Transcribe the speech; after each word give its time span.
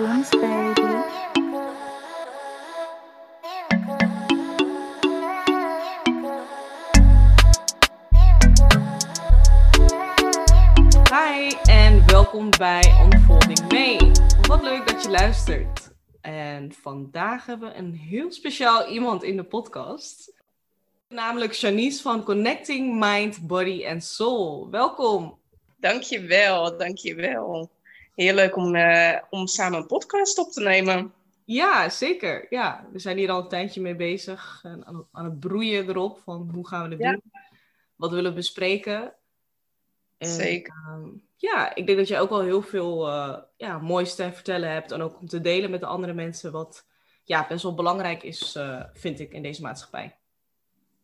Hi 0.00 0.06
en 11.64 12.06
welkom 12.06 12.50
bij 12.58 13.08
Unfolding 13.12 13.68
May. 13.68 14.12
Wat 14.48 14.62
leuk 14.62 14.86
dat 14.86 15.02
je 15.02 15.10
luistert. 15.10 15.90
En 16.20 16.72
vandaag 16.72 17.46
hebben 17.46 17.68
we 17.68 17.74
een 17.74 17.94
heel 17.94 18.32
speciaal 18.32 18.88
iemand 18.88 19.22
in 19.22 19.36
de 19.36 19.44
podcast. 19.44 20.32
Namelijk 21.08 21.52
Janice 21.52 22.02
van 22.02 22.24
Connecting 22.24 22.98
Mind, 23.00 23.46
Body 23.46 23.86
and 23.86 24.04
Soul. 24.04 24.70
Welkom. 24.70 25.38
Dankjewel, 25.80 26.78
dankjewel. 26.78 27.70
Heel 28.20 28.34
leuk 28.34 28.56
om, 28.56 28.74
eh, 28.74 29.16
om 29.30 29.46
samen 29.46 29.78
een 29.78 29.86
podcast 29.86 30.38
op 30.38 30.50
te 30.52 30.60
nemen. 30.62 31.12
Ja, 31.44 31.88
zeker. 31.88 32.46
Ja, 32.50 32.86
we 32.92 32.98
zijn 32.98 33.16
hier 33.16 33.30
al 33.30 33.40
een 33.42 33.48
tijdje 33.48 33.80
mee 33.80 33.94
bezig. 33.96 34.60
En 34.62 34.86
aan, 34.86 34.96
het- 34.96 35.06
aan 35.12 35.24
het 35.24 35.40
broeien 35.40 35.88
erop 35.88 36.20
van 36.24 36.50
hoe 36.54 36.68
gaan 36.68 36.84
we 36.88 36.94
het 36.94 37.02
Ja. 37.04 37.10
doen. 37.10 37.22
Wat 37.96 38.10
willen 38.10 38.30
we 38.30 38.36
bespreken. 38.36 39.12
En, 40.18 40.28
Zeker. 40.28 40.74
ehm, 40.88 41.08
ja, 41.36 41.74
ik 41.74 41.86
denk 41.86 41.98
dat 41.98 42.08
je 42.08 42.18
ook 42.18 42.28
wel 42.28 42.42
heel 42.42 42.62
veel 42.62 43.08
eh, 43.08 43.38
ja, 43.56 43.78
moois 43.78 44.14
te 44.14 44.32
vertellen 44.32 44.70
hebt. 44.72 44.92
En 44.92 45.02
ook 45.02 45.20
om 45.20 45.28
te 45.28 45.40
delen 45.40 45.70
met 45.70 45.80
de 45.80 45.86
andere 45.86 46.12
mensen. 46.12 46.52
Wat 46.52 46.86
ja, 47.24 47.46
best 47.48 47.62
wel 47.62 47.74
belangrijk 47.74 48.22
is, 48.22 48.54
eh, 48.54 48.82
vind 48.94 49.20
ik, 49.20 49.32
in 49.32 49.42
deze 49.42 49.62
maatschappij. 49.62 50.16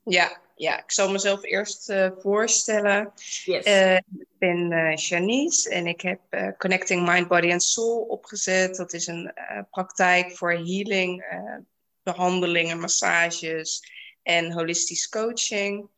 Ja, 0.05 0.39
ja, 0.57 0.79
ik 0.83 0.91
zal 0.91 1.11
mezelf 1.11 1.43
eerst 1.43 1.89
eh, 1.89 2.11
voorstellen. 2.19 3.13
Yes. 3.45 3.65
Eh, 3.65 3.97
ik 3.97 4.27
ben 4.39 4.73
eh, 4.73 4.97
Janice 4.97 5.71
en 5.71 5.87
ik 5.87 6.01
heb 6.01 6.21
Connecting 6.59 7.09
Mind, 7.09 7.29
Body 7.29 7.53
and 7.53 7.63
Soul 7.63 8.01
opgezet. 8.01 8.77
Dat 8.77 8.93
is 8.93 9.07
een 9.07 9.33
praktijk 9.71 10.37
voor 10.37 10.53
healing, 10.53 11.23
eh, 11.23 11.57
behandelingen, 12.03 12.81
massages 12.81 13.83
en 14.23 14.53
holistisch 14.53 15.09
coaching. 15.09 15.89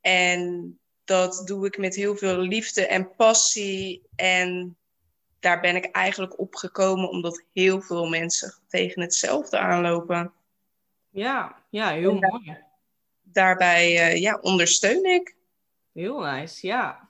En 0.00 0.78
dat 1.04 1.42
doe 1.46 1.66
ik 1.66 1.78
met 1.78 1.94
heel 1.94 2.16
veel 2.16 2.36
liefde 2.36 2.86
en 2.86 3.14
passie. 3.14 4.02
En 4.16 4.76
daar 5.40 5.60
ben 5.60 5.76
ik 5.76 5.84
eigenlijk 5.84 6.38
op 6.38 6.54
gekomen 6.54 7.08
omdat 7.08 7.44
heel 7.52 7.80
veel 7.80 8.08
mensen 8.08 8.54
tegen 8.68 9.02
hetzelfde 9.02 9.58
aanlopen. 9.58 10.32
ja, 11.10 11.62
ja, 11.70 11.92
heel 11.92 12.14
mooi. 12.14 12.66
Daarbij 13.38 13.98
eh, 13.98 14.20
ja, 14.20 14.38
ondersteun 14.40 15.04
ik. 15.04 15.36
Heel 15.92 16.20
nice, 16.20 16.66
ja. 16.66 17.08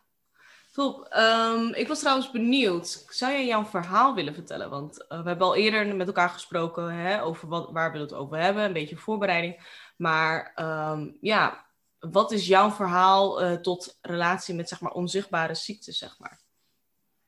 Top. 0.73 1.05
Ehm, 1.05 1.67
ik 1.73 1.89
was 1.89 1.99
trouwens 1.99 2.31
benieuwd. 2.31 3.05
Zou 3.09 3.33
jij 3.33 3.47
jouw 3.47 3.65
verhaal 3.65 4.15
willen 4.15 4.35
vertellen? 4.35 4.71
Want 4.71 5.07
eh, 5.07 5.23
we 5.23 5.29
hebben 5.29 5.47
al 5.47 5.57
eerder 5.57 5.97
met 5.97 6.07
elkaar 6.07 6.29
gesproken 6.29 6.95
hè, 6.95 7.23
over 7.23 7.49
wat, 7.49 7.71
waar 7.71 7.93
we 7.93 7.99
het 7.99 8.13
over 8.13 8.39
hebben. 8.39 8.65
Een 8.65 8.73
beetje 8.73 8.97
voorbereiding. 8.97 9.83
Maar 9.97 10.53
ehm, 10.55 11.11
ja, 11.21 11.65
wat 11.99 12.33
is 12.33 12.47
jouw 12.47 12.71
verhaal 12.71 13.41
eh, 13.41 13.53
tot 13.53 13.99
relatie 14.01 14.55
met 14.55 14.69
zeg 14.69 14.81
maar 14.81 14.93
onzichtbare 14.93 15.55
ziektes, 15.55 15.99
zeg 15.99 16.19
maar? 16.19 16.41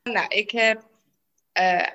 Nou, 0.03 0.27
ik 0.27 0.51
heb 0.51 0.89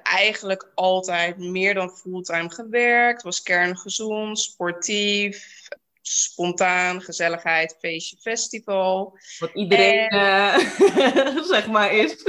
eigenlijk 0.03 0.71
altijd 0.75 1.39
meer 1.39 1.75
dan 1.75 1.91
fulltime 1.91 2.51
gewerkt. 2.51 3.23
Was 3.23 3.43
kerngezond, 3.43 4.39
sportief, 4.39 5.69
spontaan, 6.09 7.03
gezelligheid, 7.03 7.77
feestje, 7.81 8.17
festival. 8.17 9.19
Wat 9.39 9.51
iedereen 9.55 10.09
eh, 10.09 10.59
zeg 11.53 11.67
maar 11.67 11.95
is. 11.95 12.23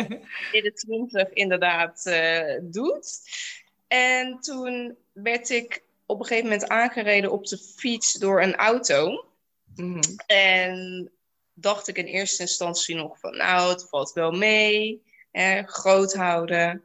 In 0.52 0.62
de 0.62 0.72
twintig 0.74 1.32
inderdaad 1.32 2.06
eh, 2.06 2.58
doet. 2.62 3.20
En 3.88 4.40
toen 4.40 4.96
werd 5.12 5.50
ik 5.50 5.82
op 6.06 6.20
een 6.20 6.26
gegeven 6.26 6.50
moment 6.50 6.68
aangereden 6.68 7.32
op 7.32 7.46
de 7.46 7.58
fiets 7.58 8.12
door 8.12 8.42
een 8.42 8.54
auto. 8.54 9.28
Mhm. 9.74 10.00
En 10.26 11.10
dacht 11.52 11.88
ik 11.88 11.98
in 11.98 12.06
eerste 12.06 12.42
instantie 12.42 12.94
nog 12.94 13.18
van, 13.18 13.36
nou, 13.36 13.70
het 13.70 13.88
valt 13.88 14.12
wel 14.12 14.30
mee, 14.30 15.02
hè, 15.30 15.62
groot 15.62 16.14
houden. 16.14 16.84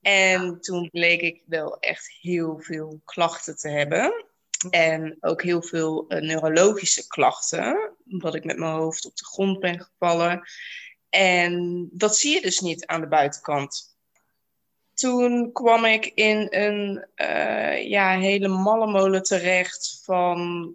En 0.00 0.60
toen 0.60 0.90
bleek 0.90 1.20
ik 1.20 1.42
wel 1.46 1.78
echt 1.78 2.16
heel 2.20 2.58
veel 2.58 3.00
klachten 3.04 3.56
te 3.56 3.68
hebben. 3.68 4.24
En 4.68 5.16
ook 5.20 5.42
heel 5.42 5.62
veel 5.62 6.04
eh, 6.08 6.20
neurologische 6.20 7.06
klachten, 7.06 7.96
omdat 8.10 8.34
ik 8.34 8.44
met 8.44 8.58
mijn 8.58 8.72
hoofd 8.72 9.06
op 9.06 9.16
de 9.16 9.24
grond 9.24 9.60
ben 9.60 9.80
gevallen. 9.80 10.42
En 11.08 11.88
dat 11.92 12.16
zie 12.16 12.34
je 12.34 12.40
dus 12.40 12.60
niet 12.60 12.86
aan 12.86 13.00
de 13.00 13.08
buitenkant. 13.08 13.98
Toen 14.94 15.52
kwam 15.52 15.84
ik 15.84 16.06
in 16.06 16.46
een 16.50 17.06
eh, 17.14 17.88
ja, 17.88 18.18
hele 18.18 18.48
malle 18.48 18.86
molen 18.86 19.22
terecht 19.22 20.00
van 20.04 20.74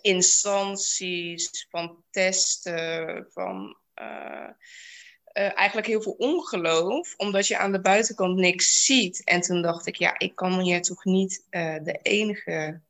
instanties, 0.00 1.66
van 1.70 2.04
testen, 2.10 3.26
van 3.30 3.76
eh, 3.94 4.48
eigenlijk 5.32 5.86
heel 5.86 6.02
veel 6.02 6.16
ongeloof, 6.18 7.14
omdat 7.16 7.46
je 7.46 7.58
aan 7.58 7.72
de 7.72 7.80
buitenkant 7.80 8.36
niks 8.36 8.84
ziet. 8.84 9.24
En 9.24 9.40
toen 9.40 9.62
dacht 9.62 9.86
ik, 9.86 9.96
ja, 9.96 10.18
ik 10.18 10.34
kan 10.34 10.60
hier 10.60 10.82
toch 10.82 11.04
niet 11.04 11.46
de 11.50 11.98
enige 12.02 12.80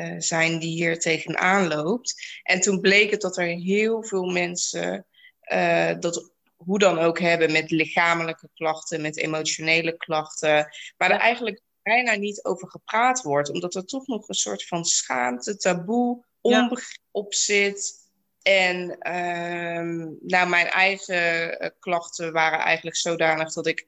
eh, 0.00 0.14
zijn 0.18 0.58
die 0.58 0.70
hier 0.70 0.98
tegenaan 0.98 1.68
loopt. 1.68 2.40
En 2.42 2.60
toen 2.60 2.80
bleek 2.80 3.10
het 3.10 3.20
dat 3.20 3.36
er 3.36 3.46
heel 3.46 4.02
veel 4.02 4.24
mensen 4.24 5.06
eh, 5.40 5.92
dat 5.98 6.32
hoe 6.56 6.78
dan 6.78 6.98
ook 6.98 7.18
hebben 7.18 7.52
met 7.52 7.70
lichamelijke 7.70 8.48
klachten, 8.54 9.00
met 9.00 9.18
emotionele 9.18 9.96
klachten, 9.96 10.68
waar 10.96 11.10
er 11.10 11.18
eigenlijk 11.18 11.60
bijna 11.82 12.14
niet 12.14 12.44
over 12.44 12.70
gepraat 12.70 13.22
wordt, 13.22 13.50
omdat 13.50 13.74
er 13.74 13.84
toch 13.84 14.06
nog 14.06 14.28
een 14.28 14.34
soort 14.34 14.66
van 14.66 14.84
schaamte, 14.84 15.56
taboe, 15.56 16.24
onbegrip 16.40 17.02
op 17.10 17.34
zit. 17.34 18.08
En 18.42 18.98
ehm, 18.98 19.98
nou, 20.20 20.48
mijn 20.48 20.66
eigen 20.66 21.58
eh, 21.58 21.70
klachten 21.78 22.32
waren 22.32 22.58
eigenlijk 22.58 22.96
zodanig 22.96 23.52
dat 23.52 23.66
ik 23.66 23.86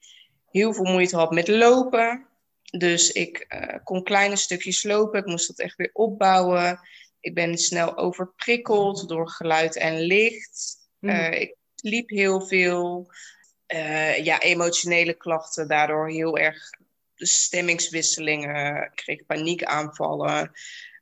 heel 0.50 0.74
veel 0.74 0.84
moeite 0.84 1.16
had 1.16 1.30
met 1.30 1.48
lopen. 1.48 2.26
Dus 2.78 3.12
ik 3.12 3.38
eh, 3.38 3.78
kon 3.84 4.02
kleine 4.02 4.36
stukjes 4.36 4.82
lopen, 4.82 5.20
ik 5.20 5.26
moest 5.26 5.46
dat 5.46 5.58
echt 5.58 5.76
weer 5.76 5.90
opbouwen. 5.92 6.80
Ik 7.20 7.34
ben 7.34 7.58
snel 7.58 7.96
overprikkeld 7.96 9.08
door 9.08 9.28
geluid 9.28 9.76
en 9.76 10.00
licht. 10.00 10.76
Mhm. 10.98 11.14
Eh, 11.14 11.40
ik 11.40 11.56
liep 11.76 12.08
heel 12.08 12.40
veel. 12.40 13.10
Eh, 13.66 14.24
ja, 14.24 14.40
emotionele 14.40 15.12
klachten, 15.12 15.68
daardoor 15.68 16.10
heel 16.10 16.38
erg 16.38 16.70
stemmingswisselingen. 17.14 18.82
Ik 18.82 18.90
kreeg 18.94 19.26
paniekaanvallen. 19.26 20.52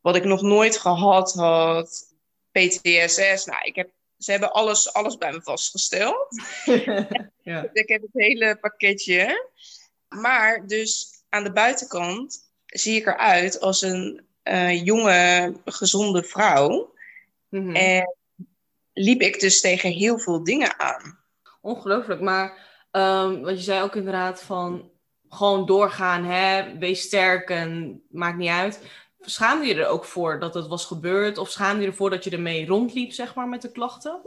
Wat 0.00 0.16
ik 0.16 0.24
nog 0.24 0.42
nooit 0.42 0.76
gehad 0.76 1.32
had. 1.32 2.14
PTSS. 2.52 3.44
Nou, 3.44 3.62
ik 3.62 3.74
heb, 3.74 3.90
ze 4.18 4.30
hebben 4.30 4.52
alles, 4.52 4.92
alles 4.92 5.16
bij 5.16 5.32
me 5.32 5.42
vastgesteld. 5.42 6.26
ja. 7.42 7.68
Ik 7.72 7.88
heb 7.88 8.02
het 8.02 8.12
hele 8.12 8.58
pakketje. 8.60 9.48
Maar 10.08 10.66
dus 10.66 11.19
aan 11.30 11.44
de 11.44 11.52
buitenkant 11.52 12.52
zie 12.66 12.96
ik 12.96 13.06
eruit 13.06 13.60
als 13.60 13.82
een 13.82 14.26
eh, 14.42 14.84
jonge, 14.84 15.54
gezonde 15.64 16.22
vrouw. 16.22 16.94
Mhm. 17.48 17.74
En 17.74 18.16
liep 18.92 19.20
ik 19.20 19.40
dus 19.40 19.60
tegen 19.60 19.90
heel 19.90 20.18
veel 20.18 20.44
dingen 20.44 20.78
aan. 20.78 21.18
Ongelooflijk, 21.60 22.20
maar 22.20 22.58
ehm, 22.90 23.40
wat 23.40 23.56
je 23.56 23.62
zei 23.62 23.82
ook 23.82 23.96
inderdaad 23.96 24.42
van 24.42 24.90
gewoon 25.28 25.66
doorgaan, 25.66 26.24
hè? 26.24 26.78
wees 26.78 27.00
sterk 27.00 27.50
en 27.50 28.02
maakt 28.10 28.38
niet 28.38 28.48
uit. 28.48 28.80
Schaamde 29.20 29.66
je 29.66 29.74
er 29.74 29.86
ook 29.86 30.04
voor 30.04 30.40
dat 30.40 30.54
het 30.54 30.66
was 30.66 30.84
gebeurd? 30.84 31.38
Of 31.38 31.50
schaamde 31.50 31.82
je 31.82 31.88
ervoor 31.88 32.10
dat 32.10 32.24
je 32.24 32.30
ermee 32.30 32.66
rondliep, 32.66 33.12
zeg 33.12 33.34
maar, 33.34 33.48
met 33.48 33.62
de 33.62 33.72
klachten? 33.72 34.20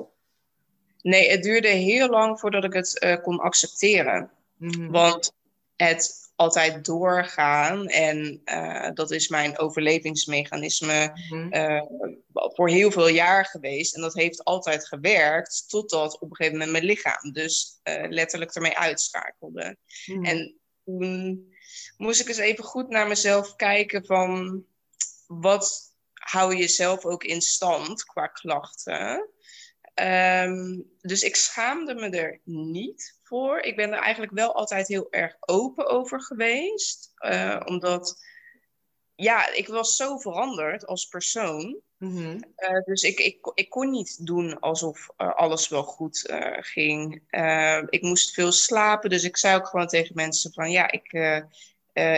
Nee, 1.02 1.30
het 1.30 1.44
duurde 1.44 1.68
heel 1.68 2.10
lang 2.10 2.40
voordat 2.40 2.64
ik 2.64 2.74
het 2.74 3.00
eh, 3.00 3.22
kon 3.22 3.40
accepteren. 3.40 4.32
Mhm. 4.58 4.92
Want 4.92 5.34
het 5.76 6.23
altijd 6.36 6.86
doorgaan, 6.86 7.88
en 7.88 8.42
eh, 8.44 8.90
dat 8.94 9.12
is 9.12 9.28
mijn 9.28 9.58
overlevingsmechanisme 9.58 11.12
Mhm. 11.30 11.52
eh, 11.52 11.82
voor 12.34 12.70
heel 12.70 12.92
veel 12.92 13.08
jaar 13.08 13.46
geweest. 13.46 13.96
En 13.96 14.02
dat 14.02 14.14
heeft 14.14 14.44
altijd 14.44 14.88
gewerkt, 14.88 15.70
totdat 15.70 16.20
op 16.20 16.30
een 16.30 16.36
gegeven 16.36 16.58
moment 16.58 16.72
mijn 16.72 16.84
lichaam 16.84 17.32
dus 17.32 17.80
eh, 17.84 18.10
letterlijk 18.10 18.56
ermee 18.56 18.78
uitschakelde. 18.78 19.78
Mhm. 20.06 20.26
En 20.26 20.58
toen 20.86 21.48
moest 21.98 22.22
ik 22.22 22.28
eens 22.28 22.38
even 22.38 22.64
goed 22.64 22.90
naar 22.90 23.08
mezelf 23.08 23.56
kijken 23.56 24.06
van 24.06 24.64
wat 25.28 25.92
hou 26.14 26.56
je 26.56 26.68
zelf 26.68 27.06
ook 27.06 27.24
in 27.24 27.42
stand 27.42 28.04
qua 28.04 28.28
klachten. 28.28 29.30
Ehm, 29.94 30.82
dus 31.02 31.22
ik 31.22 31.36
schaamde 31.36 31.94
me 31.94 32.10
er 32.10 32.40
niet 32.44 33.20
voor. 33.24 33.60
Ik 33.60 33.76
ben 33.76 33.92
er 33.92 34.00
eigenlijk 34.00 34.34
wel 34.34 34.56
altijd 34.56 34.88
heel 34.88 35.08
erg 35.12 35.36
open 35.40 35.88
over 35.88 36.22
geweest. 36.22 37.12
eh, 37.16 37.62
omdat, 37.66 38.16
ja, 39.16 39.54
ik 39.54 39.68
was 39.68 39.96
zo 39.96 40.18
veranderd 40.18 40.86
als 40.86 41.06
persoon. 41.06 41.82
Mhm. 42.04 42.40
Eh, 42.56 42.84
dus 42.84 43.02
ik, 43.02 43.20
ik, 43.20 43.52
ik 43.54 43.70
kon 43.70 43.90
niet 43.90 44.26
doen 44.26 44.60
alsof 44.60 45.10
eh, 45.18 45.36
alles 45.36 45.68
wel 45.68 45.84
goed 45.84 46.34
ging. 46.60 47.24
Eh, 47.28 47.84
ik 47.90 48.02
moest 48.02 48.34
veel 48.34 48.52
slapen, 48.52 49.10
dus 49.10 49.24
ik 49.24 49.38
zei 49.38 49.56
ook 49.56 49.68
gewoon 49.68 49.88
tegen 49.88 50.16
mensen 50.16 50.54
van 50.54 50.72
ja, 50.72 50.92
ik, 50.92 51.12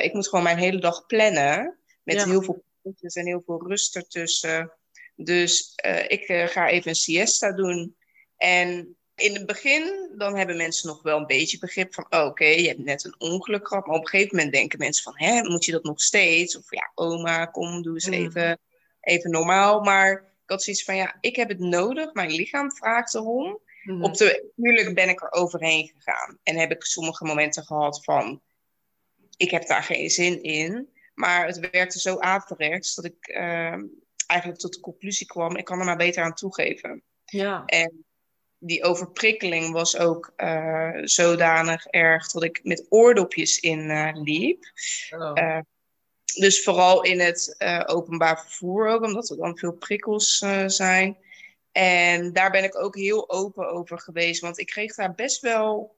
ik 0.04 0.14
moet 0.14 0.28
gewoon 0.28 0.44
mijn 0.44 0.58
hele 0.58 0.80
dag 0.80 1.06
plannen. 1.06 1.78
Met 2.04 2.24
heel 2.24 2.42
veel 2.42 2.64
puntjes 2.82 3.16
en 3.16 3.26
heel 3.26 3.44
veel 3.46 3.68
rust 3.68 3.96
ertussen. 3.96 4.72
Dus 5.16 5.74
uh, 5.86 6.04
ik 6.10 6.30
uh, 6.30 6.48
ga 6.48 6.70
even 6.70 6.90
een 6.90 6.96
siesta 6.96 7.52
doen. 7.52 7.96
En 8.38 8.98
in 9.16 9.34
het 9.34 9.46
begin, 9.46 10.14
dan 10.18 10.38
hebben 10.38 10.58
mensen 10.58 10.88
nog 10.88 11.02
wel 11.02 11.18
een 11.18 11.26
beetje 11.26 11.58
begrip 11.58 11.94
van... 11.94 12.06
Oh, 12.10 12.26
oké, 12.26 12.46
je 12.46 12.68
hebt 12.68 12.84
net 12.84 13.04
een 13.04 13.16
ongeluk 13.18 13.68
gehad. 13.68 13.86
Maar 13.86 13.96
op 13.96 14.02
een 14.02 14.08
gegeven 14.08 14.36
moment 14.36 14.54
denken 14.54 14.80
mensen 14.80 15.04
van... 15.04 15.14
Hè, 15.16 15.42
moet 15.44 15.66
je 15.66 15.72
dat 15.72 15.84
nog 15.84 16.02
steeds? 16.02 16.58
Of 16.58 16.66
ja, 16.70 16.92
oma, 16.96 17.46
kom, 17.46 17.82
doe 17.82 17.94
eens 17.94 18.08
mm. 18.08 18.14
even, 18.14 18.60
even 19.02 19.32
normaal. 19.32 19.82
Maar 19.82 20.12
ik 20.14 20.50
had 20.50 20.64
zoiets 20.64 20.84
van, 20.84 20.96
ja, 20.96 21.18
ik 21.22 21.36
heb 21.36 21.50
het 21.50 21.60
nodig. 21.60 22.14
Mijn 22.14 22.32
lichaam 22.32 22.72
vraagt 22.72 23.14
erom. 23.14 23.60
Mm. 23.84 24.04
Op 24.04 24.18
de, 24.18 24.52
natuurlijk 24.56 24.96
ben 24.96 25.10
ik 25.10 25.22
er 25.22 25.32
overheen 25.32 25.92
gegaan. 25.96 26.40
En 26.44 26.58
heb 26.58 26.72
ik 26.72 26.84
sommige 26.84 27.26
momenten 27.26 27.64
gehad 27.64 28.04
van... 28.04 28.42
Ik 29.38 29.52
heb 29.52 29.68
daar 29.68 29.84
geen 29.84 30.10
zin 30.10 30.44
in. 30.44 30.90
Maar 31.14 31.46
het 31.46 31.70
werkte 31.72 32.00
zo 32.00 32.20
averechts 32.20 32.96
dat 32.96 33.06
ik 33.06 33.28
uh, 33.28 33.76
eigenlijk 34.26 34.60
tot 34.62 34.74
de 34.74 34.80
conclusie 34.80 35.28
kwam... 35.28 35.56
Ik 35.56 35.66
kan 35.66 35.80
er 35.80 35.86
maar 35.86 35.98
beter 35.98 36.24
aan 36.24 36.34
toegeven. 36.34 37.04
Ja. 37.26 37.66
En 37.66 38.06
die 38.58 38.84
overprikkeling 38.84 39.72
was 39.72 39.98
ook 39.98 40.34
uh, 40.38 40.98
zodanig 41.02 41.86
erg 41.86 42.32
dat 42.32 42.44
ik 42.44 42.60
met 42.64 42.86
oordopjes 42.90 43.60
in 43.60 43.80
uh, 43.80 44.10
liep. 44.14 44.64
Oh. 45.10 45.32
Uh, 45.34 45.60
dus 46.36 46.64
vooral 46.64 47.04
in 47.04 47.20
het 47.20 47.56
openbaar 47.86 48.42
vervoer 48.42 48.88
ook, 48.88 49.04
omdat 49.04 49.30
er 49.30 49.38
dan 49.38 49.58
veel 49.58 49.74
prikkels 49.74 50.38
zijn. 50.66 51.18
En 51.72 52.34
daar 52.34 52.52
ben 52.52 52.64
ik 52.64 52.78
ook 52.78 52.96
heel 52.96 53.30
open 53.30 53.70
over 53.70 54.00
geweest, 54.00 54.42
want 54.42 54.60
ik 54.60 54.66
kreeg 54.66 54.96
daar 54.96 55.16
best 55.16 55.42
wel 55.42 55.96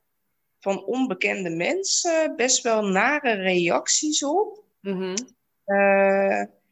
van 0.60 0.86
onbekende 0.86 1.50
mensen 1.50 2.36
best 2.36 2.64
wel 2.64 2.82
nare 2.86 3.32
reacties 3.32 4.24
op. 4.24 4.64
Mm-hmm. 4.82 5.16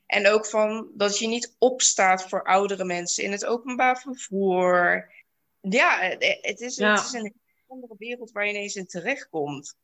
En 0.05 0.27
ook 0.27 0.45
van 0.45 0.91
dat 0.93 1.17
je 1.17 1.27
niet 1.27 1.55
opstaat 1.57 2.29
voor 2.29 2.43
oudere 2.43 2.85
mensen 2.85 3.23
in 3.23 3.31
het 3.31 3.45
openbaar 3.45 3.97
vervoer. 3.97 5.09
Ja, 5.61 5.99
het 5.99 6.59
is, 6.61 6.77
het 6.77 6.99
is 6.99 7.13
een 7.13 7.33
andere 7.67 7.95
wereld 7.97 8.31
waar 8.31 8.45
je 8.45 8.53
ineens 8.53 8.75
in 8.75 8.87
terechtkomt. 8.87 9.75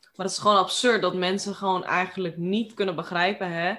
Maar 0.00 0.26
het 0.26 0.34
is 0.34 0.42
gewoon 0.42 0.56
absurd 0.56 1.02
dat 1.02 1.14
mensen 1.14 1.54
gewoon 1.54 1.84
eigenlijk 1.84 2.36
niet 2.36 2.74
kunnen 2.74 2.94
begrijpen. 2.94 3.52
Hè? 3.52 3.74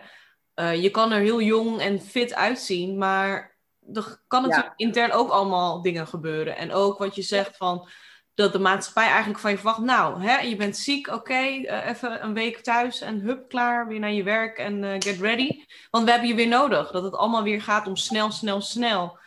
Uh, 0.56 0.82
je 0.82 0.92
kan 0.92 1.12
er 1.12 1.20
heel 1.20 1.42
jong 1.42 1.82
en 1.82 2.02
fit 2.02 2.34
uitzien, 2.34 2.98
maar 2.98 3.58
er 3.94 4.24
kan 4.28 4.42
natuurlijk 4.42 4.74
intern 4.76 5.12
ook 5.12 5.30
allemaal 5.30 5.82
dingen 5.82 6.08
gebeuren. 6.08 6.58
En 6.58 6.74
ook 6.74 6.98
wat 6.98 7.16
je 7.16 7.22
zegt 7.22 7.58
van 7.58 7.90
dat 8.38 8.52
de 8.52 8.60
maatschappij 8.60 9.08
eigenlijk 9.08 9.40
van 9.40 9.52
je 9.52 9.58
verwacht. 9.58 9.80
Nou, 9.80 10.24
hè, 10.24 10.38
je 10.38 10.56
bent 10.56 10.78
ziek, 10.78 11.08
oké, 11.08 11.18
okay, 11.18 11.60
uh, 11.60 11.78
eh, 11.78 11.90
even 11.90 12.24
een 12.24 12.34
week 12.34 12.58
thuis 12.58 13.02
en 13.02 13.20
hup, 13.20 13.50
klaar, 13.50 13.88
weer 13.88 14.00
naar 14.00 14.12
je 14.12 14.24
werk 14.24 14.58
en 14.58 14.84
uh, 14.84 14.92
get 14.92 15.20
ready. 15.20 15.64
Want 15.90 16.06
we 16.06 16.12
hebben 16.12 16.30
je 16.30 16.36
weer 16.36 16.48
nodig. 16.48 16.92
Dat 16.92 17.04
het 17.04 17.16
allemaal 17.16 17.44
weer 17.44 17.62
gaat 17.62 17.88
om 17.88 17.96
snel, 17.96 18.32
snel, 18.32 18.62
snel. 18.62 19.18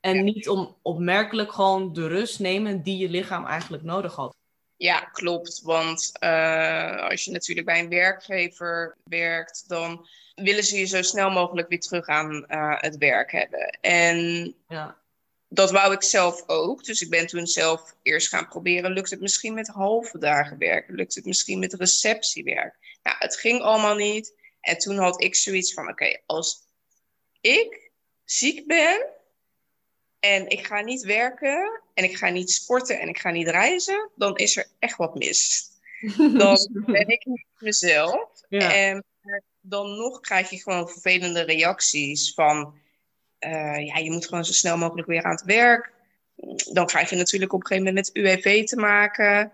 En 0.00 0.24
niet 0.24 0.48
om 0.48 0.76
opmerkelijk 0.82 1.52
gewoon 1.52 1.92
de 1.92 2.08
rust 2.08 2.38
nemen 2.38 2.82
die 2.82 2.98
je 2.98 3.08
lichaam 3.08 3.46
eigenlijk 3.46 3.82
nodig 3.82 4.14
had. 4.14 4.36
Ja, 4.76 5.00
klopt. 5.00 5.60
Want 5.62 6.12
uh, 6.20 7.08
als 7.08 7.24
je 7.24 7.30
natuurlijk 7.30 7.66
bij 7.66 7.80
een 7.80 7.88
werkgever 7.88 8.96
werkt, 9.04 9.68
dan 9.68 10.06
willen 10.34 10.64
ze 10.64 10.78
je 10.78 10.86
zo 10.86 11.02
snel 11.02 11.30
mogelijk 11.30 11.68
weer 11.68 11.80
terug 11.80 12.06
aan 12.06 12.44
het 12.80 12.96
werk 12.96 13.32
hebben. 13.32 13.78
En 13.80 14.54
ja. 14.68 15.01
Dat 15.54 15.70
wou 15.70 15.92
ik 15.92 16.02
zelf 16.02 16.42
ook. 16.46 16.84
Dus 16.84 17.02
ik 17.02 17.10
ben 17.10 17.26
toen 17.26 17.46
zelf 17.46 17.94
eerst 18.02 18.28
gaan 18.28 18.48
proberen. 18.48 18.92
Lukt 18.92 19.10
het 19.10 19.20
misschien 19.20 19.54
met 19.54 19.68
halve 19.68 20.18
dagen 20.18 20.58
werken? 20.58 20.94
Lukt 20.94 21.14
het 21.14 21.24
misschien 21.24 21.58
met 21.58 21.72
receptiewerk? 21.72 22.74
Nou, 23.02 23.16
het 23.18 23.36
ging 23.36 23.60
allemaal 23.60 23.94
niet. 23.94 24.34
En 24.60 24.78
toen 24.78 24.96
had 24.96 25.22
ik 25.22 25.34
zoiets 25.34 25.72
van: 25.72 25.82
oké, 25.82 25.92
okay, 25.92 26.22
als 26.26 26.62
ik 27.40 27.90
ziek 28.24 28.66
ben 28.66 29.06
en 30.20 30.48
ik 30.48 30.66
ga 30.66 30.80
niet 30.80 31.02
werken 31.02 31.80
en 31.94 32.04
ik 32.04 32.16
ga 32.16 32.28
niet 32.28 32.50
sporten 32.50 33.00
en 33.00 33.08
ik 33.08 33.18
ga 33.18 33.30
niet 33.30 33.48
reizen, 33.48 34.10
dan 34.14 34.36
is 34.36 34.56
er 34.56 34.66
echt 34.78 34.96
wat 34.96 35.14
mis. 35.14 35.70
Dan 36.38 36.68
ben 36.86 37.08
ik 37.08 37.24
niet 37.24 37.46
mezelf. 37.58 38.42
En 38.48 39.04
dan 39.60 39.96
nog 39.96 40.20
krijg 40.20 40.50
je 40.50 40.62
gewoon 40.62 40.88
vervelende 40.88 41.40
reacties 41.40 42.34
van, 42.34 42.74
uh, 43.46 43.86
ja, 43.86 43.96
je 43.96 44.10
moet 44.10 44.26
gewoon 44.26 44.44
zo 44.44 44.52
snel 44.52 44.76
mogelijk 44.76 45.08
weer 45.08 45.22
aan 45.22 45.30
het 45.30 45.44
werk. 45.44 45.92
Dan 46.72 46.86
krijg 46.86 47.10
je 47.10 47.16
natuurlijk 47.16 47.52
op 47.52 47.60
een 47.60 47.66
gegeven 47.66 47.88
moment 47.88 48.12
met 48.14 48.24
UWV 48.24 48.64
te 48.64 48.76
maken. 48.76 49.52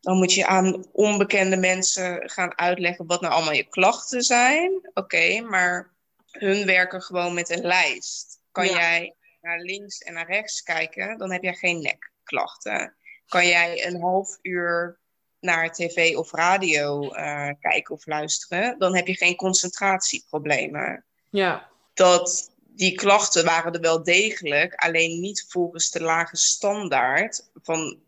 Dan 0.00 0.16
moet 0.16 0.34
je 0.34 0.46
aan 0.46 0.86
onbekende 0.92 1.56
mensen 1.56 2.30
gaan 2.30 2.58
uitleggen 2.58 3.06
wat 3.06 3.20
nou 3.20 3.32
allemaal 3.32 3.52
je 3.52 3.68
klachten 3.68 4.22
zijn. 4.22 4.90
Oké, 4.94 5.40
maar 5.40 5.94
hun 6.30 6.66
werken 6.66 7.02
gewoon 7.02 7.34
met 7.34 7.50
een 7.50 7.66
lijst. 7.66 8.40
Kan 8.52 8.66
jij 8.66 9.14
naar 9.40 9.60
links 9.60 9.98
en 9.98 10.14
naar 10.14 10.26
rechts 10.26 10.62
kijken, 10.62 11.18
dan 11.18 11.32
heb 11.32 11.42
jij 11.42 11.54
geen 11.54 11.80
nekklachten. 11.80 12.94
Kan 13.26 13.46
jij 13.46 13.86
een 13.86 14.00
half 14.00 14.38
uur 14.42 15.00
naar 15.40 15.72
tv 15.72 16.16
of 16.16 16.32
radio 16.32 17.02
uh, 17.04 17.50
kijken 17.60 17.94
of 17.94 18.06
luisteren, 18.06 18.78
dan 18.78 18.96
heb 18.96 19.06
je 19.06 19.16
geen 19.16 19.36
concentratieproblemen. 19.36 21.04
Ja. 21.30 21.68
Dat 21.94 22.50
die 22.78 22.94
klachten 22.94 23.44
waren 23.44 23.72
er 23.72 23.80
wel 23.80 24.02
degelijk, 24.02 24.74
alleen 24.74 25.20
niet 25.20 25.46
volgens 25.48 25.90
de 25.90 26.02
lage 26.02 26.36
standaard 26.36 27.50
van 27.62 27.98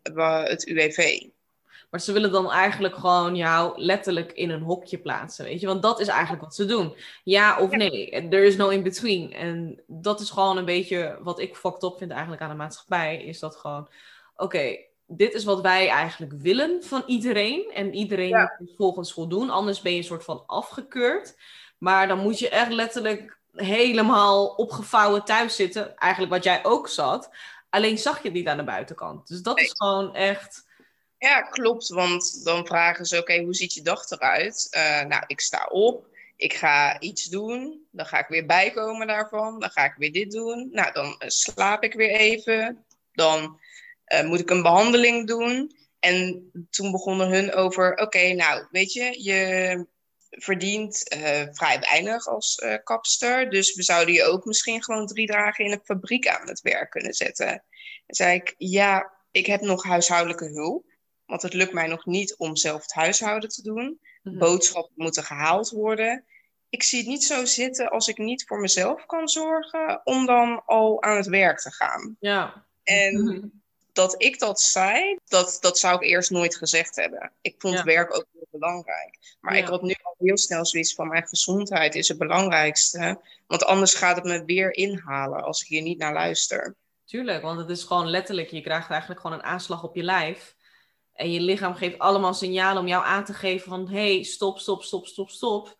het 0.43 0.67
UWV. 0.67 1.23
Maar 1.89 2.01
ze 2.01 2.11
willen 2.11 2.31
dan 2.31 2.51
eigenlijk 2.51 2.95
gewoon 2.95 3.35
jou 3.35 3.81
letterlijk 3.81 4.31
in 4.31 4.49
een 4.49 4.61
hokje 4.61 4.97
plaatsen, 4.97 5.45
weet 5.45 5.59
je? 5.59 5.67
Want 5.67 5.81
dat 5.81 5.99
is 5.99 6.07
eigenlijk 6.07 6.41
wat 6.41 6.55
ze 6.55 6.65
doen. 6.65 6.95
Ja 7.23 7.59
of 7.59 7.71
nee, 7.71 8.11
er 8.11 8.43
is 8.43 8.55
no 8.55 8.69
in 8.69 8.83
between. 8.83 9.33
En 9.33 9.81
dat 9.87 10.19
is 10.19 10.29
gewoon 10.29 10.57
een 10.57 10.65
beetje 10.65 11.17
wat 11.21 11.39
ik 11.39 11.55
fucked 11.55 11.83
up 11.83 11.97
vind 11.97 12.11
eigenlijk 12.11 12.41
aan 12.41 12.49
de 12.49 12.55
maatschappij. 12.55 13.23
Is 13.23 13.39
dat 13.39 13.55
gewoon, 13.55 13.89
oké, 14.35 14.77
dit 15.07 15.33
is 15.33 15.43
wat 15.43 15.61
wij 15.61 15.87
eigenlijk 15.87 16.33
willen 16.37 16.83
van 16.83 17.03
iedereen. 17.05 17.71
En 17.73 17.93
iedereen 17.93 18.29
ja. 18.29 18.55
moet 18.59 18.73
volgens 18.77 19.13
voldoen, 19.13 19.49
anders 19.49 19.81
ben 19.81 19.91
je 19.91 19.97
een 19.97 20.03
soort 20.03 20.23
van 20.23 20.43
afgekeurd. 20.45 21.35
Maar 21.77 22.07
dan 22.07 22.19
moet 22.19 22.39
je 22.39 22.49
echt 22.49 22.71
letterlijk 22.71 23.39
helemaal 23.51 24.47
opgevouwen 24.47 25.23
thuis 25.23 25.55
zitten. 25.55 25.95
Eigenlijk 25.95 26.33
wat 26.33 26.43
jij 26.43 26.65
ook 26.65 26.89
zat. 26.89 27.29
Alleen 27.69 27.97
zag 27.97 28.17
je 28.17 28.23
het 28.23 28.33
niet 28.33 28.47
aan 28.47 28.57
de 28.57 28.63
buitenkant. 28.63 29.27
Dus 29.27 29.41
dat 29.41 29.59
is 29.59 29.73
gewoon 29.77 30.15
echt 30.15 30.65
ja, 31.21 31.41
klopt. 31.41 31.89
Want 31.89 32.43
dan 32.43 32.65
vragen 32.65 33.05
ze: 33.05 33.17
oké, 33.17 33.41
hoe 33.41 33.53
ziet 33.53 33.73
je 33.73 33.81
dag 33.81 34.09
eruit? 34.09 34.67
Uh, 34.71 35.01
nou, 35.01 35.23
ik 35.27 35.41
sta 35.41 35.67
op. 35.69 36.07
Ik 36.35 36.53
ga 36.53 36.99
iets 36.99 37.25
doen. 37.25 37.87
Dan 37.91 38.05
ga 38.05 38.19
ik 38.19 38.27
weer 38.27 38.45
bijkomen 38.45 39.07
daarvan. 39.07 39.59
Dan 39.59 39.69
ga 39.69 39.85
ik 39.85 39.93
weer 39.97 40.11
dit 40.11 40.31
doen. 40.31 40.69
Nou, 40.71 40.93
dan 40.93 41.05
uh, 41.05 41.13
slaap 41.27 41.83
ik 41.83 41.93
weer 41.93 42.09
even. 42.09 42.85
Dan 43.13 43.59
uh, 44.13 44.23
moet 44.23 44.39
ik 44.39 44.49
een 44.49 44.61
behandeling 44.61 45.27
doen. 45.27 45.71
En 45.99 46.49
toen 46.69 46.91
begonnen 46.91 47.29
hun 47.29 47.53
over: 47.53 47.97
oké, 47.97 48.33
nou, 48.33 48.67
weet 48.71 48.93
je, 48.93 49.23
je 49.23 49.85
verdient 50.31 51.03
vrij 51.51 51.79
weinig 51.79 52.27
als 52.27 52.63
kapster. 52.83 53.49
Dus 53.49 53.75
we 53.75 53.83
zouden 53.83 54.13
je 54.13 54.23
ook 54.23 54.45
misschien 54.45 54.83
gewoon 54.83 55.07
drie 55.07 55.27
dagen 55.27 55.65
in 55.65 55.71
een 55.71 55.81
fabriek 55.83 56.27
aan 56.27 56.47
het 56.47 56.61
werk 56.61 56.89
kunnen 56.89 57.13
zetten. 57.13 57.47
En 58.05 58.15
zei 58.15 58.35
ik: 58.35 58.53
ja, 58.57 59.11
ik 59.31 59.45
heb 59.45 59.61
nog 59.61 59.83
huishoudelijke 59.83 60.45
hulp. 60.45 60.89
Want 61.25 61.41
het 61.41 61.53
lukt 61.53 61.73
mij 61.73 61.87
nog 61.87 62.05
niet 62.05 62.37
om 62.37 62.55
zelf 62.55 62.81
het 62.81 62.93
huishouden 62.93 63.49
te 63.49 63.61
doen. 63.61 63.99
Mhm. 64.23 64.37
Boodschappen 64.37 64.93
moeten 64.95 65.23
gehaald 65.23 65.69
worden. 65.69 66.25
Ik 66.69 66.83
zie 66.83 66.99
het 66.99 67.07
niet 67.07 67.23
zo 67.23 67.45
zitten 67.45 67.89
als 67.89 68.07
ik 68.07 68.17
niet 68.17 68.43
voor 68.47 68.59
mezelf 68.59 69.05
kan 69.05 69.27
zorgen, 69.27 70.01
om 70.03 70.25
dan 70.25 70.65
al 70.65 71.03
aan 71.03 71.15
het 71.15 71.27
werk 71.27 71.59
te 71.59 71.71
gaan. 71.71 72.15
Ja. 72.19 72.67
En 72.83 73.23
mhm. 73.23 73.47
Dat 73.93 74.23
ik 74.23 74.39
dat 74.39 74.61
zei, 74.61 75.17
dat, 75.25 75.57
dat 75.61 75.77
zou 75.77 75.95
ik 75.95 76.09
eerst 76.09 76.29
nooit 76.29 76.55
gezegd 76.55 76.95
hebben. 76.95 77.31
Ik 77.41 77.55
vond 77.57 77.81
werk 77.81 78.15
ook 78.15 78.25
heel 78.33 78.47
belangrijk. 78.51 79.37
Maar 79.39 79.57
ik 79.57 79.67
had 79.67 79.81
nu 79.81 79.95
al 80.01 80.15
heel 80.17 80.37
snel 80.37 80.65
zoiets 80.65 80.93
van: 80.93 81.07
mijn 81.07 81.27
gezondheid 81.27 81.95
is 81.95 82.07
het 82.07 82.17
belangrijkste. 82.17 83.21
Want 83.47 83.65
anders 83.65 83.93
gaat 83.93 84.15
het 84.15 84.25
me 84.25 84.45
weer 84.45 84.73
inhalen 84.73 85.43
als 85.43 85.61
ik 85.61 85.67
hier 85.67 85.81
niet 85.81 85.97
naar 85.97 86.13
luister. 86.13 86.75
Tuurlijk, 87.05 87.41
want 87.41 87.59
het 87.59 87.69
is 87.69 87.83
gewoon 87.83 88.09
letterlijk, 88.09 88.49
je 88.49 88.61
krijgt 88.61 88.89
eigenlijk 88.89 89.21
gewoon 89.21 89.37
een 89.37 89.45
aanslag 89.45 89.83
op 89.83 89.95
je 89.95 90.03
lijf. 90.03 90.55
En 91.13 91.31
je 91.31 91.39
lichaam 91.39 91.75
geeft 91.75 91.99
allemaal 91.99 92.33
signalen 92.33 92.81
om 92.81 92.87
jou 92.87 93.05
aan 93.05 93.25
te 93.25 93.33
geven 93.33 93.69
van... 93.69 93.89
hey, 93.89 94.23
stop, 94.23 94.59
stop, 94.59 94.83
stop, 94.83 95.07
stop, 95.07 95.29
stop. 95.29 95.75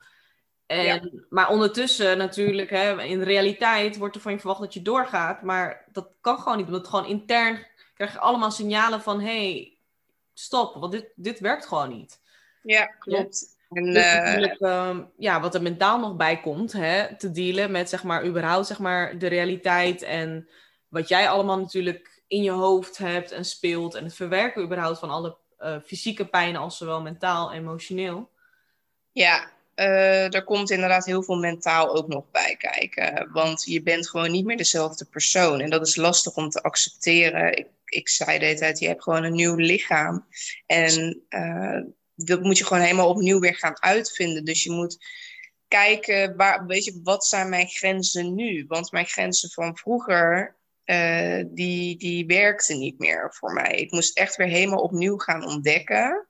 En, 0.65 1.25
Maar 1.29 1.49
ondertussen 1.49 2.17
natuurlijk, 2.17 2.69
hè, 2.69 3.03
in 3.03 3.19
de 3.19 3.25
realiteit 3.25 3.97
wordt 3.97 4.15
er 4.15 4.21
van 4.21 4.31
je 4.31 4.39
verwacht 4.39 4.59
dat 4.59 4.73
je 4.73 4.81
doorgaat. 4.81 5.41
Maar 5.41 5.87
dat 5.91 6.09
kan 6.21 6.39
gewoon 6.39 6.57
niet, 6.57 6.69
want 6.69 6.87
gewoon 6.87 7.05
intern 7.05 7.67
krijg 8.01 8.13
je 8.13 8.27
allemaal 8.27 8.51
signalen 8.51 9.01
van... 9.01 9.21
hey, 9.21 9.77
stop, 10.33 10.75
want 10.75 10.91
dit, 10.91 11.07
dit 11.15 11.39
werkt 11.39 11.65
gewoon 11.65 11.89
niet. 11.89 12.19
Ja, 12.63 12.85
klopt. 12.85 13.59
En, 13.69 13.83
dus 13.85 14.59
uh... 14.59 14.97
ja, 15.17 15.41
wat 15.41 15.55
er 15.55 15.61
mentaal 15.61 15.99
nog 15.99 16.15
bij 16.15 16.41
komt, 16.41 16.73
hè, 16.73 17.15
te 17.15 17.31
dealen 17.31 17.71
met 17.71 17.89
zeg 17.89 18.03
maar 18.03 18.25
überhaupt 18.25 18.67
zeg 18.67 18.79
maar, 18.79 19.17
de 19.17 19.27
realiteit 19.27 20.01
en 20.01 20.49
wat 20.87 21.07
jij 21.07 21.29
allemaal 21.29 21.59
natuurlijk 21.59 22.21
in 22.27 22.43
je 22.43 22.51
hoofd 22.51 22.97
hebt 22.97 23.31
en 23.31 23.45
speelt. 23.45 23.95
En 23.95 24.03
het 24.03 24.15
verwerken 24.15 24.63
überhaupt 24.63 24.99
van 24.99 25.09
alle 25.09 25.37
uh, 25.59 25.75
fysieke 25.85 26.25
pijn 26.25 26.55
als 26.55 26.77
zowel 26.77 27.01
mentaal, 27.01 27.53
emotioneel. 27.53 28.29
Ja, 29.11 29.51
uh, 29.75 30.33
er 30.33 30.43
komt 30.43 30.71
inderdaad 30.71 31.05
heel 31.05 31.23
veel 31.23 31.35
mentaal 31.35 31.95
ook 31.95 32.07
nog 32.07 32.31
bij 32.31 32.55
kijken. 32.57 33.31
Want 33.31 33.63
je 33.63 33.83
bent 33.83 34.09
gewoon 34.09 34.31
niet 34.31 34.45
meer 34.45 34.57
dezelfde 34.57 35.05
persoon. 35.05 35.59
En 35.59 35.69
dat 35.69 35.87
is 35.87 35.95
lastig 35.95 36.35
om 36.35 36.49
te 36.49 36.61
accepteren. 36.61 37.57
Ik, 37.57 37.67
ik 37.85 38.09
zei 38.09 38.39
de 38.39 38.45
hele 38.45 38.57
tijd, 38.57 38.79
je 38.79 38.87
hebt 38.87 39.03
gewoon 39.03 39.23
een 39.23 39.35
nieuw 39.35 39.55
lichaam. 39.55 40.27
En 40.65 41.23
uh, 41.29 41.81
dat 42.15 42.41
moet 42.41 42.57
je 42.57 42.65
gewoon 42.65 42.83
helemaal 42.83 43.09
opnieuw 43.09 43.39
weer 43.39 43.55
gaan 43.55 43.81
uitvinden. 43.81 44.45
Dus 44.45 44.63
je 44.63 44.71
moet 44.71 44.97
kijken, 45.67 46.35
waar, 46.35 46.65
weet 46.65 46.85
je, 46.85 46.99
wat 47.03 47.25
zijn 47.25 47.49
mijn 47.49 47.67
grenzen 47.67 48.35
nu? 48.35 48.65
Want 48.67 48.91
mijn 48.91 49.05
grenzen 49.05 49.49
van 49.49 49.77
vroeger, 49.77 50.55
uh, 50.85 51.43
die, 51.47 51.97
die 51.97 52.25
werkten 52.25 52.79
niet 52.79 52.99
meer 52.99 53.33
voor 53.33 53.53
mij. 53.53 53.75
Ik 53.75 53.91
moest 53.91 54.17
echt 54.17 54.35
weer 54.35 54.47
helemaal 54.47 54.81
opnieuw 54.81 55.17
gaan 55.17 55.45
ontdekken. 55.45 56.27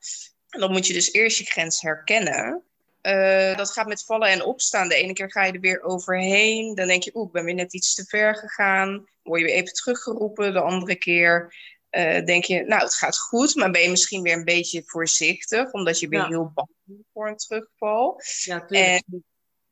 En 0.49 0.59
dan 0.59 0.71
moet 0.71 0.87
je 0.87 0.93
dus 0.93 1.13
eerst 1.13 1.37
je 1.37 1.45
grens 1.45 1.81
herkennen. 1.81 2.63
Uh, 3.01 3.57
dat 3.57 3.71
gaat 3.71 3.87
met 3.87 4.05
vallen 4.05 4.29
en 4.29 4.43
opstaan. 4.43 4.87
De 4.87 4.95
ene 4.95 5.13
keer 5.13 5.31
ga 5.31 5.43
je 5.43 5.53
er 5.53 5.59
weer 5.59 5.81
overheen. 5.81 6.75
Dan 6.75 6.87
denk 6.87 7.03
je, 7.03 7.11
oeh, 7.13 7.25
ik 7.25 7.31
ben 7.31 7.45
weer 7.45 7.53
net 7.53 7.73
iets 7.73 7.95
te 7.95 8.05
ver 8.05 8.35
gegaan. 8.35 9.05
Word 9.23 9.39
je 9.39 9.45
weer 9.45 9.55
even 9.55 9.73
teruggeroepen. 9.73 10.53
De 10.53 10.61
andere 10.61 10.95
keer 10.95 11.55
uh, 11.91 12.25
denk 12.25 12.43
je, 12.43 12.63
nou, 12.63 12.81
het 12.81 12.95
gaat 12.95 13.17
goed. 13.17 13.55
Maar 13.55 13.71
ben 13.71 13.81
je 13.81 13.89
misschien 13.89 14.21
weer 14.21 14.37
een 14.37 14.45
beetje 14.45 14.83
voorzichtig. 14.85 15.71
Omdat 15.71 15.99
je 15.99 16.07
weer 16.07 16.19
ja. 16.19 16.27
heel 16.27 16.51
bang 16.53 16.69
bent 16.83 17.05
voor 17.13 17.27
een 17.27 17.37
terugval. 17.37 18.21
Ja, 18.43 18.67
en 18.67 19.23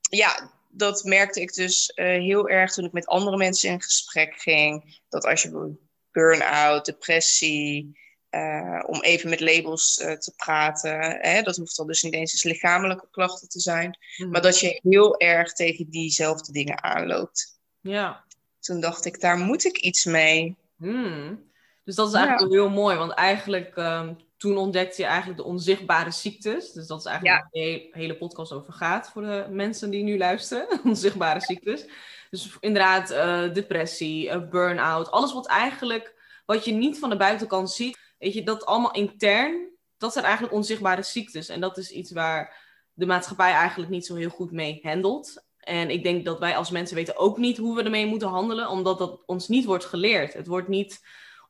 ja, 0.09 0.51
dat 0.69 1.03
merkte 1.03 1.41
ik 1.41 1.53
dus 1.53 1.91
uh, 1.95 2.05
heel 2.05 2.49
erg 2.49 2.73
toen 2.73 2.85
ik 2.85 2.91
met 2.91 3.07
andere 3.07 3.37
mensen 3.37 3.69
in 3.69 3.81
gesprek 3.81 4.33
ging. 4.41 4.99
Dat 5.09 5.25
als 5.25 5.41
je 5.41 5.77
burn-out, 6.11 6.85
depressie 6.85 7.99
uh, 8.31 8.83
om 8.85 9.01
even 9.01 9.29
met 9.29 9.39
labels 9.39 9.99
uh, 9.99 10.11
te 10.11 10.33
praten. 10.35 11.17
Hè? 11.21 11.41
Dat 11.41 11.55
hoeft 11.55 11.79
al 11.79 11.85
dus 11.85 12.03
niet 12.03 12.13
eens 12.13 12.43
lichamelijke 12.43 13.07
klachten 13.11 13.49
te 13.49 13.59
zijn. 13.59 13.97
Mm. 14.17 14.29
Maar 14.29 14.41
dat 14.41 14.59
je 14.59 14.79
heel 14.83 15.19
erg 15.19 15.53
tegen 15.53 15.89
diezelfde 15.89 16.51
dingen 16.51 16.83
aanloopt. 16.83 17.59
Ja. 17.81 18.23
Toen 18.59 18.79
dacht 18.79 19.05
ik, 19.05 19.21
daar 19.21 19.37
moet 19.37 19.65
ik 19.65 19.77
iets 19.77 20.05
mee. 20.05 20.57
Mm. 20.75 21.47
Dus 21.83 21.95
dat 21.95 22.07
is 22.07 22.13
eigenlijk 22.13 22.53
ja. 22.53 22.59
heel 22.59 22.69
mooi. 22.69 22.97
Want 22.97 23.11
eigenlijk, 23.11 23.75
um, 23.77 24.17
toen 24.37 24.57
ontdekte 24.57 25.01
je 25.01 25.07
eigenlijk 25.07 25.37
de 25.39 25.45
onzichtbare 25.45 26.11
ziektes. 26.11 26.71
Dus 26.71 26.87
dat 26.87 26.99
is 26.99 27.05
eigenlijk 27.05 27.37
ja. 27.37 27.41
waar 27.41 27.51
de 27.51 27.59
hele, 27.59 27.87
hele 27.91 28.17
podcast 28.17 28.51
over 28.51 28.73
gaat. 28.73 29.09
Voor 29.09 29.21
de 29.21 29.45
mensen 29.49 29.89
die 29.89 30.03
nu 30.03 30.17
luisteren. 30.17 30.67
onzichtbare 30.83 31.39
ziektes. 31.39 31.85
Dus 32.29 32.57
inderdaad, 32.59 33.11
uh, 33.11 33.53
depressie, 33.53 34.47
burn-out. 34.47 35.11
Alles 35.11 35.33
wat 35.33 35.47
eigenlijk, 35.47 36.13
wat 36.45 36.65
je 36.65 36.71
niet 36.71 36.99
van 36.99 37.09
de 37.09 37.17
buitenkant 37.17 37.71
ziet 37.71 37.97
Weet 38.19 38.33
je, 38.33 38.43
dat 38.43 38.65
allemaal 38.65 38.93
intern, 38.93 39.69
dat 39.97 40.13
zijn 40.13 40.25
eigenlijk 40.25 40.53
onzichtbare 40.53 41.03
ziektes. 41.03 41.49
En 41.49 41.59
dat 41.59 41.77
is 41.77 41.91
iets 41.91 42.11
waar 42.11 42.67
de 42.93 43.05
maatschappij 43.05 43.51
eigenlijk 43.51 43.91
niet 43.91 44.05
zo 44.05 44.15
heel 44.15 44.29
goed 44.29 44.51
mee 44.51 44.79
handelt. 44.83 45.43
En 45.59 45.89
ik 45.89 46.03
denk 46.03 46.25
dat 46.25 46.39
wij 46.39 46.55
als 46.55 46.69
mensen 46.69 46.95
weten 46.95 47.17
ook 47.17 47.37
niet 47.37 47.57
hoe 47.57 47.75
we 47.75 47.83
ermee 47.83 48.05
moeten 48.05 48.27
handelen, 48.27 48.69
omdat 48.69 48.97
dat 48.97 49.23
ons 49.25 49.47
niet 49.47 49.65
wordt 49.65 49.85
geleerd. 49.85 50.33
Het 50.33 50.47
wordt 50.47 50.67
niet 50.67 51.01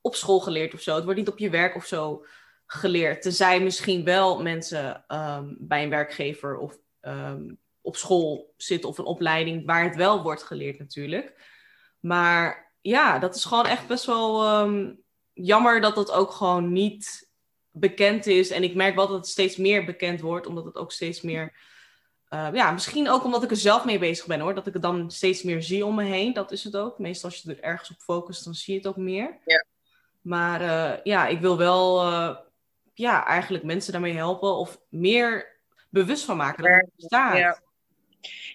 op 0.02 0.16
school 0.16 0.40
geleerd 0.40 0.74
of 0.74 0.82
zo. 0.82 0.96
Het 0.96 1.04
wordt 1.04 1.20
niet 1.20 1.30
op 1.30 1.38
je 1.38 1.50
werk 1.50 1.76
of 1.76 1.86
zo 1.86 2.26
geleerd. 2.66 3.22
Tenzij 3.22 3.60
misschien 3.60 4.04
wel 4.04 4.42
mensen 4.42 5.06
um, 5.08 5.58
bij 5.60 5.84
een 5.84 5.90
werkgever 5.90 6.58
of 6.58 6.78
um, 7.02 7.60
op 7.82 7.96
school 7.96 8.54
zitten 8.58 8.90
of 8.90 8.98
een 8.98 9.06
opleiding 9.06 9.66
waar 9.66 9.84
het 9.84 9.96
wel 9.96 10.24
wordt 10.24 10.44
geleerd 10.44 10.80
natuurlijk. 10.80 11.34
Maar 12.00 12.74
ja, 12.82 13.20
dat 13.20 13.36
is 13.36 13.46
gewoon 13.46 13.66
echt 13.66 13.88
best 13.88 14.06
wel 14.06 14.60
um, 14.62 15.04
jammer 15.42 15.82
dat 15.82 15.96
dat 15.96 16.12
ook 16.12 16.32
gewoon 16.32 16.74
niet 16.74 17.30
bekend 17.72 18.26
is. 18.26 18.50
En 18.50 18.64
ik 18.64 18.76
merk 18.76 18.96
wel 18.96 19.08
dat 19.08 19.18
het 19.18 19.28
steeds 19.28 19.58
meer 19.58 19.86
bekend 19.86 20.22
wordt, 20.22 20.48
omdat 20.48 20.66
het 20.66 20.76
ook 20.76 20.92
steeds 20.92 21.22
meer. 21.22 21.68
Uh, 22.30 22.50
ja, 22.54 22.72
misschien 22.72 23.10
ook 23.10 23.24
omdat 23.24 23.44
ik 23.44 23.52
er 23.52 23.58
zelf 23.58 23.86
mee 23.86 24.00
bezig 24.00 24.26
ben 24.26 24.40
hoor. 24.40 24.56
Dat 24.56 24.68
ik 24.68 24.74
het 24.74 24.82
dan 24.82 25.12
steeds 25.12 25.44
meer 25.44 25.64
zie 25.64 25.86
om 25.86 25.96
me 25.96 26.04
heen. 26.04 26.34
Dat 26.34 26.52
is 26.52 26.64
het 26.64 26.78
ook. 26.78 27.00
Meestal 27.00 27.30
als 27.30 27.42
je 27.42 27.50
er 27.50 27.64
ergens 27.64 27.90
op 27.90 28.00
focust, 28.00 28.44
dan 28.44 28.54
zie 28.54 28.74
je 28.74 28.80
het 28.80 28.88
ook 28.88 28.98
meer. 28.98 29.38
Ja. 29.46 29.66
Maar 30.22 30.62
uh, 30.62 31.04
ja, 31.04 31.28
ik 31.28 31.40
wil 31.40 31.58
wel 31.58 32.06
uh, 32.06 32.38
ja, 32.94 33.26
eigenlijk 33.26 33.64
mensen 33.64 33.92
daarmee 33.92 34.14
helpen. 34.14 34.56
Of 34.56 34.80
meer 34.90 35.58
bewust 35.90 36.26
van 36.26 36.38
maken 36.38 36.64
dat 36.64 36.72
het 36.72 36.90
bestaat. 36.96 37.38
Ja. 37.38 37.60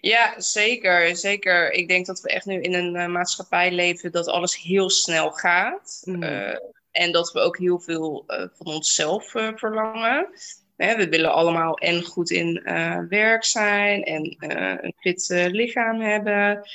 Ja, 0.01 0.41
zeker. 0.41 1.17
Zeker. 1.17 1.73
Ik 1.73 1.89
denk 1.89 2.07
dat 2.07 2.21
we 2.21 2.29
echt 2.29 2.47
nu 2.47 2.61
in 2.61 2.75
een 2.75 2.95
uh, 2.95 3.07
maatschappij 3.07 3.73
leven 3.73 4.13
dat 4.13 4.29
alles 4.29 4.63
heel 4.63 4.91
snel 4.91 5.31
gaat. 5.31 6.03
Mm. 6.05 6.23
Uh, 6.23 6.57
en 6.91 7.13
dat 7.13 7.33
we 7.33 7.41
ook 7.41 7.59
heel 7.59 7.81
veel 7.81 8.25
uh, 8.27 8.47
van 8.53 8.67
onszelf 8.67 9.31
verlangen. 9.55 10.29
Hè, 10.77 10.97
we 10.97 11.09
willen 11.09 11.33
allemaal 11.33 11.79
en 11.79 12.03
goed 12.03 12.31
in 12.31 12.63
werk 13.09 13.45
zijn 13.45 14.03
en 14.03 14.37
een 14.83 14.95
fit 14.99 15.29
lichaam 15.29 16.01
hebben. 16.01 16.69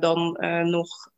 dan 0.00 0.36
nog 0.70 1.10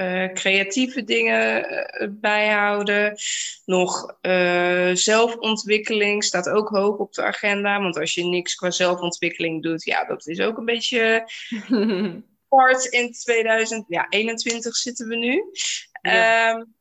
uh, 0.00 0.32
creatieve 0.32 1.04
dingen 1.04 1.72
uh, 1.72 2.08
bijhouden. 2.10 3.16
Nog 3.64 4.16
uh, 4.22 4.90
zelfontwikkeling 4.94 6.24
staat 6.24 6.48
ook 6.48 6.68
hoog 6.68 6.96
op 6.96 7.12
de 7.12 7.22
agenda. 7.22 7.80
Want 7.80 7.98
als 7.98 8.14
je 8.14 8.24
niks 8.24 8.54
qua 8.54 8.70
zelfontwikkeling 8.70 9.62
doet, 9.62 9.84
ja, 9.84 10.04
dat 10.04 10.26
is 10.26 10.40
ook 10.40 10.56
een 10.56 10.64
beetje 10.64 11.28
kort 12.48 12.84
in 12.84 13.12
2021 13.12 14.76
zitten 14.76 15.08
we 15.08 15.16
nu. 15.16 15.44
Ja. 16.02 16.50
Um, 16.50 16.76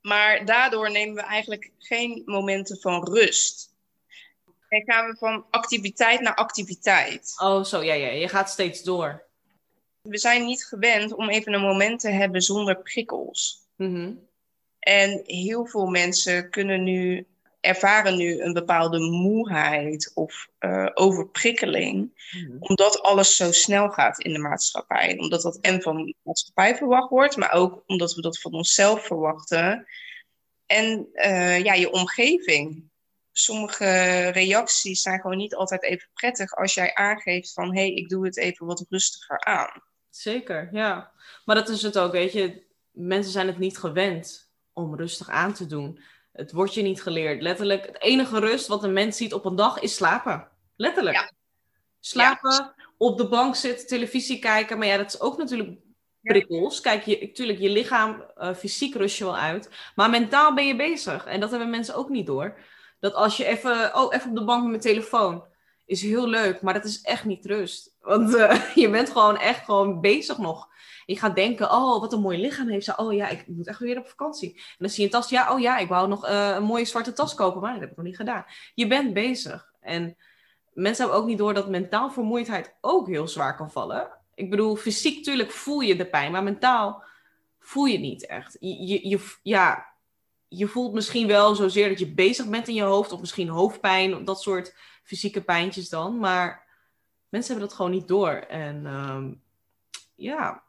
maar 0.00 0.44
daardoor 0.44 0.90
nemen 0.90 1.14
we 1.14 1.22
eigenlijk 1.22 1.70
geen 1.78 2.22
momenten 2.24 2.80
van 2.80 3.08
rust. 3.08 3.74
En 4.68 4.82
gaan 4.84 5.10
we 5.10 5.16
van 5.16 5.46
activiteit 5.50 6.20
naar 6.20 6.34
activiteit. 6.34 7.34
Oh, 7.42 7.64
zo, 7.64 7.82
ja, 7.82 7.94
ja. 7.94 8.08
Je 8.08 8.28
gaat 8.28 8.50
steeds 8.50 8.82
door 8.82 9.25
we 10.08 10.18
zijn 10.18 10.44
niet 10.44 10.64
gewend 10.64 11.14
om 11.14 11.28
even 11.28 11.52
een 11.52 11.60
moment 11.60 12.00
te 12.00 12.10
hebben 12.10 12.42
zonder 12.42 12.82
prikkels. 12.82 13.66
Mm-hmm. 13.76 14.28
En 14.78 15.22
heel 15.24 15.66
veel 15.66 15.86
mensen 15.86 16.50
kunnen 16.50 16.82
nu, 16.82 17.26
ervaren 17.60 18.16
nu 18.16 18.40
een 18.40 18.52
bepaalde 18.52 18.98
moeheid 18.98 20.10
of 20.14 20.48
uh, 20.60 20.88
overprikkeling, 20.94 22.26
mm-hmm. 22.30 22.56
omdat 22.58 23.02
alles 23.02 23.36
zo 23.36 23.52
snel 23.52 23.90
gaat 23.90 24.20
in 24.20 24.32
de 24.32 24.38
maatschappij. 24.38 25.18
Omdat 25.18 25.42
dat 25.42 25.58
en 25.60 25.82
van 25.82 26.04
de 26.04 26.14
maatschappij 26.22 26.76
verwacht 26.76 27.10
wordt, 27.10 27.36
maar 27.36 27.52
ook 27.52 27.82
omdat 27.86 28.14
we 28.14 28.20
dat 28.20 28.40
van 28.40 28.52
onszelf 28.52 29.06
verwachten. 29.06 29.86
En 30.66 31.08
uh, 31.14 31.64
ja, 31.64 31.74
je 31.74 31.92
omgeving. 31.92 32.90
Sommige 33.32 34.28
reacties 34.28 35.02
zijn 35.02 35.20
gewoon 35.20 35.36
niet 35.36 35.54
altijd 35.54 35.82
even 35.82 36.08
prettig 36.14 36.56
als 36.56 36.74
jij 36.74 36.94
aangeeft 36.94 37.52
van 37.52 37.74
hé, 37.74 37.80
hey, 37.80 37.94
ik 37.94 38.08
doe 38.08 38.24
het 38.24 38.36
even 38.36 38.66
wat 38.66 38.86
rustiger 38.88 39.44
aan. 39.44 39.82
Zeker, 40.16 40.68
ja. 40.72 41.12
Maar 41.44 41.56
dat 41.56 41.68
is 41.68 41.82
het 41.82 41.98
ook, 41.98 42.12
weet 42.12 42.32
je. 42.32 42.64
Mensen 42.90 43.32
zijn 43.32 43.46
het 43.46 43.58
niet 43.58 43.78
gewend 43.78 44.50
om 44.72 44.96
rustig 44.96 45.28
aan 45.28 45.52
te 45.52 45.66
doen. 45.66 46.00
Het 46.32 46.52
wordt 46.52 46.74
je 46.74 46.82
niet 46.82 47.02
geleerd. 47.02 47.42
Letterlijk, 47.42 47.86
het 47.86 48.00
enige 48.00 48.38
rust 48.38 48.66
wat 48.66 48.84
een 48.84 48.92
mens 48.92 49.16
ziet 49.16 49.34
op 49.34 49.44
een 49.44 49.56
dag 49.56 49.80
is 49.80 49.94
slapen. 49.94 50.48
Letterlijk. 50.76 51.16
Ja. 51.16 51.32
Slapen, 52.00 52.50
ja. 52.50 52.74
op 52.96 53.18
de 53.18 53.28
bank 53.28 53.54
zitten, 53.56 53.86
televisie 53.86 54.38
kijken. 54.38 54.78
Maar 54.78 54.86
ja, 54.86 54.96
dat 54.96 55.14
is 55.14 55.20
ook 55.20 55.38
natuurlijk 55.38 55.78
prikkels. 56.22 56.80
Kijk, 56.80 57.04
je, 57.04 57.18
natuurlijk, 57.20 57.58
je 57.58 57.70
lichaam, 57.70 58.24
uh, 58.38 58.54
fysiek 58.54 58.94
rust 58.94 59.18
je 59.18 59.24
wel 59.24 59.36
uit. 59.36 59.70
Maar 59.94 60.10
mentaal 60.10 60.54
ben 60.54 60.66
je 60.66 60.76
bezig. 60.76 61.26
En 61.26 61.40
dat 61.40 61.50
hebben 61.50 61.70
mensen 61.70 61.94
ook 61.94 62.08
niet 62.08 62.26
door. 62.26 62.58
Dat 63.00 63.14
als 63.14 63.36
je 63.36 63.44
even, 63.44 63.96
oh, 63.96 64.14
even 64.14 64.30
op 64.30 64.36
de 64.36 64.44
bank 64.44 64.60
met 64.60 64.70
mijn 64.70 64.82
telefoon 64.82 65.44
is 65.86 66.02
heel 66.02 66.28
leuk, 66.28 66.62
maar 66.62 66.74
dat 66.74 66.84
is 66.84 67.00
echt 67.00 67.24
niet 67.24 67.46
rust. 67.46 67.96
Want 68.00 68.34
uh, 68.34 68.74
je 68.74 68.90
bent 68.90 69.10
gewoon 69.10 69.38
echt 69.38 69.64
gewoon 69.64 70.00
bezig 70.00 70.38
nog. 70.38 70.68
Je 71.06 71.18
gaat 71.18 71.34
denken, 71.34 71.70
oh, 71.70 72.00
wat 72.00 72.12
een 72.12 72.20
mooi 72.20 72.38
lichaam 72.38 72.68
heeft 72.68 72.84
ze. 72.84 72.96
Oh 72.96 73.12
ja, 73.12 73.28
ik 73.28 73.46
moet 73.46 73.66
echt 73.66 73.78
weer 73.78 73.98
op 73.98 74.08
vakantie. 74.08 74.54
En 74.54 74.76
dan 74.78 74.88
zie 74.88 74.98
je 74.98 75.04
een 75.04 75.20
tas, 75.20 75.30
ja, 75.30 75.52
oh 75.52 75.60
ja, 75.60 75.78
ik 75.78 75.88
wou 75.88 76.08
nog 76.08 76.28
uh, 76.28 76.54
een 76.54 76.62
mooie 76.62 76.84
zwarte 76.84 77.12
tas 77.12 77.34
kopen, 77.34 77.60
maar 77.60 77.72
dat 77.72 77.80
heb 77.80 77.90
ik 77.90 77.96
nog 77.96 78.06
niet 78.06 78.16
gedaan. 78.16 78.44
Je 78.74 78.86
bent 78.86 79.12
bezig. 79.12 79.72
En 79.80 80.16
mensen 80.72 81.04
hebben 81.04 81.22
ook 81.22 81.28
niet 81.28 81.38
door 81.38 81.54
dat 81.54 81.68
mentaal 81.68 82.10
vermoeidheid 82.10 82.74
ook 82.80 83.06
heel 83.08 83.28
zwaar 83.28 83.56
kan 83.56 83.70
vallen. 83.70 84.10
Ik 84.34 84.50
bedoel, 84.50 84.76
fysiek 84.76 85.16
natuurlijk 85.16 85.50
voel 85.50 85.80
je 85.80 85.96
de 85.96 86.06
pijn, 86.06 86.32
maar 86.32 86.42
mentaal 86.42 87.02
voel 87.58 87.84
je 87.84 87.98
niet 87.98 88.26
echt. 88.26 88.56
Je, 88.60 89.08
je, 89.08 89.20
ja, 89.42 89.86
je 90.48 90.66
voelt 90.66 90.92
misschien 90.92 91.26
wel 91.26 91.54
zozeer 91.54 91.88
dat 91.88 91.98
je 91.98 92.14
bezig 92.14 92.48
bent 92.48 92.68
in 92.68 92.74
je 92.74 92.82
hoofd, 92.82 93.12
of 93.12 93.20
misschien 93.20 93.48
hoofdpijn, 93.48 94.24
dat 94.24 94.42
soort 94.42 94.74
fysieke 95.06 95.42
pijntjes 95.42 95.88
dan. 95.88 96.18
Maar 96.18 96.66
mensen 97.28 97.50
hebben 97.50 97.68
dat 97.68 97.76
gewoon 97.76 97.92
niet 97.92 98.08
door. 98.08 98.32
En 98.32 98.86
um, 98.86 99.42
ja. 100.14 100.62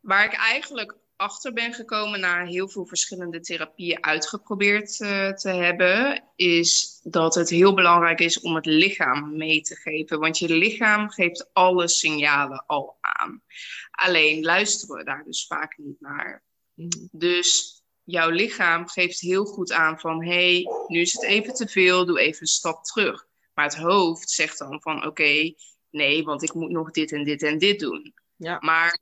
Waar 0.00 0.24
ik 0.24 0.32
eigenlijk 0.32 0.96
achter 1.16 1.52
ben 1.52 1.74
gekomen 1.74 2.20
na 2.20 2.44
heel 2.44 2.68
veel 2.68 2.86
verschillende 2.86 3.40
therapieën 3.40 4.04
uitgeprobeerd 4.04 5.00
uh, 5.00 5.32
te 5.32 5.48
hebben, 5.48 6.24
is 6.36 7.00
dat 7.02 7.34
het 7.34 7.50
heel 7.50 7.74
belangrijk 7.74 8.20
is 8.20 8.40
om 8.40 8.54
het 8.54 8.66
lichaam 8.66 9.36
mee 9.36 9.60
te 9.60 9.76
geven. 9.76 10.20
Want 10.20 10.38
je 10.38 10.48
lichaam 10.48 11.10
geeft 11.10 11.50
alle 11.52 11.88
signalen 11.88 12.64
al 12.66 12.96
aan. 13.00 13.42
Alleen 13.90 14.42
luisteren 14.42 14.96
we 14.96 15.04
daar 15.04 15.24
dus 15.24 15.46
vaak 15.46 15.78
niet 15.78 16.00
naar. 16.00 16.42
Mhm. 16.74 17.06
Dus 17.10 17.82
jouw 18.04 18.30
lichaam 18.30 18.88
geeft 18.88 19.20
heel 19.20 19.44
goed 19.44 19.72
aan 19.72 20.00
van, 20.00 20.24
hé, 20.24 20.62
hey, 20.62 20.66
nu 20.86 21.00
is 21.00 21.12
het 21.12 21.22
even 21.22 21.54
te 21.54 21.68
veel, 21.68 22.06
doe 22.06 22.20
even 22.20 22.40
een 22.40 22.46
stap 22.46 22.84
terug. 22.84 23.26
Maar 23.54 23.64
het 23.64 23.76
hoofd 23.76 24.30
zegt 24.30 24.58
dan 24.58 24.80
van, 24.80 25.06
oké, 25.06 25.54
nee, 25.90 26.24
want 26.24 26.42
ik 26.42 26.54
moet 26.54 26.70
nog 26.70 26.90
dit 26.90 27.12
en 27.12 27.24
dit 27.24 27.42
en 27.42 27.58
dit 27.58 27.78
doen. 27.80 28.14
Ja. 28.36 28.58
Maar 28.60 28.98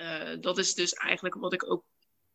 uh, 0.00 0.36
dat 0.40 0.58
is 0.58 0.74
dus 0.74 0.92
eigenlijk 0.92 1.34
wat 1.34 1.52
ik 1.52 1.70
ook 1.70 1.84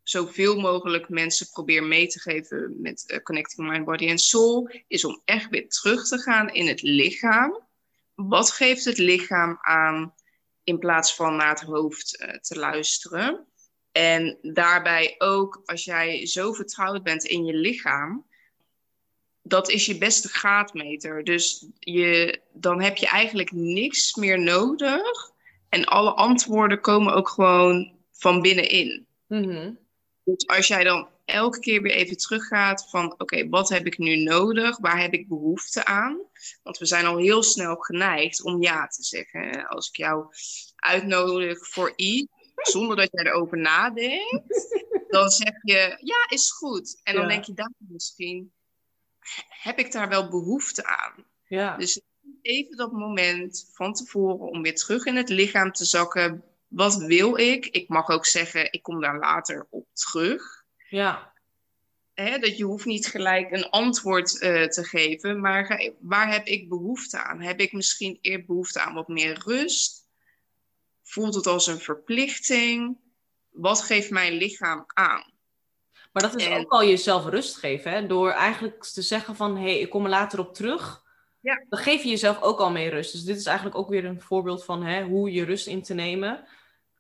zoveel 0.03 0.59
mogelijk 0.59 1.09
mensen 1.09 1.49
probeer 1.49 1.83
mee 1.83 2.07
te 2.07 2.19
geven 2.19 2.75
met 2.81 3.03
uh, 3.07 3.17
Connecting 3.17 3.69
Mind, 3.69 3.85
Body 3.85 4.09
and 4.09 4.21
Soul, 4.21 4.69
is 4.87 5.05
om 5.05 5.21
echt 5.25 5.49
weer 5.49 5.69
terug 5.69 6.07
te 6.07 6.17
gaan 6.17 6.49
in 6.49 6.67
het 6.67 6.81
lichaam. 6.81 7.67
Wat 8.15 8.51
geeft 8.51 8.85
het 8.85 8.97
lichaam 8.97 9.57
aan 9.61 10.15
in 10.63 10.79
plaats 10.79 11.15
van 11.15 11.35
naar 11.35 11.49
het 11.49 11.61
hoofd 11.61 12.21
uh, 12.21 12.37
te 12.37 12.59
luisteren? 12.59 13.47
En 13.95 14.37
daarbij 14.41 15.15
ook, 15.17 15.61
als 15.65 15.83
jij 15.83 16.25
zo 16.25 16.53
vertrouwd 16.53 17.03
bent 17.03 17.23
in 17.23 17.45
je 17.45 17.53
lichaam, 17.53 18.25
dat 19.41 19.69
is 19.69 19.85
je 19.85 19.97
beste 19.97 20.27
graadmeter. 20.27 21.23
Dus 21.23 21.67
je, 21.79 22.39
dan 22.53 22.81
heb 22.81 22.97
je 22.97 23.07
eigenlijk 23.07 23.51
niks 23.51 24.15
meer 24.15 24.39
nodig. 24.39 25.31
En 25.69 25.85
alle 25.85 26.13
antwoorden 26.13 26.81
komen 26.81 27.13
ook 27.13 27.29
gewoon 27.29 27.91
van 28.11 28.41
binnenin. 28.41 29.05
Mm 29.27 29.77
Dus 30.23 30.47
als 30.47 30.67
jij 30.67 30.83
dan 30.83 31.07
elke 31.25 31.59
keer 31.59 31.81
weer 31.81 31.95
even 31.95 32.17
teruggaat 32.17 32.89
van... 32.89 33.15
oké, 33.17 33.49
wat 33.49 33.69
heb 33.69 33.85
ik 33.85 33.97
nu 33.97 34.15
nodig? 34.15 34.77
Waar 34.77 35.01
heb 35.01 35.13
ik 35.13 35.27
behoefte 35.27 35.85
aan? 35.85 36.19
Want 36.63 36.77
we 36.77 36.85
zijn 36.85 37.05
al 37.05 37.17
heel 37.17 37.43
snel 37.43 37.75
geneigd 37.75 38.43
om 38.43 38.61
ja 38.61 38.87
te 38.87 39.03
zeggen. 39.03 39.67
Als 39.67 39.87
ik 39.87 39.95
jou 39.95 40.25
uitnodig 40.75 41.67
voor 41.67 41.93
iets, 41.95 42.34
zonder 42.55 42.95
dat 42.95 43.09
jij 43.11 43.25
erover 43.25 43.57
nadenkt... 43.57 44.83
dan 45.09 45.29
zeg 45.29 45.53
je, 45.61 45.97
ja, 46.01 46.25
is 46.29 46.51
goed. 46.51 46.99
En 47.03 47.13
dan 47.13 47.23
Ja. 47.23 47.29
denk 47.29 47.43
je 47.43 47.53
dan 47.53 47.73
misschien 47.77 48.53
heb 49.49 49.79
ik 49.79 49.91
daar 49.91 50.09
wel 50.09 50.29
behoefte 50.29 50.85
aan? 50.85 51.13
Ja. 51.47 51.77
Dus 51.77 52.01
even 52.41 52.77
dat 52.77 52.91
moment 52.91 53.69
van 53.73 53.93
tevoren 53.93 54.49
om 54.49 54.61
weer 54.61 54.75
terug 54.75 55.05
in 55.05 55.15
het 55.15 55.29
lichaam 55.29 55.71
te 55.71 55.85
zakken. 55.85 56.43
Wat 56.67 56.95
wil 56.95 57.37
ik? 57.37 57.65
Ik 57.65 57.89
mag 57.89 58.09
ook 58.09 58.25
zeggen, 58.25 58.71
ik 58.71 58.83
kom 58.83 59.01
daar 59.01 59.19
later 59.19 59.67
op 59.69 59.87
terug. 59.93 60.63
ja. 60.89 61.33
Dat 62.15 62.57
je 62.57 62.63
hoeft 62.63 62.85
niet 62.85 63.07
gelijk 63.07 63.51
een 63.51 63.69
antwoord 63.69 64.39
eh, 64.39 64.63
te 64.63 64.83
geven, 64.83 65.39
maar 65.39 65.91
waar 65.99 66.31
heb 66.31 66.45
ik 66.45 66.69
behoefte 66.69 67.23
aan? 67.23 67.41
Heb 67.41 67.59
ik 67.59 67.73
misschien 67.73 68.17
eerder 68.21 68.45
behoefte 68.45 68.81
aan 68.81 68.93
wat 68.93 69.07
meer 69.07 69.41
rust? 69.45 70.04
Voelt 71.15 71.35
het 71.35 71.47
als 71.47 71.67
een 71.67 71.79
verplichting? 71.79 72.97
Wat 73.49 73.81
geeft 73.81 74.09
mijn 74.09 74.33
lichaam 74.33 74.83
aan? 74.87 75.23
Maar 76.11 76.23
dat 76.23 76.35
is 76.35 76.45
En- 76.45 76.59
ook 76.59 76.71
al 76.71 76.85
jezelf 76.85 77.25
rust 77.25 77.57
geven, 77.57 77.91
hè? 77.91 78.07
Door 78.07 78.29
eigenlijk 78.29 78.83
te 78.83 79.01
zeggen 79.01 79.35
van, 79.35 79.57
hé, 79.57 79.63
hey, 79.63 79.79
ik 79.79 79.89
kom 79.89 80.03
er 80.03 80.09
later 80.09 80.39
op 80.39 80.53
terug. 80.53 81.03
Ja. 81.41 81.63
Dan 81.69 81.79
geef 81.79 82.03
je 82.03 82.09
jezelf 82.09 82.41
ook 82.41 82.59
al 82.59 82.71
mee 82.71 82.89
rust. 82.89 83.11
Dus 83.11 83.23
dit 83.23 83.37
is 83.37 83.45
eigenlijk 83.45 83.77
ook 83.77 83.89
weer 83.89 84.05
een 84.05 84.21
voorbeeld 84.21 84.65
van 84.65 84.83
hè, 84.83 85.03
hoe 85.03 85.31
je 85.31 85.43
rust 85.43 85.67
in 85.67 85.81
te 85.81 85.93
nemen. 85.93 86.47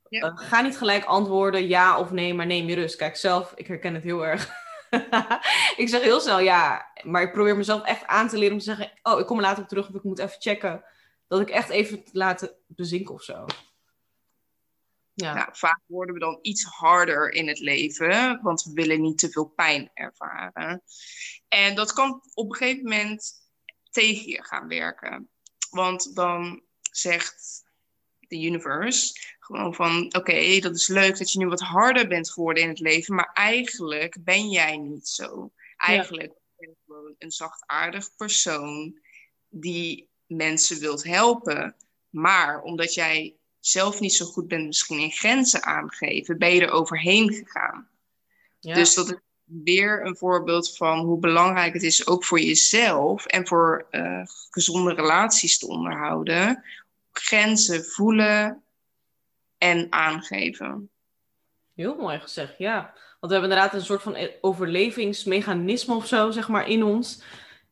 Ja. 0.09 0.21
Eh, 0.21 0.31
ga 0.37 0.61
niet 0.61 0.77
gelijk 0.77 1.05
antwoorden 1.05 1.67
ja 1.67 1.99
of 1.99 2.11
nee, 2.11 2.33
maar 2.33 2.45
neem 2.45 2.67
je 2.67 2.75
rust. 2.75 2.95
Kijk, 2.95 3.15
zelf, 3.15 3.53
ik 3.55 3.67
herken 3.67 3.93
het 3.93 4.03
heel 4.03 4.25
erg. 4.25 4.49
ik 5.81 5.89
zeg 5.89 6.01
heel 6.01 6.19
snel 6.19 6.39
ja, 6.39 6.91
maar 7.03 7.21
ik 7.21 7.31
probeer 7.31 7.57
mezelf 7.57 7.83
echt 7.83 8.05
aan 8.05 8.27
te 8.27 8.37
leren 8.37 8.53
om 8.53 8.59
te 8.59 8.65
zeggen, 8.65 8.91
oh, 9.03 9.19
ik 9.19 9.25
kom 9.25 9.37
er 9.37 9.43
later 9.43 9.63
op 9.63 9.69
terug 9.69 9.89
of 9.89 9.95
ik 9.95 10.03
moet 10.03 10.19
even 10.19 10.41
checken. 10.41 10.83
Dat 11.27 11.39
ik 11.39 11.49
echt 11.49 11.69
even 11.69 12.03
laten 12.11 12.51
bezinken 12.67 13.13
of 13.13 13.21
zo. 13.21 13.45
Ja. 15.15 15.33
Nou, 15.33 15.49
vaak 15.51 15.81
worden 15.85 16.13
we 16.13 16.19
dan 16.19 16.39
iets 16.41 16.63
harder 16.63 17.31
in 17.31 17.47
het 17.47 17.59
leven, 17.59 18.39
want 18.41 18.63
we 18.63 18.73
willen 18.73 19.01
niet 19.01 19.17
te 19.17 19.29
veel 19.29 19.45
pijn 19.45 19.91
ervaren. 19.93 20.83
En 21.47 21.75
dat 21.75 21.93
kan 21.93 22.21
op 22.33 22.49
een 22.49 22.55
gegeven 22.55 22.83
moment 22.83 23.33
tegen 23.91 24.29
je 24.29 24.43
gaan 24.43 24.67
werken. 24.67 25.29
Want 25.69 26.15
dan 26.15 26.63
zegt 26.81 27.63
de 28.19 28.41
universe 28.41 29.35
gewoon 29.39 29.73
van, 29.73 30.15
oké, 30.15 30.59
dat 30.59 30.75
is 30.75 30.87
leuk 30.87 31.17
dat 31.17 31.31
je 31.31 31.39
nu 31.39 31.47
wat 31.47 31.61
harder 31.61 32.07
bent 32.07 32.31
geworden 32.31 32.63
in 32.63 32.69
het 32.69 32.79
leven, 32.79 33.15
maar 33.15 33.31
eigenlijk 33.33 34.17
ben 34.23 34.49
jij 34.49 34.77
niet 34.77 35.07
zo. 35.07 35.51
Eigenlijk 35.77 36.33
ben 36.55 36.69
je 36.69 36.75
gewoon 36.85 37.15
een 37.17 37.31
zachtaardig 37.31 38.15
persoon 38.15 38.99
die 39.49 40.09
mensen 40.25 40.79
wilt 40.79 41.03
helpen. 41.03 41.75
Maar 42.09 42.61
omdat 42.61 42.93
jij 42.93 43.35
zelf 43.67 43.99
niet 43.99 44.13
zo 44.13 44.25
goed 44.25 44.47
bent 44.47 44.65
misschien 44.65 44.99
in 44.99 45.11
grenzen 45.11 45.63
aangeven, 45.63 46.37
ben 46.37 46.53
je 46.53 46.61
er 46.61 46.71
overheen 46.71 47.33
gegaan. 47.33 47.87
Ja. 48.59 48.73
Dus 48.73 48.93
dat 48.93 49.09
is 49.09 49.17
weer 49.45 50.05
een 50.05 50.17
voorbeeld 50.17 50.77
van 50.77 50.99
hoe 50.99 51.19
belangrijk 51.19 51.73
het 51.73 51.83
is, 51.83 52.07
ook 52.07 52.23
voor 52.23 52.39
jezelf 52.39 53.25
en 53.25 53.47
voor 53.47 53.87
eh, 53.89 54.21
gezonde 54.49 54.93
relaties 54.93 55.57
te 55.57 55.67
onderhouden. 55.67 56.63
Grenzen 57.11 57.85
voelen 57.85 58.63
en 59.57 59.87
aangeven. 59.89 60.89
Heel 61.73 61.95
mooi 61.95 62.19
gezegd, 62.19 62.57
ja. 62.57 62.81
Want 63.19 63.33
we 63.33 63.39
hebben 63.39 63.49
inderdaad 63.49 63.73
een 63.73 63.85
soort 63.85 64.01
van 64.01 64.29
overlevingsmechanisme 64.41 65.95
of 65.95 66.07
zo, 66.07 66.31
zeg 66.31 66.47
maar, 66.47 66.67
in 66.69 66.83
ons. 66.83 67.23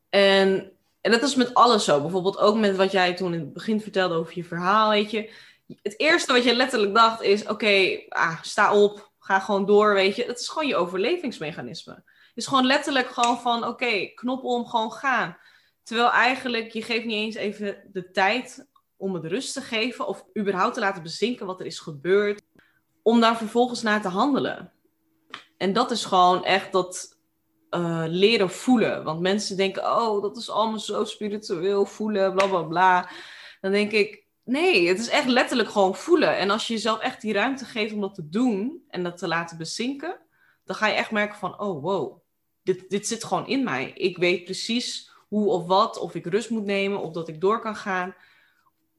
En, 0.09 0.71
en 1.01 1.11
dat 1.11 1.23
is 1.23 1.35
met 1.35 1.53
alles 1.53 1.85
zo. 1.85 2.01
Bijvoorbeeld 2.01 2.37
ook 2.37 2.57
met 2.57 2.75
wat 2.75 2.91
jij 2.91 3.13
toen 3.13 3.33
in 3.33 3.39
het 3.39 3.53
begin 3.53 3.81
vertelde 3.81 4.15
over 4.15 4.35
je 4.35 4.43
verhaal, 4.43 4.89
weet 4.89 5.11
je. 5.11 5.51
Het 5.81 5.99
eerste 5.99 6.33
wat 6.33 6.43
je 6.43 6.55
letterlijk 6.55 6.93
dacht 6.93 7.21
is, 7.21 7.47
oké, 7.47 8.03
ah, 8.09 8.41
sta 8.41 8.75
op, 8.75 9.11
ga 9.19 9.39
gewoon 9.39 9.65
door, 9.65 9.93
weet 9.93 10.15
je. 10.15 10.23
Het 10.23 10.39
is 10.39 10.49
gewoon 10.49 10.67
je 10.67 10.75
overlevingsmechanisme. 10.75 11.93
Het 11.93 12.43
is 12.43 12.47
gewoon 12.47 12.65
letterlijk 12.65 13.07
gewoon 13.07 13.39
van, 13.39 13.67
oké, 13.67 14.05
knop 14.05 14.43
om, 14.43 14.65
gewoon 14.65 14.91
gaan. 14.91 15.37
Terwijl 15.83 16.11
eigenlijk, 16.11 16.71
je 16.71 16.81
geeft 16.81 17.05
niet 17.05 17.15
eens 17.15 17.35
even 17.35 17.89
de 17.91 18.11
tijd 18.11 18.67
om 18.97 19.13
het 19.13 19.25
rust 19.25 19.53
te 19.53 19.61
geven 19.61 20.07
of 20.07 20.25
überhaupt 20.37 20.73
te 20.73 20.79
laten 20.79 21.03
bezinken 21.03 21.45
wat 21.45 21.59
er 21.59 21.65
is 21.65 21.79
gebeurd 21.79 22.41
om 23.01 23.19
daar 23.19 23.37
vervolgens 23.37 23.81
naar 23.81 24.01
te 24.01 24.07
handelen. 24.07 24.71
En 25.57 25.73
dat 25.73 25.91
is 25.91 26.05
gewoon 26.05 26.43
echt 26.43 26.71
dat 26.71 27.17
eh, 27.69 28.03
leren 28.07 28.49
voelen. 28.49 29.03
Want 29.03 29.19
mensen 29.19 29.57
denken, 29.57 29.83
oh, 29.83 30.21
dat 30.21 30.37
is 30.37 30.49
allemaal 30.49 30.79
zo 30.79 31.03
spiritueel, 31.03 31.85
voelen, 31.85 32.33
bla 32.33 32.47
bla 32.47 32.63
bla. 32.63 33.09
Dan 33.61 33.71
denk 33.71 33.91
ik, 33.91 34.22
nee, 34.43 34.87
het 34.87 34.99
is 34.99 35.09
echt 35.09 35.27
letterlijk 35.27 35.69
gewoon 35.69 35.95
voelen. 35.95 36.37
En 36.37 36.49
als 36.49 36.67
je 36.67 36.73
jezelf 36.73 36.99
echt 36.99 37.21
die 37.21 37.33
ruimte 37.33 37.65
geeft 37.65 37.93
om 37.93 38.01
dat 38.01 38.15
te 38.15 38.29
doen 38.29 38.83
en 38.89 39.03
dat 39.03 39.17
te 39.17 39.27
laten 39.27 39.57
bezinken, 39.57 40.19
dan 40.65 40.75
ga 40.75 40.87
je 40.87 40.93
echt 40.93 41.11
merken 41.11 41.37
van, 41.37 41.59
oh 41.59 41.81
wow, 41.81 42.21
dit, 42.63 42.89
dit 42.89 43.07
zit 43.07 43.23
gewoon 43.23 43.47
in 43.47 43.63
mij. 43.63 43.91
Ik 43.93 44.17
weet 44.17 44.43
precies 44.43 45.11
hoe 45.27 45.49
of 45.49 45.65
wat, 45.65 45.97
of 45.97 46.15
ik 46.15 46.25
rust 46.25 46.49
moet 46.49 46.65
nemen, 46.65 46.99
of 46.99 47.11
dat 47.11 47.27
ik 47.27 47.41
door 47.41 47.59
kan 47.59 47.75
gaan, 47.75 48.15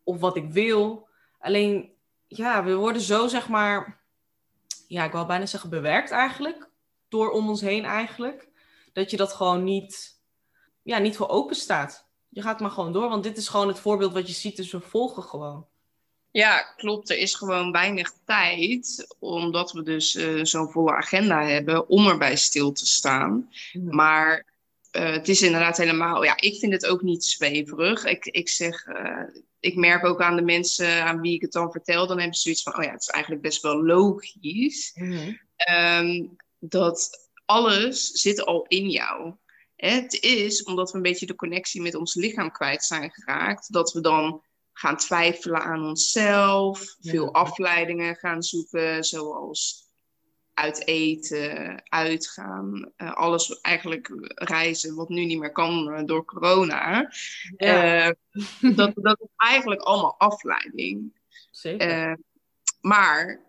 of 0.05 0.21
wat 0.21 0.37
ik 0.37 0.51
wil. 0.51 1.09
Alleen, 1.39 1.93
ja, 2.27 2.65
we 2.65 2.75
worden 2.75 3.03
zo, 3.03 3.27
zeg 3.27 3.49
maar, 3.49 4.03
ja, 4.89 5.05
ik 5.05 5.13
wil 5.13 5.27
bijna 5.27 5.47
zeggen 5.47 5.71
bewerkt 5.71 6.11
eigenlijk, 6.11 6.71
door 7.09 7.31
om 7.31 7.49
ons 7.49 7.61
heen 7.61 7.85
eigenlijk, 7.85 8.49
dat 8.93 9.11
je 9.11 9.17
dat 9.17 9.33
gewoon 9.33 9.65
niet, 9.65 10.21
ja, 10.83 10.99
niet 10.99 11.17
voor 11.17 11.29
open 11.29 11.57
staat. 11.57 12.09
Je 12.35 12.43
gaat 12.43 12.61
maar 12.61 12.71
gewoon 12.71 12.93
door, 12.93 13.09
want 13.09 13.23
dit 13.23 13.37
is 13.37 13.49
gewoon 13.49 13.69
het 13.69 13.79
voorbeeld 13.79 14.13
wat 14.13 14.27
je 14.27 14.35
ziet, 14.35 14.57
dus 14.57 14.71
we 14.71 14.81
volgen 14.81 15.23
gewoon. 15.23 15.67
Ja, 16.31 16.59
klopt. 16.77 17.11
Er 17.11 17.19
is 17.19 17.35
gewoon 17.35 17.73
weinig 17.73 18.13
tijd, 18.25 19.15
omdat 19.19 19.73
we 19.73 19.83
dus 19.83 20.15
eh, 20.15 20.45
zo'n 20.45 20.71
volle 20.71 20.93
agenda 20.93 21.45
hebben, 21.45 21.89
om 21.89 22.09
erbij 22.09 22.37
stil 22.37 22.73
te 22.73 22.87
staan. 22.87 23.51
Maar 23.73 24.47
uh, 24.93 25.11
het 25.13 25.29
is 25.29 25.43
inderdaad 25.43 25.77
helemaal, 25.77 26.25
ja, 26.25 26.41
ik 26.41 26.59
vind 26.59 26.73
het 26.73 26.87
ook 26.87 27.03
niet 27.03 27.25
zweverig. 27.25 28.05
Ik, 28.05 28.25
ik 28.25 28.49
zeg, 28.49 28.87
uh, 28.87 29.23
ik 29.61 29.77
merk 29.77 30.05
ook 30.05 30.23
aan 30.23 30.37
de 30.37 30.43
mensen 30.43 31.05
aan 31.05 31.21
wie 31.21 31.35
ik 31.35 31.41
het 31.41 31.53
dan 31.53 31.73
vertel, 31.73 32.07
dan 32.07 32.19
hebben 32.19 32.37
ze 32.37 32.43
zoiets 32.43 32.63
van, 32.63 32.77
oh 32.77 32.85
ja, 32.85 32.91
het 32.91 33.01
is 33.01 33.09
eigenlijk 33.09 33.43
best 33.43 33.63
wel 33.63 33.85
logisch. 33.85 34.93
Mm-hmm. 34.95 35.41
Um, 35.71 36.37
dat 36.59 37.29
alles 37.45 38.07
zit 38.07 38.45
al 38.45 38.65
in 38.69 38.91
jou. 38.91 39.35
Het 39.77 40.13
is 40.23 40.63
omdat 40.63 40.91
we 40.91 40.97
een 40.97 41.03
beetje 41.03 41.27
de 41.27 41.35
connectie 41.35 41.83
met 41.83 41.95
ons 41.95 42.15
lichaam 42.15 42.51
kwijt 42.51 42.85
zijn 42.85 43.11
geraakt, 43.11 43.73
dat 43.73 43.93
we 43.93 44.01
dan 44.01 44.43
gaan 44.73 44.97
twijfelen 44.97 45.63
aan 45.63 45.87
onszelf, 45.87 46.97
Ja. 46.99 47.11
veel 47.11 47.33
afleidingen 47.35 48.17
gaan 48.17 48.43
zoeken, 48.43 49.05
zoals 49.05 49.83
uit 50.55 50.87
eten, 50.87 51.83
uitgaan, 51.85 52.93
uh, 52.97 53.13
alles 53.15 53.61
eigenlijk 53.61 54.11
reizen, 54.35 54.95
wat 54.95 55.09
nu 55.09 55.25
niet 55.25 55.39
meer 55.39 55.53
kan 55.53 55.89
uh, 55.89 56.05
door 56.05 56.25
corona. 56.25 57.13
Ja. 57.57 58.07
Uh, 58.07 58.13
dat, 58.77 58.93
dat 58.95 59.21
is 59.21 59.29
eigenlijk 59.37 59.81
allemaal 59.81 60.19
afleiding. 60.19 61.23
Zeker. 61.51 62.19
maar 62.81 63.41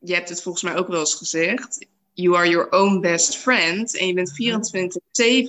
je 0.00 0.14
hebt 0.14 0.28
het 0.28 0.42
volgens 0.42 0.64
mij 0.64 0.76
ook 0.76 0.88
wel 0.88 1.00
eens 1.00 1.14
gezegd. 1.14 1.86
You 2.12 2.36
are 2.36 2.48
your 2.48 2.70
own 2.70 3.00
best 3.00 3.36
friend. 3.36 3.96
En 3.96 4.06
je 4.06 4.14
bent 4.14 4.32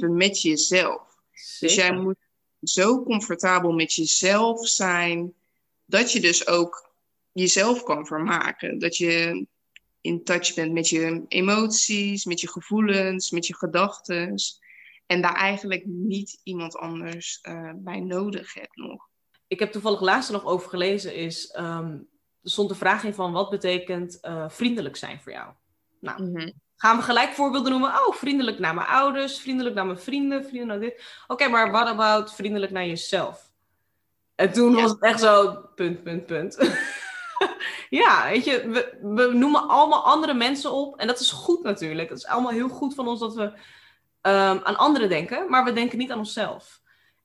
24-7 0.03 0.09
met 0.09 0.41
jezelf. 0.41 1.01
Zeker. 1.31 1.57
Dus 1.59 1.75
jij 1.75 1.93
moet 1.93 2.17
zo 2.61 3.03
comfortabel 3.03 3.71
met 3.71 3.93
jezelf 3.93 4.67
zijn. 4.67 5.33
Dat 5.85 6.11
je 6.11 6.19
dus 6.19 6.47
ook 6.47 6.91
jezelf 7.31 7.83
kan 7.83 8.05
vermaken. 8.05 8.79
Dat 8.79 8.97
je 8.97 9.45
in 10.01 10.23
touch 10.23 10.53
bent 10.53 10.71
met 10.71 10.89
je 10.89 11.25
emoties, 11.27 12.25
met 12.25 12.39
je 12.39 12.49
gevoelens, 12.49 13.31
met 13.31 13.47
je 13.47 13.55
gedachten. 13.55 14.35
En 15.05 15.21
daar 15.21 15.35
eigenlijk 15.35 15.85
niet 15.85 16.39
iemand 16.43 16.75
anders 16.75 17.39
uh, 17.43 17.71
bij 17.75 17.99
nodig 17.99 18.53
hebt 18.53 18.75
nog. 18.75 19.07
Ik 19.47 19.59
heb 19.59 19.71
toevallig 19.71 20.01
laatst 20.01 20.31
nog 20.31 20.45
over 20.45 20.69
gelezen, 20.69 21.15
is, 21.15 21.55
um, 21.57 22.07
er 22.41 22.49
stond 22.49 22.69
de 22.69 22.75
vraag 22.75 23.03
in 23.03 23.13
van 23.13 23.31
wat 23.31 23.49
betekent 23.49 24.17
uh, 24.21 24.49
vriendelijk 24.49 24.95
zijn 24.95 25.21
voor 25.21 25.31
jou? 25.31 25.53
Nou, 26.03 26.23
mhm. 26.23 26.49
gaan 26.75 26.97
we 26.97 27.03
gelijk 27.03 27.33
voorbeelden 27.33 27.71
noemen? 27.71 27.89
Oh, 27.89 28.15
vriendelijk 28.15 28.59
naar 28.59 28.73
mijn 28.73 28.87
ouders, 28.87 29.39
vriendelijk 29.39 29.75
naar 29.75 29.85
mijn 29.85 29.99
vrienden, 29.99 30.45
vriendelijk 30.45 30.79
naar 30.79 30.89
dit. 30.89 31.03
Oké, 31.27 31.47
maar 31.47 31.71
what 31.71 31.87
about 31.87 32.33
vriendelijk 32.33 32.71
naar 32.71 32.85
jezelf? 32.85 33.51
En 34.35 34.53
toen 34.53 34.75
was 34.75 34.91
het 34.91 35.01
echt 35.01 35.19
zo, 35.19 35.53
punt, 35.75 36.03
punt, 36.03 36.25
punt. 36.25 36.57
ja, 38.01 38.29
weet 38.29 38.45
je, 38.45 38.69
we, 38.69 38.97
we, 39.01 39.33
noemen 39.33 39.67
allemaal 39.67 40.03
andere 40.03 40.33
mensen 40.33 40.71
op. 40.71 40.97
En 40.97 41.07
dat 41.07 41.19
is 41.19 41.31
goed 41.31 41.63
natuurlijk. 41.63 42.09
Het 42.09 42.17
is 42.17 42.25
allemaal 42.25 42.51
heel 42.51 42.69
goed 42.69 42.93
van 42.93 43.07
ons 43.07 43.19
dat 43.19 43.35
we 43.35 43.43
um, 43.43 44.59
aan 44.63 44.77
anderen 44.77 45.09
denken, 45.09 45.49
maar 45.49 45.63
we 45.63 45.73
denken 45.73 45.97
niet 45.97 46.11
aan 46.11 46.17
onszelf. 46.17 46.81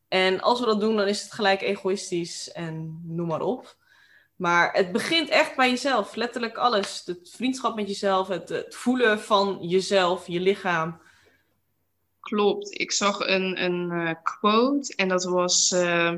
En 0.09 0.41
als 0.41 0.61
we 0.61 0.67
dat 0.67 0.81
doen, 0.81 0.97
dan 0.97 1.07
is 1.07 1.23
het 1.23 1.33
gelijk 1.33 1.61
egoïstisch 1.61 2.53
en 2.53 3.03
noem 3.05 3.27
maar 3.27 3.41
op. 3.41 3.77
Maar 4.39 4.73
het 4.73 4.93
begint 4.93 5.29
echt 5.29 5.57
bij 5.57 5.71
jezelf. 5.71 6.15
Letterlijk 6.15 6.57
alles. 6.57 7.03
Het 7.05 7.31
vriendschap 7.37 7.75
met 7.75 7.89
jezelf, 7.89 8.29
het, 8.29 8.49
het 8.49 8.75
voelen 8.75 9.21
van 9.21 9.59
jezelf, 9.61 10.27
je 10.27 10.41
lichaam. 10.41 11.01
Klopt. 12.21 12.81
Ik 12.81 12.93
zag 12.93 13.21
een, 13.21 13.65
een 13.65 13.91
uh, 13.93 14.15
quote 14.23 14.95
en 14.97 15.09
dat 15.09 15.25
was. 15.25 15.73
Uh, 15.73 16.09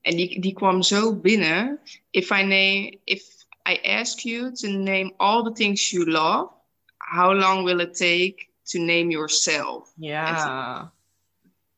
en 0.00 0.16
die, 0.16 0.40
die 0.40 0.52
kwam 0.52 0.82
zo 0.82 1.14
binnen. 1.14 1.80
If 2.10 2.30
I, 2.30 2.42
name, 2.42 2.98
if 3.04 3.22
I 3.68 3.80
ask 3.82 4.18
you 4.18 4.52
to 4.52 4.68
name 4.68 5.12
all 5.16 5.42
the 5.42 5.52
things 5.52 5.90
you 5.90 6.10
love, 6.10 6.50
how 6.96 7.38
long 7.38 7.64
will 7.64 7.80
it 7.80 7.96
take 7.96 8.46
to 8.62 8.78
name 8.78 9.10
yourself? 9.10 9.92
Ja. 9.96 10.92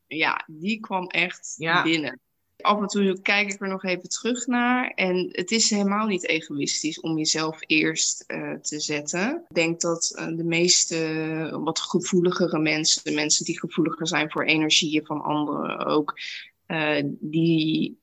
ja, 0.07 0.43
die 0.47 0.79
kwam 0.79 1.07
echt 1.07 1.55
binnen. 1.83 2.19
Af 2.61 2.81
en 2.81 2.87
toe 2.87 3.21
kijk 3.21 3.53
ik 3.53 3.61
er 3.61 3.67
nog 3.67 3.83
even 3.83 4.09
terug 4.09 4.47
naar. 4.47 4.91
En 4.95 5.29
het 5.31 5.51
is 5.51 5.69
helemaal 5.69 6.07
niet 6.07 6.27
egoïstisch 6.27 6.99
om 6.99 7.17
jezelf 7.17 7.57
eerst 7.59 8.23
uh, 8.27 8.53
te 8.53 8.79
zetten. 8.79 9.45
Ik 9.49 9.55
denk 9.55 9.81
dat 9.81 10.15
uh, 10.15 10.37
de 10.37 10.43
meeste 10.43 11.59
wat 11.63 11.79
gevoeligere 11.79 12.59
mensen, 12.59 13.03
de 13.03 13.11
mensen 13.11 13.45
die 13.45 13.59
gevoeliger 13.59 14.07
zijn 14.07 14.31
voor 14.31 14.43
energieën 14.43 15.05
van 15.05 15.21
anderen 15.21 15.85
ook, 15.85 16.19
uh, 16.67 17.03
die 17.19 17.99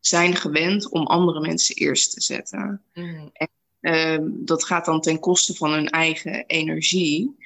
zijn 0.00 0.36
gewend 0.36 0.88
om 0.88 1.06
andere 1.06 1.40
mensen 1.40 1.74
eerst 1.74 2.12
te 2.14 2.20
zetten. 2.20 2.82
Mm. 2.94 3.30
En, 3.32 3.48
ehm, 3.80 4.30
dat 4.32 4.64
gaat 4.64 4.84
dan 4.84 5.00
ten 5.00 5.20
koste 5.20 5.54
van 5.54 5.72
hun 5.72 5.88
eigen 5.88 6.46
energie. 6.46 7.36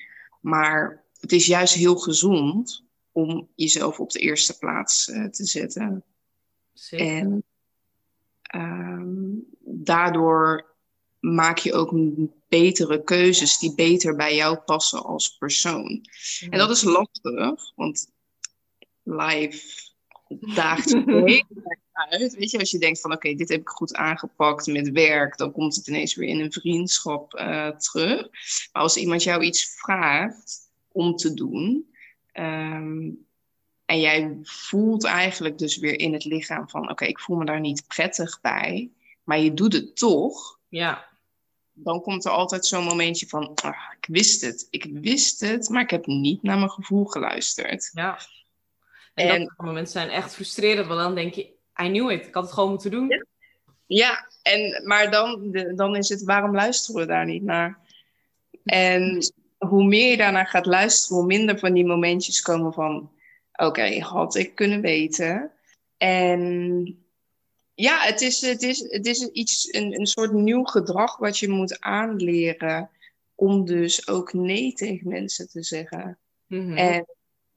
Maar 0.40 1.04
het 1.20 1.32
is 1.32 1.46
juist 1.46 1.74
heel 1.74 1.96
gezond 1.96 2.84
om 3.12 3.48
jezelf 3.54 4.00
op 4.00 4.10
de 4.10 4.18
eerste 4.18 4.58
plaats 4.58 5.08
uh, 5.08 5.24
te 5.24 5.44
zetten. 5.44 6.04
Zeker. 6.72 7.06
En 7.06 7.44
um, 8.54 9.44
daardoor 9.60 10.74
maak 11.20 11.58
je 11.58 11.72
ook 11.72 11.94
betere 12.48 13.02
keuzes 13.04 13.58
die 13.58 13.74
beter 13.74 14.16
bij 14.16 14.34
jou 14.34 14.56
passen 14.56 15.04
als 15.04 15.36
persoon. 15.36 16.06
En 16.50 16.58
dat 16.58 16.70
is 16.70 16.82
lastig, 16.82 17.72
want 17.74 18.10
life 19.02 19.90
daagt 20.54 20.90
je 20.90 21.44
uit. 21.92 22.34
Weet 22.34 22.50
je, 22.50 22.58
als 22.58 22.70
je 22.70 22.78
denkt 22.78 23.00
van 23.00 23.12
oké, 23.12 23.34
dit 23.34 23.48
heb 23.48 23.60
ik 23.60 23.68
goed 23.68 23.94
aangepakt 23.94 24.66
met 24.66 24.90
werk, 24.90 25.36
dan 25.36 25.52
komt 25.52 25.76
het 25.76 25.86
ineens 25.86 26.14
weer 26.14 26.28
in 26.28 26.40
een 26.40 26.52
vriendschap 26.52 27.34
uh, 27.34 27.68
terug. 27.68 28.20
Maar 28.72 28.82
als 28.82 28.96
iemand 28.96 29.22
jou 29.22 29.42
iets 29.42 29.74
vraagt 29.78 30.70
om 30.88 31.16
te 31.16 31.34
doen, 31.34 31.94
um, 32.32 33.26
en 33.92 34.00
jij 34.00 34.38
voelt 34.42 35.04
eigenlijk 35.04 35.58
dus 35.58 35.76
weer 35.76 35.98
in 35.98 36.12
het 36.12 36.24
lichaam 36.24 36.68
van 36.68 36.90
oké, 36.90 37.04
ik 37.04 37.20
voel 37.20 37.36
me 37.36 37.44
daar 37.44 37.60
niet 37.60 37.84
prettig 37.86 38.40
bij, 38.40 38.90
maar 39.24 39.38
je 39.38 39.54
doet 39.54 39.72
het 39.72 39.96
toch. 39.96 40.58
Ja. 40.68 41.08
Dan 41.72 42.00
komt 42.00 42.24
er 42.24 42.30
altijd 42.30 42.66
zo'n 42.66 42.84
momentje 42.84 43.26
van, 43.26 43.54
ah, 43.54 43.76
ik 44.00 44.06
wist 44.06 44.40
het, 44.40 44.66
ik 44.70 44.86
wist 44.92 45.40
het, 45.40 45.68
maar 45.68 45.82
ik 45.82 45.90
heb 45.90 46.06
niet 46.06 46.42
naar 46.42 46.58
mijn 46.58 46.70
gevoel 46.70 47.04
geluisterd. 47.04 47.90
Ja. 47.92 48.18
En, 49.14 49.28
en 49.28 49.44
dat 49.44 49.66
momenten 49.66 49.92
zijn 49.92 50.08
echt 50.08 50.34
frustrerend, 50.34 50.86
want 50.86 51.00
dan 51.00 51.14
denk 51.14 51.34
je, 51.34 51.42
I 51.82 51.88
knew 51.88 52.10
it, 52.10 52.26
ik 52.26 52.34
had 52.34 52.44
het 52.44 52.52
gewoon 52.52 52.70
moeten 52.70 52.90
doen. 52.90 53.08
Ja, 53.08 53.24
ja 53.86 54.28
en, 54.42 54.86
maar 54.86 55.10
dan, 55.10 55.52
dan 55.74 55.96
is 55.96 56.08
het, 56.08 56.22
waarom 56.22 56.54
luisteren 56.54 57.00
we 57.00 57.06
daar 57.06 57.26
niet 57.26 57.42
naar? 57.42 57.78
En 58.64 59.18
hoe 59.58 59.84
meer 59.84 60.10
je 60.10 60.16
daarnaar 60.16 60.46
gaat 60.46 60.66
luisteren, 60.66 61.16
hoe 61.16 61.26
minder 61.26 61.58
van 61.58 61.72
die 61.72 61.86
momentjes 61.86 62.42
komen 62.42 62.72
van, 62.72 63.10
oké, 63.66 64.00
had 64.00 64.34
ik 64.34 64.54
kunnen 64.54 64.80
weten. 64.80 65.50
En 65.96 66.96
ja, 67.74 68.00
het 68.00 68.20
is, 68.20 68.40
het 68.40 68.62
is, 68.62 68.78
het 68.78 69.06
is 69.06 69.26
iets, 69.26 69.74
een, 69.74 69.98
een 70.00 70.06
soort 70.06 70.32
nieuw 70.32 70.64
gedrag 70.64 71.16
wat 71.16 71.38
je 71.38 71.48
moet 71.48 71.80
aanleren 71.80 72.90
om 73.34 73.64
dus 73.64 74.08
ook 74.08 74.32
nee 74.32 74.72
tegen 74.72 75.08
mensen 75.08 75.48
te 75.48 75.62
zeggen. 75.62 76.18
Mhm. 76.46 76.76
En 76.76 77.06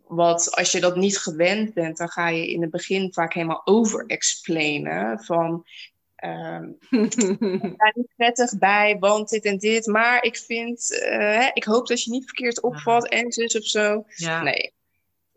wat 0.07 0.55
als 0.55 0.71
je 0.71 0.79
dat 0.79 0.95
niet 0.95 1.17
gewend 1.17 1.73
bent, 1.73 1.97
dan 1.97 2.09
ga 2.09 2.29
je 2.29 2.51
in 2.51 2.61
het 2.61 2.71
begin 2.71 3.13
vaak 3.13 3.33
helemaal 3.33 3.61
over-explainen 3.65 5.19
van 5.19 5.65
um, 6.23 6.77
ik 6.89 7.17
ben 7.77 7.91
niet 7.93 8.13
prettig 8.15 8.57
bij, 8.57 8.97
want 8.99 9.29
dit 9.29 9.45
en 9.45 9.57
dit, 9.57 9.85
maar 9.85 10.23
ik 10.23 10.37
vind, 10.37 10.91
uh, 10.91 11.47
ik 11.53 11.63
hoop 11.63 11.87
dat 11.87 12.03
je 12.03 12.11
niet 12.11 12.25
verkeerd 12.25 12.61
opvat 12.61 13.07
en 13.07 13.31
zus 13.31 13.57
of 13.57 13.65
zo. 13.65 14.03
Ja. 14.07 14.41
Nee, 14.41 14.73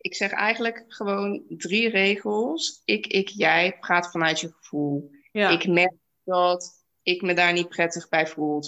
ik 0.09 0.15
zeg 0.15 0.31
eigenlijk 0.31 0.85
gewoon 0.89 1.43
drie 1.49 1.89
regels. 1.89 2.83
Ik, 2.85 3.07
ik, 3.07 3.29
jij. 3.29 3.77
Praat 3.81 4.11
vanuit 4.11 4.41
je 4.41 4.53
gevoel. 4.61 5.11
Ik 5.33 5.67
merk 5.67 5.95
dat 6.25 6.85
ik 7.03 7.23
me 7.23 7.35
daar 7.35 7.53
niet 7.53 7.69
prettig 7.69 8.09
bij 8.09 8.27
voel. 8.27 8.63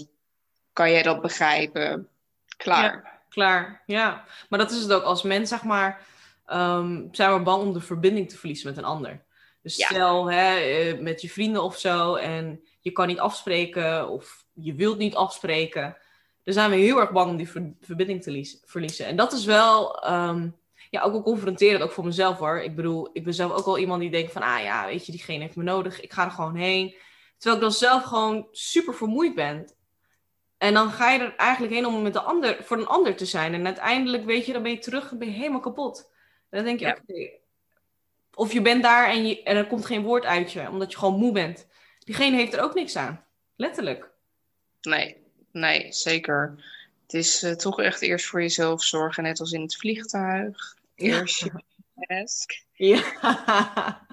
Kan 0.73 0.91
jij 0.91 1.03
dat 1.03 1.21
begrijpen? 1.21 2.09
Klaar. 2.57 2.83
Ja, 2.83 3.21
klaar, 3.29 3.83
ja. 3.87 4.25
Maar 4.49 4.59
dat 4.59 4.71
is 4.71 4.83
het 4.83 4.93
ook. 4.93 5.03
Als 5.03 5.23
mens, 5.23 5.49
zeg 5.49 5.63
maar, 5.63 6.07
um, 6.47 7.09
zijn 7.13 7.35
we 7.35 7.43
bang 7.43 7.63
om 7.63 7.73
de 7.73 7.81
verbinding 7.81 8.29
te 8.29 8.39
verliezen 8.39 8.69
met 8.69 8.77
een 8.79 8.85
ander. 8.85 9.25
Dus 9.63 9.75
stel, 9.75 10.31
hè, 10.31 10.57
eh, 10.57 10.99
met 10.99 11.21
je 11.21 11.31
vrienden 11.31 11.63
of 11.63 11.79
zo, 11.79 12.15
en 12.15 12.61
je 12.81 12.91
kan 12.91 13.07
niet 13.07 13.19
afspreken, 13.19 14.09
of 14.09 14.45
je 14.53 14.75
wilt 14.75 14.99
niet 14.99 15.15
afspreken. 15.15 15.97
Dan 16.45 16.55
zijn 16.55 16.71
we 16.71 16.77
heel 16.77 17.01
erg 17.01 17.13
bang 17.13 17.31
om 17.31 17.37
die 17.37 17.77
verbinding 17.81 18.23
te 18.23 18.59
verliezen. 18.65 19.07
En 19.07 19.17
dat 19.17 19.33
is 19.33 19.45
wel... 19.45 20.03
Ehm, 20.03 20.49
ja, 20.91 21.01
ook 21.03 21.13
wel 21.13 21.23
confronterend, 21.23 21.83
ook 21.83 21.93
voor 21.93 22.05
mezelf 22.05 22.39
hoor. 22.39 22.61
Ik 22.61 22.77
bedoel, 22.77 23.11
ik 23.13 23.25
ben 23.25 23.35
zelf 23.35 23.53
ook 23.53 23.65
wel 23.65 23.79
iemand 23.79 24.01
die 24.01 24.11
denkt 24.11 24.33
van, 24.33 24.43
ah 24.43 24.63
ja, 24.63 24.87
weet 24.87 25.07
je, 25.07 25.13
diegene 25.13 25.43
heeft 25.43 25.57
me 25.57 25.63
nodig, 25.63 26.01
ik 26.01 26.13
ga 26.13 26.25
er 26.25 26.31
gewoon 26.31 26.55
heen. 26.55 26.95
Terwijl 27.37 27.55
ik 27.55 27.69
dan 27.69 27.79
zelf 27.79 28.03
gewoon 28.03 28.49
super 28.51 28.95
vermoeid 28.95 29.35
ben. 29.35 29.75
En 30.59 30.75
dan 30.75 30.91
ga 30.91 31.11
je 31.11 31.19
er 31.19 31.37
eigenlijk 31.37 31.73
heen 31.73 31.87
om 31.87 32.03
met 32.03 32.13
de 32.13 32.21
ander, 32.21 32.65
voor 32.65 32.77
een 32.77 32.87
ander 32.87 33.17
te 33.17 33.25
zijn. 33.25 33.55
En 33.55 33.67
uiteindelijk, 33.67 34.25
weet 34.25 34.47
je, 34.47 34.53
dan 34.53 34.63
ben 34.63 34.73
je 34.73 34.79
terug 34.79 35.11
en 35.11 35.19
ben 35.19 35.29
je 35.29 35.35
helemaal 35.35 35.61
kapot. 35.61 36.11
En 36.51 36.59
dan 36.59 36.65
denk 36.65 36.81
je, 36.81 36.87
oké. 36.87 37.39
Of 38.35 38.53
je 38.53 38.63
bent 38.63 38.83
daar 38.83 39.09
en, 39.09 39.27
je, 39.27 39.43
en 39.43 39.57
er 39.57 39.67
komt 39.67 39.87
geen 39.87 40.03
woord 40.03 40.25
uit 40.25 40.53
je, 40.53 40.69
omdat 40.69 40.93
je 40.93 40.99
gewoon 40.99 41.19
moe 41.19 41.33
bent. 41.33 41.67
Diegene 41.99 42.37
heeft 42.37 42.53
er 42.53 42.63
ook 42.63 42.75
niks 42.75 42.97
aan. 42.97 43.25
Letterlijk. 43.57 44.11
Nee, 44.81 45.17
nee, 45.53 45.93
zeker. 45.93 46.65
Het 47.03 47.15
is 47.15 47.43
uh, 47.43 47.53
toch 47.53 47.81
echt 47.81 48.01
eerst 48.01 48.27
voor 48.27 48.41
jezelf 48.41 48.83
zorgen, 48.83 49.23
net 49.23 49.41
als 49.41 49.53
in 49.53 49.61
het 49.61 49.77
vliegtuig. 49.77 50.79
Eerst 51.01 51.41
je 51.41 51.51
desk. 52.07 52.65
Ja. 52.73 53.03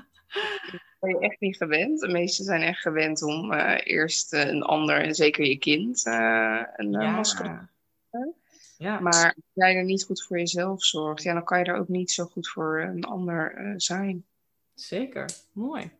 ben 0.99 1.09
je 1.09 1.19
echt 1.19 1.39
niet 1.39 1.57
gewend. 1.57 1.99
De 1.99 2.07
meesten 2.07 2.45
zijn 2.45 2.61
echt 2.61 2.81
gewend 2.81 3.21
om 3.21 3.53
uh, 3.53 3.77
eerst 3.83 4.33
uh, 4.33 4.47
een 4.47 4.63
ander, 4.63 5.01
en 5.01 5.15
zeker 5.15 5.45
je 5.45 5.57
kind, 5.57 6.05
uh, 6.05 6.63
een 6.75 6.91
ja. 6.91 7.11
masker 7.11 7.69
te 8.11 8.33
ja. 8.77 8.99
Maar 8.99 9.25
als 9.25 9.45
jij 9.53 9.75
er 9.75 9.83
niet 9.83 10.03
goed 10.03 10.23
voor 10.23 10.37
jezelf 10.37 10.83
zorgt, 10.83 11.23
ja, 11.23 11.33
dan 11.33 11.43
kan 11.43 11.59
je 11.59 11.65
er 11.65 11.77
ook 11.77 11.87
niet 11.87 12.11
zo 12.11 12.25
goed 12.25 12.47
voor 12.47 12.81
een 12.81 13.03
ander 13.03 13.73
zijn. 13.77 14.25
Zeker, 14.73 15.29
mooi. 15.51 15.91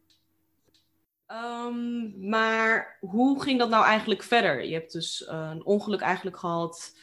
Um, 1.27 2.29
maar 2.29 2.97
hoe 2.99 3.41
ging 3.41 3.59
dat 3.59 3.69
nou 3.69 3.85
eigenlijk 3.85 4.23
verder? 4.23 4.65
Je 4.65 4.73
hebt 4.73 4.91
dus 4.91 5.27
een 5.27 5.65
ongeluk 5.65 6.01
eigenlijk 6.01 6.37
gehad. 6.37 6.95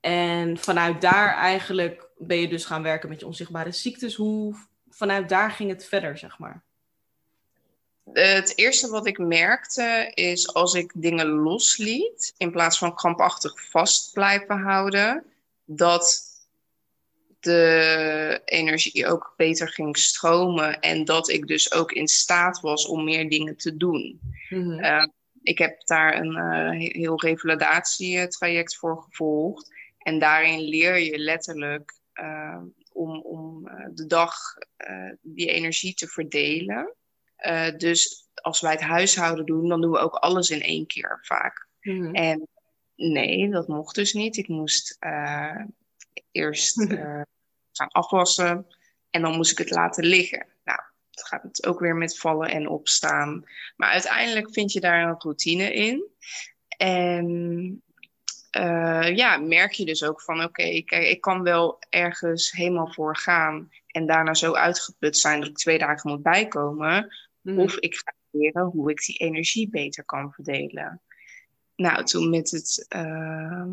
En 0.00 0.58
vanuit 0.58 1.00
daar 1.00 1.34
eigenlijk 1.34 2.10
ben 2.26 2.40
je 2.40 2.48
dus 2.48 2.64
gaan 2.64 2.82
werken 2.82 3.08
met 3.08 3.20
je 3.20 3.26
onzichtbare 3.26 3.72
ziektes. 3.72 4.14
Hoe 4.14 4.54
vanuit 4.90 5.28
daar 5.28 5.50
ging 5.50 5.70
het 5.70 5.84
verder, 5.84 6.18
zeg 6.18 6.38
maar? 6.38 6.62
Het 8.12 8.52
eerste 8.56 8.88
wat 8.88 9.06
ik 9.06 9.18
merkte 9.18 10.10
is 10.14 10.54
als 10.54 10.74
ik 10.74 10.92
dingen 10.94 11.26
losliet, 11.26 12.34
in 12.36 12.50
plaats 12.50 12.78
van 12.78 12.94
krampachtig 12.94 13.70
vast 13.70 14.12
blijven 14.12 14.58
houden, 14.58 15.24
dat 15.64 16.30
de 17.40 18.40
energie 18.44 19.06
ook 19.06 19.34
beter 19.36 19.68
ging 19.68 19.96
stromen 19.96 20.80
en 20.80 21.04
dat 21.04 21.28
ik 21.28 21.46
dus 21.46 21.72
ook 21.72 21.92
in 21.92 22.08
staat 22.08 22.60
was 22.60 22.86
om 22.86 23.04
meer 23.04 23.28
dingen 23.28 23.56
te 23.56 23.76
doen. 23.76 24.20
Mm 24.48 25.10
ik 25.42 25.58
heb 25.58 25.86
daar 25.86 26.16
een 26.16 26.36
uh, 26.36 26.92
heel 26.92 27.20
revalidatietraject 27.20 28.76
voor 28.76 29.02
gevolgd. 29.02 29.72
En 29.98 30.18
daarin 30.18 30.60
leer 30.60 30.98
je 30.98 31.18
letterlijk 31.18 31.94
om, 32.92 33.20
om 33.20 33.64
de 33.94 34.06
dag 34.06 34.34
die 35.20 35.50
energie 35.50 35.94
te 35.94 36.08
verdelen. 36.08 36.96
dus 37.76 38.28
als 38.34 38.60
wij 38.60 38.72
het 38.72 38.80
huishouden 38.80 39.46
doen, 39.46 39.68
dan 39.68 39.80
doen 39.80 39.90
we 39.90 39.98
ook 39.98 40.14
alles 40.14 40.50
in 40.50 40.62
één 40.62 40.86
keer 40.86 41.18
vaak. 41.22 41.68
Mhm. 41.80 42.14
En 42.14 42.48
nee, 42.94 43.50
dat 43.50 43.68
mocht 43.68 43.94
dus 43.94 44.12
niet. 44.12 44.36
Ik 44.36 44.48
moest 44.48 44.98
eerst 46.32 46.80
gaan 47.78 47.88
afwassen 47.88 48.66
en 49.10 49.22
dan 49.22 49.36
moest 49.36 49.50
ik 49.50 49.58
het 49.58 49.70
laten 49.70 50.04
liggen. 50.04 50.46
Nou, 50.64 50.80
het 51.10 51.24
gaat 51.24 51.42
het 51.42 51.66
ook 51.66 51.80
weer 51.80 51.96
met 51.96 52.18
vallen 52.18 52.50
en 52.50 52.68
opstaan. 52.68 53.44
Maar 53.76 53.90
uiteindelijk 53.90 54.52
vind 54.52 54.72
je 54.72 54.80
daar 54.80 55.08
een 55.08 55.20
routine 55.20 55.74
in. 55.74 56.10
En 56.76 57.82
uh, 58.56 59.16
ja, 59.16 59.36
merk 59.36 59.72
je 59.72 59.84
dus 59.84 60.04
ook 60.04 60.20
van 60.20 60.42
oké, 60.42 60.76
okay, 60.76 61.04
ik 61.04 61.20
kan 61.20 61.42
wel 61.42 61.78
ergens 61.88 62.50
helemaal 62.50 62.92
voor 62.92 63.16
gaan 63.16 63.70
en 63.86 64.06
daarna 64.06 64.34
zo 64.34 64.52
uitgeput 64.52 65.16
zijn 65.16 65.40
dat 65.40 65.48
ik 65.48 65.56
twee 65.56 65.78
dagen 65.78 66.10
moet 66.10 66.22
bijkomen. 66.22 67.14
Mhm. 67.40 67.58
Of 67.58 67.76
ik 67.76 67.94
ga 67.94 68.14
leren 68.30 68.64
hoe 68.64 68.90
ik 68.90 69.04
die 69.04 69.16
energie 69.16 69.68
beter 69.68 70.04
kan 70.04 70.32
verdelen. 70.32 71.00
Nou, 71.76 72.04
toen 72.04 72.30
met 72.30 72.50
het 72.50 72.86
uh, 72.96 73.64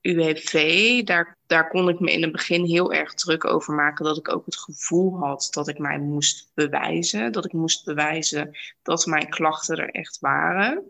UWV, 0.00 1.02
daar, 1.02 1.38
daar 1.46 1.68
kon 1.68 1.88
ik 1.88 2.00
me 2.00 2.12
in 2.12 2.22
het 2.22 2.32
begin 2.32 2.64
heel 2.64 2.92
erg 2.92 3.14
druk 3.14 3.44
over 3.44 3.74
maken. 3.74 4.04
Dat 4.04 4.16
ik 4.16 4.32
ook 4.32 4.44
het 4.44 4.56
gevoel 4.56 5.18
had 5.18 5.48
dat 5.50 5.68
ik 5.68 5.78
mij 5.78 5.98
moest 5.98 6.50
bewijzen. 6.54 7.32
Dat 7.32 7.44
ik 7.44 7.52
moest 7.52 7.84
bewijzen 7.84 8.58
dat 8.82 9.06
mijn 9.06 9.28
klachten 9.28 9.76
er 9.76 9.90
echt 9.90 10.18
waren. 10.20 10.84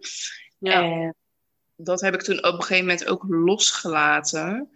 Ja. 0.59 0.83
En 0.83 1.15
dat 1.77 2.01
heb 2.01 2.15
ik 2.15 2.23
toen 2.23 2.39
op 2.39 2.55
een 2.55 2.63
gegeven 2.63 2.87
moment 2.87 3.07
ook 3.07 3.25
losgelaten. 3.29 4.71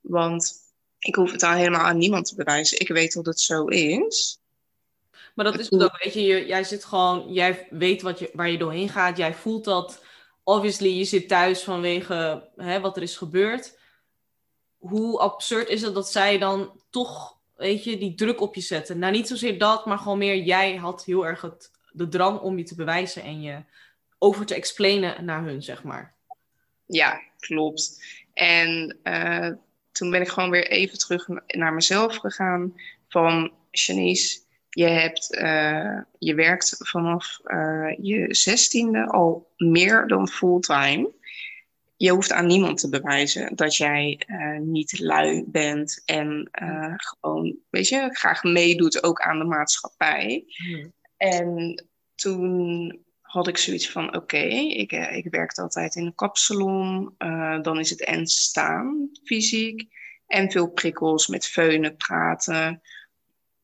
Want 0.00 0.52
ik 0.98 1.14
hoef 1.14 1.30
het 1.30 1.40
dan 1.40 1.54
helemaal 1.54 1.80
aan 1.80 1.98
niemand 1.98 2.26
te 2.26 2.34
bewijzen. 2.34 2.80
Ik 2.80 2.88
weet 2.88 3.12
dat 3.12 3.26
het 3.26 3.40
zo 3.40 3.64
is. 3.66 4.38
Maar 5.34 5.44
dat 5.44 5.58
is 5.58 5.70
het 5.70 5.82
ook, 5.82 6.02
weet 6.02 6.14
je, 6.14 6.46
jij 6.46 6.64
zit 6.64 6.84
gewoon, 6.84 7.32
jij 7.32 7.66
weet 7.70 8.02
wat 8.02 8.18
je, 8.18 8.30
waar 8.32 8.50
je 8.50 8.58
doorheen 8.58 8.88
gaat. 8.88 9.16
Jij 9.16 9.34
voelt 9.34 9.64
dat, 9.64 10.04
obviously, 10.42 10.88
je 10.88 11.04
zit 11.04 11.28
thuis 11.28 11.62
vanwege 11.62 12.48
hè, 12.56 12.80
wat 12.80 12.96
er 12.96 13.02
is 13.02 13.16
gebeurd 13.16 13.80
hoe 14.82 15.18
absurd 15.18 15.68
is 15.68 15.82
het 15.82 15.94
dat 15.94 16.10
zij 16.10 16.38
dan 16.38 16.80
toch, 16.90 17.38
weet 17.56 17.84
je, 17.84 17.98
die 17.98 18.14
druk 18.14 18.40
op 18.40 18.54
je 18.54 18.60
zetten? 18.60 18.98
Nou, 18.98 19.12
niet 19.12 19.28
zozeer 19.28 19.58
dat, 19.58 19.86
maar 19.86 19.98
gewoon 19.98 20.18
meer 20.18 20.36
jij 20.36 20.76
had 20.76 21.04
heel 21.04 21.26
erg 21.26 21.40
het, 21.40 21.70
de 21.92 22.08
drang 22.08 22.40
om 22.40 22.58
je 22.58 22.64
te 22.64 22.74
bewijzen 22.74 23.22
en 23.22 23.42
je 23.42 23.64
over 24.18 24.46
te 24.46 24.54
explainen 24.54 25.24
naar 25.24 25.44
hun, 25.44 25.62
zeg 25.62 25.82
maar. 25.82 26.14
Ja, 26.86 27.20
klopt. 27.38 28.02
En 28.34 28.98
uh, 29.04 29.50
toen 29.92 30.10
ben 30.10 30.20
ik 30.20 30.28
gewoon 30.28 30.50
weer 30.50 30.68
even 30.68 30.98
terug 30.98 31.28
naar 31.46 31.72
mezelf 31.72 32.16
gegaan 32.16 32.74
van 33.08 33.52
Janice, 33.70 34.40
je, 34.70 34.86
hebt, 34.86 35.34
uh, 35.34 36.00
je 36.18 36.34
werkt 36.34 36.76
vanaf 36.78 37.40
uh, 37.44 37.96
je 37.98 38.34
zestiende 38.34 39.06
al 39.06 39.50
meer 39.56 40.06
dan 40.06 40.28
fulltime 40.28 41.12
je 42.02 42.10
hoeft 42.10 42.32
aan 42.32 42.46
niemand 42.46 42.78
te 42.78 42.88
bewijzen 42.88 43.56
dat 43.56 43.76
jij 43.76 44.20
uh, 44.26 44.58
niet 44.58 44.98
lui 44.98 45.44
bent 45.46 46.02
en 46.04 46.48
gewoon, 46.96 47.56
weet 47.70 47.88
je, 47.88 48.08
graag 48.12 48.42
meedoet 48.42 49.02
ook 49.02 49.20
aan 49.20 49.38
de 49.38 49.44
maatschappij. 49.44 50.44
Hmm. 50.46 50.92
En 51.16 51.84
toen 52.14 53.04
had 53.32 53.48
ik 53.48 53.58
zoiets 53.58 53.90
van, 53.90 54.16
oké, 54.16 54.36
ik, 54.36 54.92
uh, 54.92 55.16
ik 55.16 55.26
werkte 55.30 55.62
altijd 55.62 55.94
in 55.94 56.06
een 56.06 56.14
kapsalon, 56.14 57.14
dan 57.62 57.78
is 57.78 57.90
het 57.90 58.04
en 58.04 58.26
staan, 58.26 59.10
fysiek, 59.24 59.88
en 60.26 60.50
veel 60.50 60.68
prikkels 60.68 61.26
met 61.26 61.46
feunen, 61.46 61.96
praten. 61.96 62.82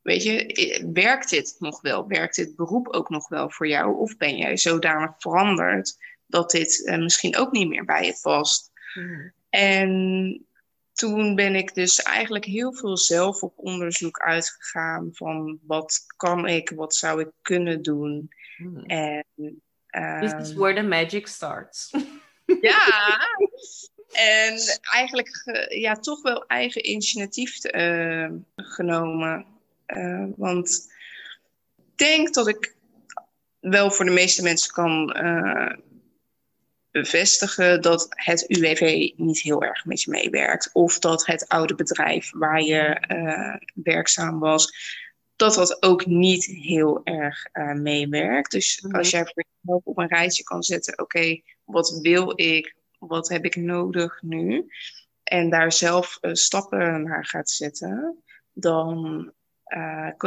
Weet 0.03 0.23
je, 0.23 0.91
werkt 0.93 1.31
dit 1.31 1.57
nog 1.59 1.81
wel? 1.81 2.09
Werkt 2.09 2.37
dit 2.37 2.57
beroep 2.57 2.89
ook 2.89 3.09
nog 3.09 3.29
wel 3.29 3.51
voor 3.51 3.69
jou? 3.69 3.97
Of 3.97 4.17
ben 4.17 4.37
jij 4.37 4.57
zodanig 4.57 5.15
veranderd 5.19 5.97
dat 6.27 6.51
dit 6.51 6.79
uh, 6.79 6.99
misschien 6.99 7.37
ook 7.37 7.53
niet 7.53 7.69
meer 7.69 7.85
bij 7.85 8.05
je 8.05 8.19
past. 8.23 8.71
Hmm. 8.93 9.33
En 9.51 10.47
toen 10.93 11.35
ben 11.35 11.55
ik 11.55 11.75
dus 11.75 12.03
eigenlijk 12.03 12.45
heel 12.45 12.75
veel 12.75 12.97
zelf 12.97 13.43
op 13.43 13.53
onderzoek 13.57 14.19
uitgegaan 14.19 15.09
van 15.13 15.59
wat 15.67 16.05
kan 16.17 16.47
ik, 16.47 16.73
wat 16.75 16.95
zou 16.95 17.21
ik 17.21 17.31
kunnen 17.43 17.83
doen. 17.83 18.29
Hmm. 18.59 18.85
En, 18.87 19.25
This 19.91 20.33
is 20.33 20.51
ehm, 20.51 20.59
where 20.59 20.75
the 20.75 20.83
magic 20.83 21.27
starts. 21.27 21.91
ja, 22.61 23.19
en 24.13 24.59
eigenlijk 24.93 25.29
ja, 25.69 25.95
toch 25.95 26.23
wel 26.23 26.47
eigen 26.47 26.91
initiatief 26.91 27.75
uh, 27.75 28.31
genomen. 28.57 29.47
Uh, 29.87 30.27
want 30.37 30.93
ik 31.77 31.99
denk 31.99 32.35
dat 32.35 32.49
ik 32.49 32.77
wel 33.61 33.91
voor 33.91 34.05
de 34.05 34.11
meeste 34.11 34.43
mensen 34.43 34.73
kan 34.73 35.17
uh, 35.17 35.73
bevestigen 36.91 37.83
dat 37.83 38.07
het 38.09 38.45
UWV 38.49 39.13
niet 39.17 39.41
heel 39.41 39.63
erg 39.63 39.85
met 39.85 40.03
je 40.03 40.11
meewerkt. 40.11 40.71
Of 40.73 40.99
dat 40.99 41.27
het 41.27 41.49
oude 41.49 41.75
bedrijf 41.75 42.31
waar 42.35 42.63
je 42.63 43.03
uh, 43.09 43.83
werkzaam 43.85 44.39
was, 44.39 44.73
dat 45.39 45.55
dat 45.55 45.83
ook 45.83 46.07
niet 46.07 46.45
heel 46.45 47.01
erg 47.05 47.47
uh, 47.53 47.73
meewerkt. 47.73 48.51
Dus 48.51 48.81
mhm. 48.81 48.97
als 48.97 49.11
jij 49.11 49.25
voor 49.25 49.45
jezelf 49.61 49.85
op 49.85 49.99
een 49.99 50.09
rijtje 50.09 50.43
kan 50.43 50.63
zetten, 50.63 50.99
oké, 50.99 51.41
wat 51.65 51.99
wil 52.03 52.33
ik, 52.41 52.77
wat 52.99 53.29
heb 53.29 53.45
ik 53.45 53.57
nodig 53.57 54.23
nu? 54.23 54.67
En 55.23 55.51
daar 55.51 55.73
zelf 55.73 56.19
uh, 56.21 56.35
stappen 56.35 57.03
naar 57.03 57.27
gaat 57.27 57.51
zetten, 57.51 58.23
dan 58.53 59.33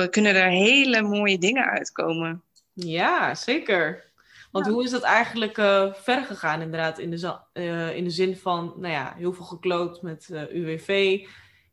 kunnen 0.10 0.36
er 0.36 0.50
hele 0.50 1.02
mooie 1.02 1.38
dingen 1.38 1.66
uitkomen. 1.66 2.44
Ja, 2.74 3.36
zeker. 3.36 4.12
Want 4.52 4.68
hoe 4.68 4.84
is 4.84 4.92
dat 4.92 5.02
eigenlijk 5.02 5.54
verder 5.94 6.26
gegaan, 6.26 6.62
inderdaad, 6.62 7.00
in 7.00 7.10
de, 7.10 7.92
in 7.96 8.04
de 8.04 8.10
zin 8.10 8.38
van, 8.38 8.74
nou 8.78 8.94
ja, 8.94 9.14
heel 9.18 9.34
veel 9.34 9.46
gekloot 9.46 10.02
met 10.02 10.30
eh, 10.30 10.54
UWV. 10.54 11.20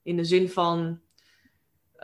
In 0.03 0.17
de 0.17 0.25
zin 0.25 0.51
van, 0.51 1.01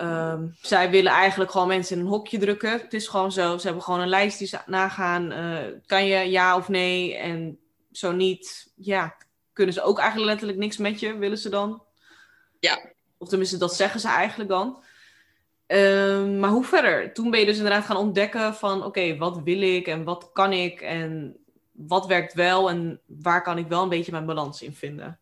um, 0.01 0.57
zij 0.61 0.91
willen 0.91 1.13
eigenlijk 1.13 1.51
gewoon 1.51 1.69
mensen 1.69 1.97
in 1.97 2.03
een 2.03 2.11
hokje 2.11 2.39
drukken. 2.39 2.71
Het 2.71 2.95
is 2.95 3.09
gewoon 3.09 3.33
zo, 3.33 3.59
ze 3.59 3.67
hebben 3.67 3.85
gewoon 3.85 4.01
een 4.01 4.09
lijst 4.09 4.39
die 4.39 4.49
ze 4.49 4.59
nagaan. 4.67 5.33
kan 5.87 6.07
je 6.07 6.31
ja 6.31 6.57
of 6.57 6.69
nee? 6.69 7.17
En 7.17 7.59
zo 7.93 8.13
niet, 8.13 8.73
ja, 8.77 9.17
kunnen 9.53 9.75
ze 9.75 9.83
ook 9.83 9.99
eigenlijk 9.99 10.29
letterlijk 10.31 10.59
niks 10.59 10.77
met 10.77 11.01
je, 11.01 11.17
willen 11.17 11.39
ze 11.39 11.49
dan? 11.49 11.83
Ja. 12.61 12.93
Of 13.19 13.29
tenminste, 13.29 13.57
dat 13.57 13.75
zeggen 13.75 14.01
ze 14.01 14.09
eigenlijk 14.09 14.51
dan. 14.51 14.83
Ehm, 15.67 16.39
maar 16.39 16.51
hoe 16.51 16.65
verder? 16.65 17.13
Toen 17.13 17.31
ben 17.31 17.41
je 17.41 17.47
dus 17.47 17.57
inderdaad 17.57 17.85
gaan 17.85 17.97
ontdekken 17.97 18.55
van 18.55 18.85
oké, 18.85 19.17
wat 19.17 19.41
wil 19.43 19.63
ik 19.63 19.87
en 19.87 20.05
wat 20.05 20.31
kan 20.33 20.53
ik 20.53 20.81
en 20.81 21.37
wat 21.73 22.07
werkt 22.07 22.35
wel 22.35 22.71
en 22.71 23.01
waar 23.07 23.43
kan 23.43 23.59
ik 23.59 23.67
wel 23.67 23.83
een 23.83 23.89
beetje 23.89 24.13
mijn 24.13 24.27
balans 24.27 24.63
in 24.63 24.75
vinden? 24.75 25.19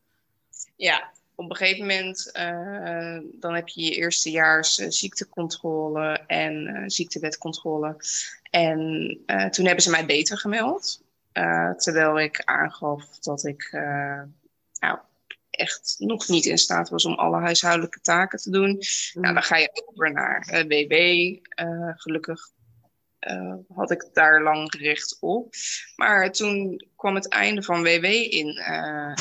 Ja, 0.76 1.12
op 1.44 1.50
een 1.50 1.56
gegeven 1.56 1.86
moment 1.86 2.30
uh, 2.36 3.18
dan 3.40 3.54
heb 3.54 3.68
je 3.68 3.82
je 3.82 3.94
eerstejaars 3.94 4.78
uh, 4.78 4.86
ziektecontrole 4.88 6.20
en 6.26 6.68
uh, 6.68 6.82
ziektewetcontrole. 6.86 7.96
En 8.50 9.18
toen 9.50 9.66
hebben 9.66 9.82
ze 9.82 9.90
mij 9.90 10.06
beter 10.06 10.38
gemeld. 10.38 11.02
terwijl 11.76 12.20
ik 12.20 12.42
aangaf 12.44 13.18
dat 13.18 13.44
ik 13.44 13.68
nou, 14.80 14.98
echt 15.52 15.94
nog 15.98 16.28
niet 16.28 16.44
in 16.44 16.58
staat 16.58 16.88
was 16.88 17.04
om 17.04 17.14
alle 17.14 17.40
huishoudelijke 17.40 18.00
taken 18.00 18.38
te 18.38 18.50
doen. 18.50 18.78
Nou, 19.12 19.28
mm. 19.28 19.34
dan 19.34 19.42
ga 19.42 19.56
je 19.56 19.82
over 19.86 20.12
naar 20.12 20.48
eh, 20.50 20.64
WW. 20.66 20.92
Eh, 21.48 21.90
gelukkig 21.94 22.40
uh, 23.30 23.54
had 23.76 23.90
ik 23.90 24.08
daar 24.12 24.42
lang 24.42 24.70
gericht 24.70 25.16
op. 25.20 25.54
Maar 25.96 26.32
toen 26.32 26.88
kwam 26.96 27.14
het 27.14 27.28
einde 27.28 27.62
van 27.62 27.82
WW 27.82 28.04
in, 28.04 28.62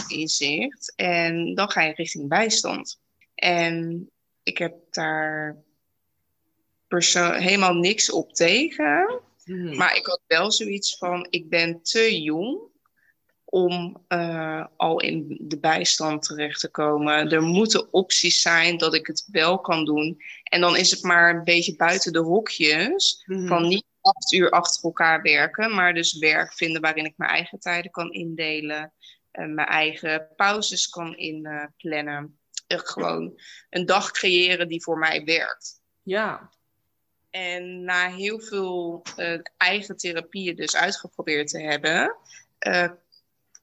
in 0.08 0.28
zicht. 0.28 0.94
En 0.96 1.56
dan 1.56 1.70
ga 1.70 1.82
je 1.82 1.94
richting 1.94 2.30
bijstand. 2.30 3.00
En 3.36 4.10
ik 4.44 4.58
heb 4.58 4.76
daar 4.90 5.58
helemaal 6.88 7.74
niks 7.74 8.12
op 8.12 8.34
tegen. 8.34 9.22
Mm. 9.46 9.76
Maar 9.76 9.96
ik 9.96 10.06
had 10.06 10.22
wel 10.28 10.52
zoiets 10.52 10.98
van: 10.98 11.28
ik 11.30 11.50
ben 11.50 11.82
te 11.82 12.22
jong 12.22 12.70
om 13.46 14.06
uh, 14.10 14.66
al 14.78 15.02
in 15.02 15.38
de 15.42 15.60
bijstand 15.60 16.24
terecht 16.24 16.60
te 16.60 16.70
komen. 16.70 17.32
Er 17.32 17.42
moeten 17.42 17.94
opties 17.94 18.42
zijn 18.42 18.78
dat 18.78 18.94
ik 18.94 19.08
het 19.08 19.28
wel 19.32 19.60
kan 19.60 19.86
doen. 19.86 20.22
En 20.44 20.62
dan 20.62 20.78
is 20.78 20.92
het 20.92 21.04
maar 21.04 21.36
een 21.36 21.44
beetje 21.44 21.76
buiten 21.76 22.14
de 22.14 22.20
hokjes 22.20 23.24
mm 23.26 23.38
-hmm. 23.38 23.48
van 23.48 23.68
niet 23.68 23.86
acht 24.02 24.32
uur 24.32 24.50
achter 24.50 24.84
elkaar 24.84 25.22
werken, 25.22 25.76
maar 25.76 25.94
dus 25.94 26.18
werk 26.18 26.54
vinden 26.54 26.82
waarin 26.82 27.06
ik 27.06 27.14
mijn 27.18 27.32
eigen 27.32 27.60
tijden 27.60 27.92
kan 27.92 28.12
indelen, 28.12 28.94
mijn 29.32 29.68
eigen 29.68 30.28
pauzes 30.36 30.90
kan 30.90 31.18
inplannen. 31.18 32.40
Uh, 32.68 32.80
gewoon 32.80 33.40
een 33.70 33.86
dag 33.86 34.12
creëren 34.12 34.68
die 34.68 34.84
voor 34.84 34.98
mij 34.98 35.24
werkt. 35.24 35.82
Ja. 36.04 36.50
En 37.30 37.84
na 37.84 38.10
heel 38.10 38.40
veel 38.40 39.02
eigen 39.58 39.98
therapieën 39.98 40.56
dus 40.56 40.76
uitgeprobeerd 40.76 41.48
te 41.48 41.62
hebben, 41.62 42.16
eh, 42.58 42.92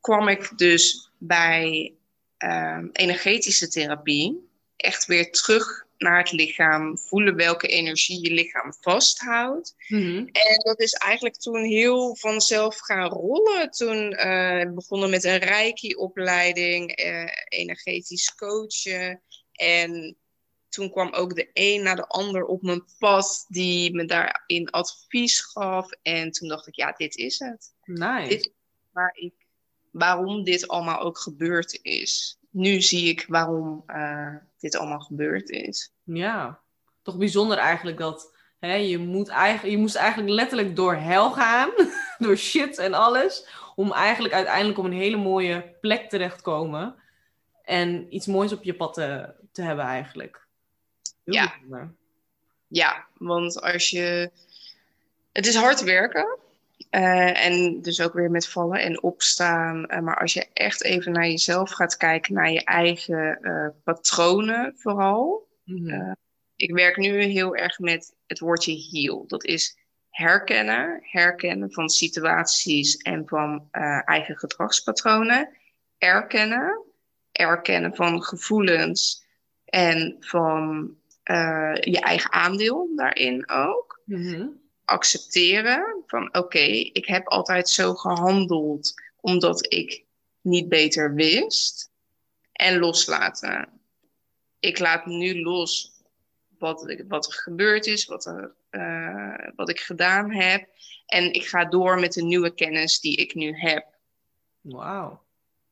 kwam 0.01 0.29
ik 0.29 0.59
dus 0.59 1.11
bij 1.19 1.95
ehm, 2.37 2.89
energetische 2.93 3.69
therapie 3.69 4.51
echt 4.77 5.07
weer 5.07 5.33
terug 5.33 5.87
naar 5.99 6.19
het 6.19 6.33
lichaam, 6.33 6.99
voelen 6.99 7.37
welke 7.37 7.67
energie 7.67 8.21
je 8.23 8.31
lichaam 8.31 8.75
vasthoudt. 8.81 9.75
Mhm. 9.89 10.17
En 10.17 10.61
dat 10.63 10.81
is 10.81 10.93
eigenlijk 10.93 11.37
toen 11.37 11.65
heel 11.65 12.17
vanzelf 12.17 12.79
gaan 12.79 13.09
rollen. 13.09 13.71
Toen 13.71 14.13
uh, 14.13 14.73
begonnen 14.75 15.11
met 15.11 15.25
een 15.25 15.39
reiki-opleiding, 15.39 16.91
eh, 16.91 17.27
energetisch 17.49 18.35
coachen. 18.35 19.23
En 19.53 20.17
toen 20.69 20.91
kwam 20.91 21.13
ook 21.13 21.35
de 21.35 21.51
een 21.53 21.83
na 21.83 21.95
de 21.95 22.07
ander 22.07 22.45
op 22.45 22.63
mijn 22.63 22.85
pad 22.99 23.45
die 23.49 23.95
me 23.95 24.05
daarin 24.05 24.71
advies 24.71 25.41
gaf. 25.41 25.91
En 26.03 26.31
toen 26.31 26.49
dacht 26.49 26.67
ik, 26.67 26.77
ja, 26.77 26.93
dit 26.93 27.17
is 27.17 27.39
het. 27.39 27.75
Nice. 27.85 28.29
Dit 28.29 28.47
is 28.47 28.53
waar 28.93 29.15
ik, 29.15 29.35
waarom 29.91 30.45
dit 30.45 30.69
allemaal 30.69 31.01
ook 31.01 31.19
gebeurd 31.19 31.79
is. 31.83 32.39
Nu 32.51 32.81
zie 32.81 33.09
ik 33.09 33.25
waarom 33.29 33.85
uh, 33.87 34.37
dit 34.59 34.77
allemaal 34.77 35.01
gebeurd 35.01 35.51
is. 35.51 35.93
Ja, 36.03 36.61
toch 37.03 37.17
bijzonder 37.17 37.59
eigenlijk 37.59 37.99
dat 37.99 38.37
hè, 38.59 38.75
je, 38.75 38.99
moet 38.99 39.29
eigenlijk, 39.29 39.75
je 39.75 39.81
moest 39.81 39.97
eigenlijk 39.97 40.31
letterlijk 40.33 40.77
door 40.77 40.95
hel 40.95 41.33
gaan, 41.33 41.71
door 42.19 42.37
shit 42.37 42.79
en 42.79 42.95
alles, 42.95 43.47
om 43.75 43.93
eigenlijk 43.93 44.35
uiteindelijk 44.35 44.79
op 44.79 44.85
een 44.85 44.93
hele 44.93 45.17
mooie 45.17 45.77
plek 45.81 46.09
terechtkomen 46.09 46.95
en 47.63 48.15
iets 48.15 48.27
moois 48.27 48.53
op 48.53 48.63
je 48.63 48.75
pad 48.75 48.95
te, 48.95 49.35
te 49.53 49.63
hebben 49.63 49.85
eigenlijk. 49.85 50.47
Heel 51.25 51.35
ja. 51.35 51.49
bijzonder. 51.49 51.95
Ja, 52.69 53.07
want 53.15 53.61
als 53.61 53.91
je. 53.91 54.31
Het 55.33 55.47
is 55.47 55.55
hard 55.55 55.83
werken. 55.83 56.39
Uh, 56.91 57.45
en 57.45 57.83
dus 57.83 58.01
ook 58.01 58.13
weer 58.13 58.31
met 58.31 58.49
vallen 58.49 58.81
en 58.81 59.03
opstaan. 59.03 59.87
Uh, 59.89 59.99
maar 59.99 60.21
als 60.21 60.33
je 60.33 60.47
echt 60.53 60.85
even 60.85 61.13
naar 61.13 61.27
jezelf 61.27 61.71
gaat 61.71 61.97
kijken, 61.97 62.35
naar 62.35 62.51
je 62.51 62.65
eigen 62.65 63.39
uh, 63.43 63.69
patronen 63.85 64.75
vooral. 64.77 65.47
Mhm. 65.65 66.15
ik 66.57 66.73
werk 66.73 66.97
nu 66.97 67.23
heel 67.23 67.57
erg 67.57 67.79
met 67.79 68.15
het 68.27 68.39
woordje 68.39 68.89
heal. 68.91 69.27
Dat 69.27 69.45
is 69.45 69.79
herkennen. 70.11 70.99
Herkennen 71.03 71.73
van 71.73 71.89
situaties 71.89 72.97
en 72.97 73.23
van 73.27 73.69
eigen 74.05 74.37
gedragspatronen. 74.37 75.49
Erkennen. 75.99 76.83
Erkennen 77.33 77.95
van 77.95 78.23
gevoelens 78.23 79.27
en 79.65 80.17
van 80.21 80.95
je 81.81 82.01
eigen 82.01 82.33
aandeel 82.33 82.89
daarin 82.97 83.51
ook 83.51 83.89
Mhm. 84.09 84.47
Accepteren 84.89 86.03
van 86.07 86.35
oké, 86.37 86.67
ik 86.93 87.07
heb 87.07 87.29
altijd 87.29 87.69
zo 87.69 87.95
gehandeld 87.95 88.95
omdat 89.21 89.73
ik 89.73 90.05
niet 90.41 90.69
beter 90.69 91.15
wist. 91.15 91.91
En 92.53 92.79
loslaten. 92.79 93.69
Ik 94.59 94.79
laat 94.79 95.07
nu 95.07 95.43
los 95.43 95.99
wat, 96.59 96.95
wat 97.09 97.27
er 97.27 97.33
gebeurd 97.33 97.87
is, 97.87 98.07
wat, 98.07 98.27
er, 98.27 98.55
uh, 98.71 99.49
wat 99.57 99.69
ik 99.69 99.81
gedaan 99.81 100.31
heb. 100.33 100.69
En 101.07 101.33
ik 101.33 101.47
ga 101.47 101.65
door 101.65 102.01
met 102.01 102.13
de 102.13 102.23
nieuwe 102.23 102.55
kennis 102.55 103.01
die 103.01 103.17
ik 103.17 103.35
nu 103.35 103.53
heb. 103.53 103.87
Wauw. 104.61 105.23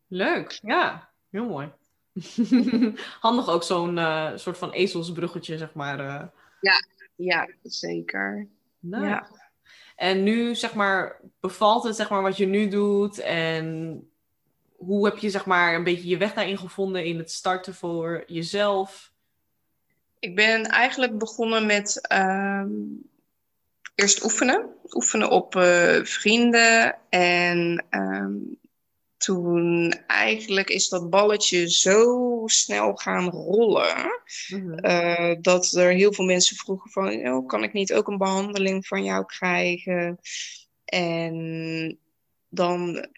Leuk. 0.07 0.59
Ja, 0.63 1.11
heel 1.31 1.45
mooi. 1.45 1.69
Handig 3.21 3.49
ook 3.49 3.63
zo'n 3.63 3.97
uh, 3.97 4.37
soort 4.37 4.59
van 4.59 4.73
ezelsbruggetje, 4.73 5.59
zeg 5.59 5.75
maar. 5.75 6.01
Uh... 6.01 6.23
Ja, 6.61 6.85
ja, 7.15 7.49
zeker. 7.63 8.49
Nice. 8.91 9.05
Ja. 9.05 9.29
En 9.97 10.23
nu, 10.23 10.55
zeg 10.55 10.75
maar, 10.75 11.21
bevalt 11.41 11.85
het, 11.85 11.97
zeg 11.97 12.11
maar, 12.11 12.23
wat 12.23 12.37
je 12.37 12.47
nu 12.47 12.69
doet? 12.69 13.19
En 13.19 14.01
hoe 14.77 15.05
heb 15.05 15.17
je, 15.17 15.31
zeg 15.31 15.47
maar, 15.47 15.75
een 15.75 15.85
beetje 15.85 16.09
je 16.09 16.17
weg 16.17 16.35
daarin 16.35 16.59
gevonden 16.59 17.05
in 17.05 17.19
het 17.19 17.31
starten 17.31 17.75
voor 17.75 18.25
jezelf? 18.27 19.13
Ik 20.19 20.35
ben 20.35 20.65
eigenlijk 20.65 21.19
begonnen 21.19 21.67
met 21.67 22.07
uh, 22.13 22.65
eerst 23.95 24.25
oefenen. 24.25 24.75
Oefenen 24.91 25.31
op 25.31 25.55
uh, 25.55 26.05
vrienden. 26.05 26.97
En 27.09 27.85
um, 27.91 28.59
toen 29.27 29.91
eigenlijk 30.07 30.71
is 30.71 30.89
dat 30.89 31.11
balletje 31.11 31.71
zo 31.71 32.43
snel 32.47 32.95
gaan 32.95 33.29
rollen. 33.31 34.23
Mhm. 34.49 34.87
Uh, 34.87 35.35
dat 35.41 35.73
er 35.73 35.93
heel 35.93 36.13
veel 36.13 36.25
mensen 36.25 36.57
vroegen 36.57 36.91
van, 36.91 37.29
oh, 37.29 37.47
kan 37.47 37.63
ik 37.63 37.73
niet 37.73 37.93
ook 37.93 38.09
een 38.09 38.19
behandeling 38.19 38.87
van 38.87 39.05
jou 39.05 39.25
krijgen? 39.25 40.19
En 40.85 41.99
dan 42.49 43.09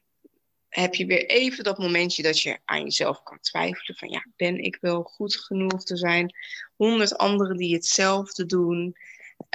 heb 0.68 0.94
je 0.94 1.06
weer 1.06 1.26
even 1.26 1.64
dat 1.64 1.78
momentje 1.78 2.22
dat 2.22 2.40
je 2.40 2.58
aan 2.64 2.82
jezelf 2.82 3.22
kan 3.22 3.40
twijfelen 3.40 3.96
van, 3.96 4.08
ja, 4.08 4.26
ben 4.36 4.58
ik 4.58 4.78
wel 4.80 5.02
goed 5.02 5.36
genoeg? 5.36 5.88
Er 5.88 5.98
zijn 5.98 6.34
honderd 6.76 7.16
anderen 7.16 7.56
die 7.56 7.74
hetzelfde 7.74 8.46
doen. 8.46 8.96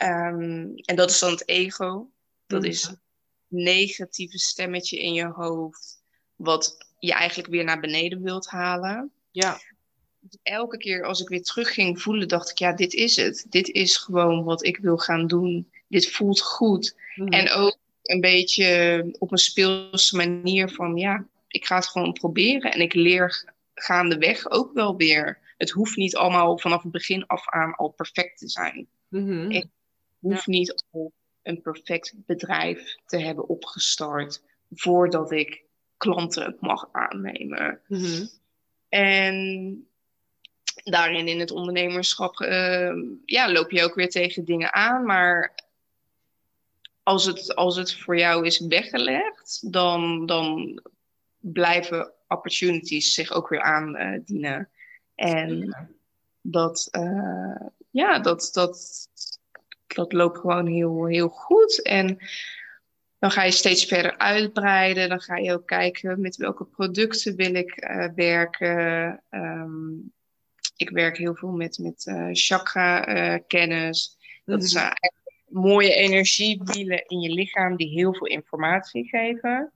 Um, 0.04 0.76
en 0.76 0.96
dat 0.96 1.10
is 1.10 1.20
dan 1.20 1.32
het 1.32 1.48
ego. 1.48 2.10
Dat 2.46 2.62
Mhm. 2.62 2.70
is 2.70 2.84
een 2.84 3.00
negatieve 3.48 4.40
stemmetje 4.40 5.00
in 5.00 5.14
je 5.14 5.26
hoofd 5.26 6.03
wat 6.36 6.78
je 7.00 7.14
eigenlijk 7.14 7.50
weer 7.50 7.64
naar 7.64 7.80
beneden 7.80 8.22
wilt 8.22 8.48
halen. 8.48 9.12
Ja. 9.32 9.60
Elke 10.44 10.78
keer 10.78 11.04
als 11.04 11.22
ik 11.22 11.28
weer 11.28 11.44
terug 11.44 11.74
ging 11.74 12.02
voelen, 12.02 12.28
dacht 12.28 12.50
ik, 12.50 12.58
ja, 12.58 12.74
dit 12.74 12.94
is 12.94 13.16
het. 13.16 13.46
Dit 13.50 13.70
is 13.70 13.98
gewoon 13.98 14.44
wat 14.44 14.66
ik 14.66 14.78
wil 14.78 14.98
gaan 14.98 15.28
doen. 15.28 15.70
Dit 15.88 16.12
voelt 16.12 16.42
goed. 16.42 16.96
Mhm. 17.16 17.28
En 17.28 17.50
ook 17.52 17.78
een 18.04 18.22
beetje 18.22 19.06
op 19.20 19.32
een 19.32 19.38
speelse 19.38 20.16
manier 20.16 20.70
van, 20.70 20.98
ja, 20.98 21.26
ik 21.48 21.66
ga 21.66 21.76
het 21.76 21.88
gewoon 21.88 22.14
proberen. 22.14 22.72
En 22.72 22.82
ik 22.82 22.94
leer 22.94 23.54
gaandeweg 23.74 24.50
ook 24.50 24.74
wel 24.74 24.96
weer. 24.96 25.40
Het 25.58 25.70
hoeft 25.70 25.96
niet 25.96 26.16
allemaal 26.16 26.58
vanaf 26.58 26.84
het 26.84 26.92
begin 26.92 27.26
af 27.28 27.50
aan 27.50 27.76
al 27.76 27.90
perfect 27.90 28.38
te 28.38 28.50
zijn. 28.50 28.88
Mhm. 29.08 29.52
Ik 29.52 29.66
hoef 30.20 30.48
niet 30.48 30.84
al 30.92 31.12
een 31.44 31.62
perfect 31.62 32.14
bedrijf 32.26 32.96
te 33.06 33.18
hebben 33.18 33.48
opgestart 33.48 34.42
voordat 34.70 35.32
ik 35.32 35.63
klanten 36.04 36.58
mag 36.60 36.90
aannemen. 36.92 37.80
Mhm. 37.88 38.26
En 38.90 39.88
daarin 40.84 41.28
in 41.28 41.40
het 41.40 41.52
ondernemerschap 41.52 42.40
uh, 42.40 42.94
ja, 43.26 43.52
loop 43.52 43.72
je 43.72 43.84
ook 43.84 43.96
weer 43.96 44.10
tegen 44.10 44.46
dingen 44.46 44.74
aan. 44.74 45.06
Maar 45.06 45.56
als 47.04 47.26
het, 47.26 47.56
als 47.56 47.76
het 47.76 47.96
voor 47.96 48.18
jou 48.18 48.46
is 48.46 48.60
weggelegd, 48.60 49.72
dan, 49.72 50.26
dan 50.26 50.82
blijven 51.40 52.12
opportunities 52.28 53.14
zich 53.14 53.32
ook 53.32 53.50
weer 53.50 53.62
aandienen. 53.62 54.70
en 55.16 55.76
dat, 56.42 56.88
uh, 56.92 57.68
ja, 57.90 58.20
dat, 58.20 58.50
dat, 58.54 59.08
dat 59.88 60.14
loopt 60.14 60.38
gewoon 60.38 60.68
heel, 60.68 61.06
heel 61.06 61.30
goed. 61.30 61.82
En 61.82 62.18
dan 63.24 63.32
ga 63.32 63.44
je 63.44 63.52
steeds 63.52 63.86
verder 63.86 64.18
uitbreiden. 64.18 65.10
Dan 65.10 65.22
ga 65.22 65.38
je 65.38 65.54
ook 65.54 65.66
kijken 65.68 66.22
met 66.22 66.36
welke 66.36 66.66
producten 66.66 67.36
wil 67.36 67.54
ik 67.54 67.84
uh, 67.84 68.08
werken. 68.16 69.24
Um, 69.30 70.14
ik 70.76 70.90
werk 70.90 71.18
heel 71.18 71.36
veel 71.36 71.52
met, 71.52 71.78
met 71.78 72.06
uh, 72.06 72.30
chakra-kennis. 72.32 74.18
dat 74.46 74.56
Mhm. 74.56 74.66
is 74.66 74.74
uh, 74.74 74.92
mooie 75.48 75.94
energiewielen 75.94 77.06
in 77.08 77.20
je 77.20 77.30
lichaam 77.30 77.76
die 77.76 77.90
heel 77.90 78.16
veel 78.16 78.28
informatie 78.28 79.08
geven. 79.08 79.72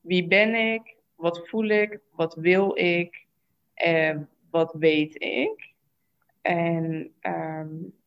Wie 0.00 0.26
ben 0.26 0.54
ik? 0.54 0.96
Wat 1.14 1.48
voel 1.48 1.68
ik? 1.68 1.98
Wat 2.10 2.34
wil 2.34 2.76
ik? 2.76 3.26
En 3.74 4.28
wat 4.50 4.74
weet 4.78 5.22
ik? 5.22 5.72
En 6.42 7.12
um, 7.22 7.99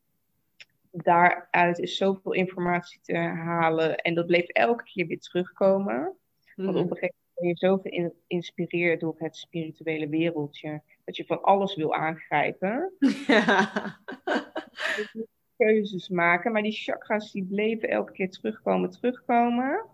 daaruit 0.93 1.79
is 1.79 1.97
zoveel 1.97 2.31
informatie 2.31 2.99
te 3.01 3.17
halen. 3.17 3.97
En 3.97 4.13
dat 4.13 4.25
bleef 4.25 4.47
elke 4.47 4.83
keer 4.83 5.07
weer 5.07 5.19
terugkomen. 5.19 6.17
Want 6.55 6.75
op 6.77 6.91
een 6.91 6.97
gegeven 6.97 7.15
moment 7.35 7.35
ben 7.35 7.47
je 7.47 7.55
zo 7.57 7.77
geïnspireerd 8.27 8.99
door 8.99 9.15
het 9.17 9.35
spirituele 9.35 10.09
wereldje. 10.09 10.81
Dat 11.05 11.17
je 11.17 11.25
van 11.25 11.41
alles 11.41 11.75
wil 11.75 11.95
aangrijpen. 11.95 12.93
Ja. 13.27 13.71
Keuzes 15.57 16.09
maken. 16.09 16.51
Maar 16.51 16.61
die 16.61 16.71
chakras 16.71 17.31
die 17.31 17.45
bleven 17.45 17.89
elke 17.89 18.11
keer 18.11 18.29
terugkomen, 18.29 18.89
terugkomen. 18.89 19.85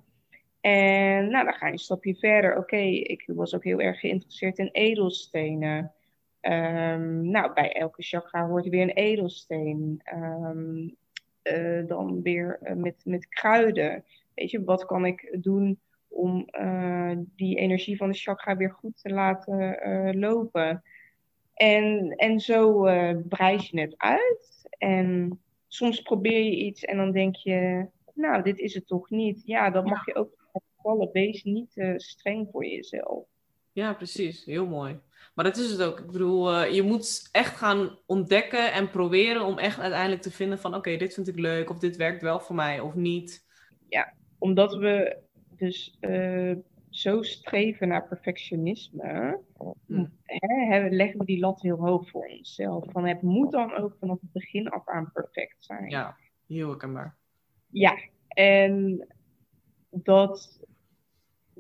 En 0.62 1.30
nou, 1.30 1.46
dan 1.46 1.54
ga 1.54 1.66
je 1.66 1.72
een 1.72 1.78
stapje 1.78 2.16
verder. 2.16 2.52
Oké, 2.52 2.60
okay, 2.60 2.92
ik 2.94 3.24
was 3.28 3.56
ook 3.56 3.64
heel 3.64 3.80
erg 3.80 4.00
geïnteresseerd 4.00 4.58
in 4.58 4.70
edelstenen. 4.72 5.94
Um, 6.42 7.30
nou, 7.30 7.54
bij 7.54 7.74
elke 7.74 8.02
chakra 8.02 8.48
hoort 8.48 8.70
weer 8.70 8.82
een 8.82 8.90
edelsteen. 8.90 10.02
Um, 10.16 10.96
uh, 11.44 11.88
dan 11.88 12.22
weer 12.22 12.60
uh, 12.64 12.74
met, 12.74 13.02
met 13.06 13.30
kruiden. 13.30 14.04
Weet 14.36 14.52
je, 14.52 14.64
wat 14.64 14.86
kan 14.86 15.06
ik 15.06 15.38
doen 15.42 15.80
om 16.08 16.48
uh, 16.52 17.18
die 17.36 17.58
energie 17.58 17.98
van 17.98 18.10
de 18.10 18.18
chakra 18.18 18.58
weer 18.58 18.72
goed 18.72 19.02
te 19.02 19.10
laten 19.10 20.20
lopen? 20.20 20.84
En, 21.54 22.10
en 22.16 22.40
zo 22.40 22.82
breid 23.28 23.68
je 23.68 23.80
het 23.80 23.94
uit. 23.98 24.68
En 24.78 25.40
soms 25.68 26.02
probeer 26.02 26.44
je 26.44 26.56
iets 26.56 26.84
en 26.86 26.98
dan 26.98 27.12
denk 27.12 27.36
je, 27.36 27.88
nou, 28.14 28.44
dit 28.44 28.60
is 28.60 28.74
het 28.74 28.88
toch 28.88 29.10
niet. 29.10 29.42
Ja, 29.46 29.70
dan 29.70 29.84
mag 29.84 30.06
je 30.06 30.16
ook 30.16 30.48
gevallen, 30.76 31.10
wees 31.12 31.44
niet 31.44 31.72
te 31.74 31.94
streng 31.98 32.48
voor 32.52 32.66
jezelf. 32.66 33.28
Ja, 33.72 33.94
precies. 33.94 34.46
Heel 34.46 34.68
mooi. 34.68 35.00
Maar 35.36 35.46
dat 35.46 35.58
is 35.58 35.72
het 35.72 35.82
ook. 35.82 36.00
Ik 36.00 36.12
bedoel, 36.12 36.54
uh, 36.54 36.72
je 36.72 36.82
moet 36.82 37.30
echt 37.32 37.58
gaan 37.58 38.00
ontdekken 38.06 38.74
en 38.74 38.90
proberen 38.90 39.46
om 39.46 39.58
echt 39.58 39.80
uiteindelijk 39.80 40.22
te 40.22 40.32
vinden 40.32 40.60
van 40.60 40.76
oké, 40.76 40.98
dit 40.98 41.14
vind 41.14 41.28
ik 41.28 41.40
leuk 41.40 41.70
of 41.70 41.80
dit 41.80 41.96
werkt 41.96 42.22
wel 42.22 42.40
voor 42.40 42.56
mij 42.56 42.80
of 42.80 42.96
niet. 42.96 43.46
Ja, 43.88 44.14
omdat 44.38 44.76
we 44.76 45.18
dus 45.56 45.98
uh, 46.02 46.56
zo 46.90 47.22
streven 47.22 47.88
naar 47.88 48.08
perfectionisme, 48.08 49.40
hm. 49.86 50.06
hè, 50.24 50.88
leggen 50.90 51.20
we 51.20 51.26
die 51.26 51.40
lat 51.40 51.62
heel 51.62 51.78
hoog 51.78 52.10
voor 52.10 52.26
onszelf. 52.26 52.86
Van 52.92 53.08
het 53.08 53.22
moet 53.22 53.52
dan 53.52 53.74
ook 53.74 53.96
vanaf 54.00 54.22
het 54.22 54.32
begin 54.32 54.70
af 54.70 54.88
aan 54.88 55.12
perfect 55.14 55.56
zijn. 55.64 55.90
Ja, 55.90 56.18
heel 56.48 56.68
herkenbaar. 56.68 57.18
Ja, 57.68 58.00
en 58.28 59.08
dat, 59.90 60.60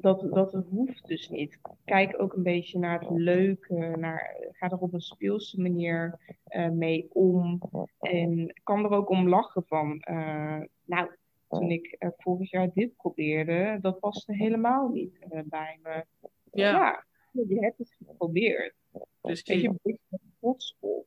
dat, 0.01 0.33
dat 0.33 0.63
hoeft 0.69 1.07
dus 1.07 1.29
niet. 1.29 1.59
Kijk 1.85 2.21
ook 2.21 2.33
een 2.33 2.43
beetje 2.43 2.79
naar 2.79 2.99
het 2.99 3.09
leuke, 3.09 3.95
naar, 3.97 4.35
ga 4.51 4.69
er 4.69 4.79
op 4.79 4.93
een 4.93 5.01
speelse 5.01 5.61
manier 5.61 6.19
uh, 6.49 6.69
mee 6.69 7.09
om. 7.13 7.61
En 7.99 8.59
kan 8.63 8.85
er 8.85 8.91
ook 8.91 9.09
om 9.09 9.29
lachen 9.29 9.63
van, 9.65 10.05
uh, 10.09 10.61
nou, 10.85 11.09
toen 11.47 11.71
ik 11.71 11.95
uh, 11.99 12.09
vorig 12.17 12.51
jaar 12.51 12.69
dit 12.73 12.95
probeerde, 12.95 13.77
dat 13.81 13.99
paste 13.99 14.35
helemaal 14.35 14.89
niet 14.89 15.19
bij 15.45 15.79
me. 15.83 16.05
Ja. 16.51 16.71
ja. 16.71 17.05
je 17.31 17.59
hebt 17.59 17.77
het 17.77 17.95
geprobeerd. 18.05 18.73
Dus 19.21 19.41
je 19.41 19.73
bent 19.81 19.99
er 20.09 20.19
trots 20.39 20.77
op. 20.79 21.05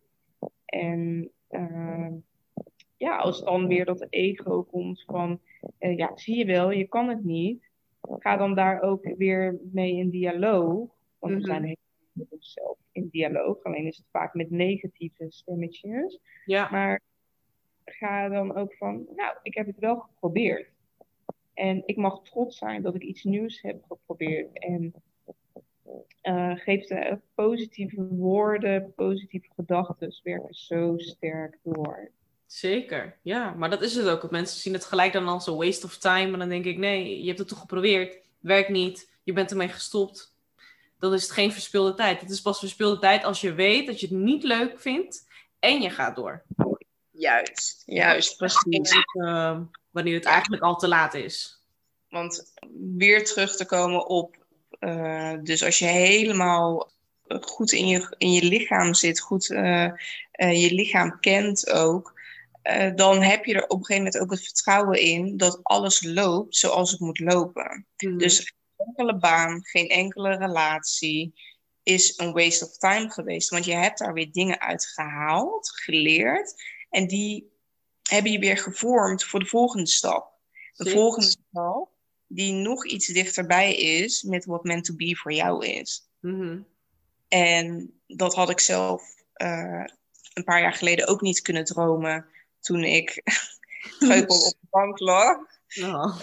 En 0.65 1.31
ja, 2.97 3.17
als 3.17 3.45
dan 3.45 3.67
weer 3.67 3.85
dat 3.85 4.07
ego 4.11 4.63
komt 4.63 5.03
van, 5.07 5.41
ja, 5.79 6.11
zie 6.15 6.37
je 6.37 6.45
wel, 6.45 6.71
je 6.71 6.89
kan 6.89 7.09
het 7.09 7.25
niet 7.25 7.71
ga 8.03 8.37
dan 8.37 8.55
daar 8.55 8.83
ook 8.83 9.15
weer 9.17 9.59
mee 9.73 9.97
in 9.97 10.11
dialoog. 10.11 10.91
Want 11.19 11.33
we 11.33 11.39
mhm. 11.39 11.47
zijn 11.47 11.77
met 12.13 12.27
onszelf 12.31 12.79
in 12.93 13.09
dialoog. 13.11 13.63
Alleen 13.63 13.87
is 13.87 13.97
het 13.97 14.07
vaak 14.11 14.35
met 14.35 14.51
negatieve 14.51 15.27
stemmetjes. 15.29 16.19
Ja. 16.45 16.71
Maar 16.71 17.01
ga 17.85 18.29
dan 18.29 18.55
ook 18.55 18.75
van, 18.75 19.07
nou, 19.17 19.37
ik 19.43 19.55
heb 19.55 19.67
het 19.67 19.79
wel 19.79 19.97
geprobeerd. 19.97 20.71
En 21.55 21.83
ik 21.87 21.97
mag 21.97 22.23
trots 22.23 22.59
zijn 22.59 22.83
dat 22.83 22.95
ik 22.95 23.03
iets 23.03 23.25
nieuws 23.25 23.63
heb 23.63 23.85
geprobeerd. 23.89 24.59
En 24.59 24.95
uh, 26.23 26.57
geef 26.57 26.87
de 26.87 27.21
positieve 27.35 28.07
woorden, 28.07 28.95
positieve 28.95 29.49
gedachten 29.55 30.21
werken 30.23 30.55
zo 30.55 30.99
sterk 30.99 31.59
door. 31.63 32.11
Zeker, 32.53 33.19
ja. 33.23 33.51
Maar 33.51 33.71
dat 33.71 33.83
is 33.83 33.95
het 33.95 34.09
ook. 34.09 34.31
Mensen 34.31 34.61
zien 34.61 34.73
het 34.73 34.85
gelijk 34.85 35.13
dan 35.13 35.29
als 35.29 35.47
een 35.47 35.57
waste 35.57 35.87
of 35.87 35.97
time. 35.97 36.31
Maar 36.31 36.39
dan 36.39 36.49
denk 36.49 36.65
ik, 36.65 36.79
nee, 36.79 37.21
je 37.21 37.27
hebt 37.27 37.39
het 37.39 37.49
toch 37.49 37.59
geprobeerd. 37.59 38.19
Werkt 38.41 38.69
niet. 38.69 39.11
Je 39.23 39.33
bent 39.33 39.51
ermee 39.51 39.69
gestopt. 39.69 40.35
Dan 40.99 41.15
is 41.15 41.23
het 41.23 41.31
geen 41.31 41.53
verspilde 41.53 41.95
tijd. 41.95 42.21
Het 42.21 42.31
is 42.31 42.41
pas 42.41 42.59
verspilde 42.59 43.01
tijd 43.01 43.25
als 43.25 43.41
je 43.41 43.55
weet 43.55 43.87
dat 43.87 44.01
je 44.01 44.07
het 44.07 44.17
niet 44.17 44.43
leuk 44.43 44.81
vindt. 44.81 45.29
En 45.59 45.81
je 45.81 45.91
gaat 45.91 46.17
door. 46.17 46.43
Juist, 47.11 47.83
juist, 47.87 48.37
precies. 48.37 48.95
Uh, 49.15 49.61
wanneer 49.91 50.15
het 50.15 50.25
eigenlijk 50.25 50.63
al 50.63 50.77
te 50.77 50.89
laat 50.89 51.15
is. 51.15 51.63
Want 52.09 52.53
weer 52.97 53.25
terug 53.25 53.57
te 53.57 53.67
komen 53.67 54.07
op... 54.07 54.37
Uh, 54.81 55.35
dus 55.43 55.65
als 55.65 55.79
je 55.79 55.87
helemaal 55.87 56.91
goed 57.41 57.73
in 57.73 57.87
je, 57.87 58.15
in 58.19 58.33
je 58.33 58.45
lichaam 58.45 58.95
zit, 58.95 59.21
goed 59.21 59.51
uh, 59.51 59.91
je 60.33 60.75
lichaam 60.75 61.21
kent 61.21 61.71
ook, 61.71 62.12
uh, 62.63 62.95
dan 62.95 63.23
heb 63.23 63.45
je 63.45 63.55
er 63.55 63.63
op 63.63 63.79
een 63.79 63.85
gegeven 63.85 64.05
moment 64.05 64.19
ook 64.19 64.31
het 64.31 64.45
vertrouwen 64.45 65.01
in 65.01 65.37
dat 65.37 65.61
alles 65.63 66.03
loopt 66.03 66.57
zoals 66.57 66.91
het 66.91 67.01
moet 67.01 67.19
lopen. 67.19 67.87
Mm. 67.97 68.19
Dus 68.19 68.39
geen 68.39 68.87
enkele 68.87 69.19
baan, 69.19 69.65
geen 69.65 69.89
enkele 69.89 70.37
relatie 70.37 71.35
is 71.83 72.19
een 72.19 72.33
waste 72.33 72.65
of 72.65 72.77
time 72.77 73.11
geweest. 73.11 73.51
Want 73.51 73.65
je 73.65 73.75
hebt 73.75 73.99
daar 73.99 74.13
weer 74.13 74.33
dingen 74.33 74.61
uit 74.61 74.87
gehaald, 74.87 75.71
geleerd. 75.71 76.63
En 76.91 77.07
die 77.07 77.53
hebben 78.03 78.33
je 78.33 78.39
weer 78.39 78.59
gevormd 78.59 79.25
voor 79.25 79.41
de 79.41 79.47
volgende 79.47 79.87
stap. 79.87 80.31
De 80.73 80.91
volgende 80.91 81.27
stap 81.27 81.91
die 82.27 82.53
nog 82.53 82.87
iets 82.87 83.07
dichterbij 83.07 83.75
is 83.75 84.23
met 84.23 84.45
wat 84.45 84.65
meant 84.65 84.85
to 84.85 84.95
be 84.95 85.17
voor 85.17 85.33
jou 85.33 85.67
is. 85.67 86.09
Mm-hmm. 86.21 86.67
En 87.29 87.95
dat 88.07 88.35
had 88.35 88.51
ik 88.51 88.61
zelf 88.61 89.03
uh, 89.37 89.85
een 90.33 90.45
paar 90.45 90.61
jaar 90.61 90.73
geleden 90.73 91.09
ook 91.09 91.21
niet 91.21 91.43
kunnen 91.43 91.65
dromen 91.65 92.27
toen 92.63 92.85
ik 92.85 93.21
geupel 93.99 94.47
op 94.47 94.57
de 94.61 94.67
bank 94.71 94.99
lag. 94.99 95.37
Oh. 95.83 96.21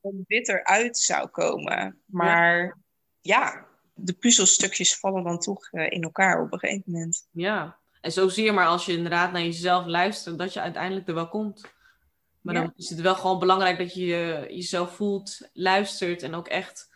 Dat 0.00 0.12
dit 0.26 0.48
eruit 0.48 0.98
zou 0.98 1.28
komen. 1.28 2.02
Maar 2.06 2.78
ja. 3.20 3.66
de 3.94 4.12
puzzelstukjes 4.12 4.96
vallen 4.96 5.24
dan 5.24 5.38
toch 5.38 5.68
eh, 5.70 5.90
in 5.90 6.02
elkaar 6.02 6.42
op 6.42 6.52
een 6.52 6.58
gegeven 6.58 6.92
moment. 6.92 7.26
Ja, 7.30 7.78
en 8.00 8.12
zo 8.12 8.28
zie 8.28 8.44
je 8.44 8.52
maar 8.52 8.66
als 8.66 8.86
je 8.86 8.92
inderdaad 8.92 9.32
naar 9.32 9.42
jezelf 9.42 9.86
luistert, 9.86 10.38
dat 10.38 10.52
je 10.52 10.60
uiteindelijk 10.60 11.08
er 11.08 11.14
wel 11.14 11.28
komt. 11.28 11.74
Maar 12.40 12.54
dan 12.54 12.72
is 12.76 12.90
het 12.90 13.00
wel 13.00 13.14
gewoon 13.14 13.38
belangrijk 13.38 13.78
dat 13.78 13.94
je 13.94 14.44
jezelf 14.48 14.94
voelt, 14.94 15.48
luistert 15.52 16.22
en 16.22 16.34
ook 16.34 16.48
echt 16.48 16.90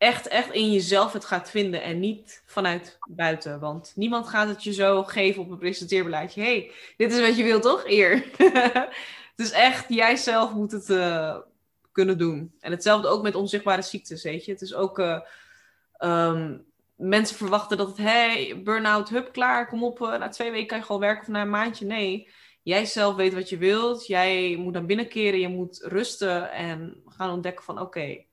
echt, 0.00 0.28
echt 0.28 0.52
in 0.52 0.72
jezelf 0.72 1.12
het 1.12 1.24
gaat 1.24 1.50
vinden 1.50 1.82
en 1.82 1.98
niet 1.98 2.42
vanuit 2.46 2.98
buiten. 3.08 3.60
Want 3.60 3.92
niemand 3.94 4.28
gaat 4.28 4.48
het 4.48 4.64
je 4.64 4.72
zo 4.72 5.02
geven 5.02 5.42
op 5.42 5.50
een 5.50 5.58
presenteerbeleidje. 5.58 6.42
hey, 6.42 6.72
dit 6.96 7.12
is 7.12 7.20
wat 7.20 7.36
je 7.36 7.42
wilt, 7.42 7.62
toch? 7.62 7.84
Eer. 7.86 8.24
dus 9.36 9.50
echt, 9.50 9.84
jij 9.88 10.16
zelf 10.16 10.52
moet 10.52 10.72
het 10.72 10.88
uh, 10.88 11.36
kunnen 11.92 12.18
doen. 12.18 12.52
En 12.60 12.70
hetzelfde 12.70 13.08
ook 13.08 13.22
met 13.22 13.34
onzichtbare 13.34 13.82
ziektes, 13.82 14.22
weet 14.22 14.44
je. 14.44 14.52
Het 14.52 14.60
is 14.60 14.74
ook... 14.74 14.98
Uh, 14.98 15.20
um, 15.98 16.64
mensen 16.96 17.36
verwachten 17.36 17.76
dat 17.76 17.88
het, 17.88 17.96
hey, 17.96 18.60
burn-out, 18.64 19.08
hup, 19.08 19.32
klaar, 19.32 19.68
kom 19.68 19.84
op. 19.84 20.00
Uh, 20.00 20.18
na 20.18 20.28
twee 20.28 20.50
weken 20.50 20.66
kan 20.66 20.78
je 20.78 20.84
gewoon 20.84 21.00
werken 21.00 21.22
of 21.22 21.28
na 21.28 21.42
een 21.42 21.50
maandje. 21.50 21.86
Nee, 21.86 22.28
jij 22.62 22.84
zelf 22.84 23.14
weet 23.14 23.34
wat 23.34 23.48
je 23.48 23.58
wilt. 23.58 24.06
Jij 24.06 24.56
moet 24.56 24.74
dan 24.74 24.86
binnenkeren, 24.86 25.40
je 25.40 25.48
moet 25.48 25.80
rusten 25.84 26.50
en 26.50 27.02
gaan 27.06 27.30
ontdekken 27.30 27.64
van, 27.64 27.80
oké, 27.80 28.28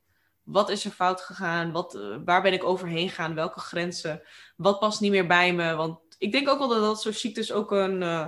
wat 0.48 0.70
is 0.70 0.86
er 0.86 0.92
fout 0.92 1.22
gegaan? 1.22 1.72
Wat, 1.72 1.96
uh, 1.96 2.16
waar 2.26 2.42
ben 2.42 2.54
ik 2.54 2.64
overheen 2.64 3.10
gegaan? 3.10 3.36
Welke 3.36 3.60
grenzen? 3.60 4.22
Wat 4.56 4.80
past 4.80 5.02
niet 5.02 5.12
meer 5.12 5.28
bij 5.28 5.54
me? 5.54 5.76
Want 5.76 6.00
ik 6.18 6.32
denk 6.32 6.50
ook 6.50 6.60
wel 6.60 6.68
dat 6.68 6.82
dat 6.82 7.02
soort 7.02 7.18
ziektes 7.18 7.52
ook 7.52 7.72
een, 7.72 8.02
uh, 8.02 8.28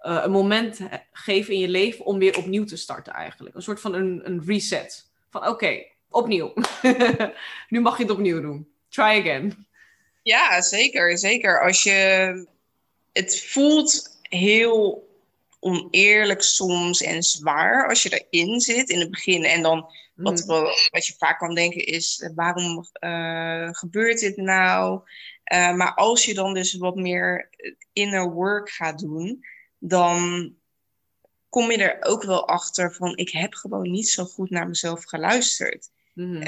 uh, 0.00 0.20
een 0.22 0.30
moment 0.30 0.80
geven 1.12 1.54
in 1.54 1.60
je 1.60 1.68
leven 1.68 2.04
om 2.04 2.18
weer 2.18 2.36
opnieuw 2.36 2.64
te 2.64 2.76
starten 2.76 3.12
eigenlijk. 3.12 3.54
Een 3.54 3.62
soort 3.62 3.80
van 3.80 3.94
een, 3.94 4.20
een 4.24 4.42
reset. 4.46 5.10
Van 5.30 5.46
oké, 5.46 5.84
opnieuw. 6.08 6.52
nu 7.68 7.80
mag 7.80 7.96
je 7.96 8.02
het 8.02 8.12
opnieuw 8.12 8.40
doen. 8.40 8.68
Try 8.88 9.20
again. 9.20 9.66
Ja, 10.22 10.60
zeker. 10.62 11.18
Zeker. 11.18 11.62
Als 11.62 11.82
je... 11.82 12.48
Het 13.12 13.40
voelt 13.46 14.18
heel 14.22 15.08
oneerlijk 15.60 16.42
soms 16.42 17.02
en 17.02 17.22
zwaar 17.22 17.88
als 17.88 18.02
je 18.02 18.26
erin 18.28 18.60
zit 18.60 18.90
in 18.90 19.00
het 19.00 19.10
begin. 19.10 19.44
En 19.44 19.62
dan 19.62 19.90
wat, 20.22 20.46
mhm. 20.46 20.64
wat 20.90 21.06
je 21.06 21.14
vaak 21.18 21.38
kan 21.38 21.54
denken 21.54 21.84
is, 21.84 22.20
eh, 22.20 22.30
waarom 22.34 22.84
uh, 23.00 23.68
gebeurt 23.70 24.20
dit 24.20 24.36
nou? 24.36 25.00
Uh, 25.52 25.74
maar 25.74 25.94
als 25.94 26.24
je 26.24 26.34
dan 26.34 26.54
dus 26.54 26.74
wat 26.74 26.96
meer 26.96 27.50
inner 27.92 28.30
work 28.30 28.70
gaat 28.70 28.98
doen, 28.98 29.44
dan 29.78 30.54
kom 31.48 31.70
je 31.70 31.78
er 31.78 32.10
ook 32.10 32.22
wel 32.22 32.48
achter 32.48 32.94
van, 32.94 33.16
ik 33.16 33.30
heb 33.30 33.54
gewoon 33.54 33.90
niet 33.90 34.08
zo 34.08 34.24
goed 34.24 34.50
naar 34.50 34.68
mezelf 34.68 35.04
geluisterd. 35.04 35.90
Mm 36.14 36.42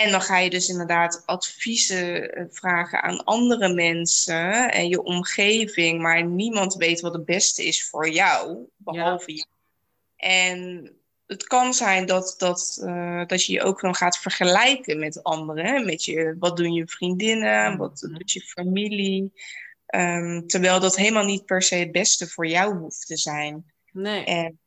en 0.00 0.10
dan 0.10 0.20
ga 0.20 0.38
je 0.38 0.50
dus 0.50 0.68
inderdaad 0.68 1.22
adviezen 1.26 2.48
vragen 2.50 3.02
aan 3.02 3.24
andere 3.24 3.74
mensen 3.74 4.72
en 4.72 4.88
je 4.88 5.02
omgeving, 5.02 6.00
maar 6.00 6.24
niemand 6.24 6.74
weet 6.74 7.00
wat 7.00 7.12
het 7.12 7.24
beste 7.24 7.64
is 7.64 7.88
voor 7.88 8.08
jou, 8.08 8.68
behalve 8.76 9.32
ja. 9.32 9.36
je. 9.36 9.46
En 10.16 10.90
het 11.30 11.44
kan 11.44 11.74
zijn 11.74 12.06
dat, 12.06 12.34
dat, 12.38 12.80
uh, 12.84 13.26
dat 13.26 13.44
je 13.44 13.52
je 13.52 13.62
ook 13.62 13.80
dan 13.80 13.94
gaat 13.94 14.18
vergelijken 14.18 14.98
met 14.98 15.22
anderen. 15.22 15.86
Met 15.86 16.04
je, 16.04 16.36
wat 16.38 16.56
doen 16.56 16.72
je 16.72 16.88
vriendinnen, 16.88 17.76
wat 17.76 17.98
doet 17.98 18.32
je 18.32 18.40
familie. 18.40 19.32
Um, 19.94 20.46
terwijl 20.46 20.80
dat 20.80 20.96
helemaal 20.96 21.24
niet 21.24 21.44
per 21.44 21.62
se 21.62 21.74
het 21.74 21.92
beste 21.92 22.28
voor 22.28 22.46
jou 22.46 22.76
hoeft 22.76 23.06
te 23.06 23.16
zijn. 23.16 23.72
Nee. 23.92 24.24
En 24.24 24.58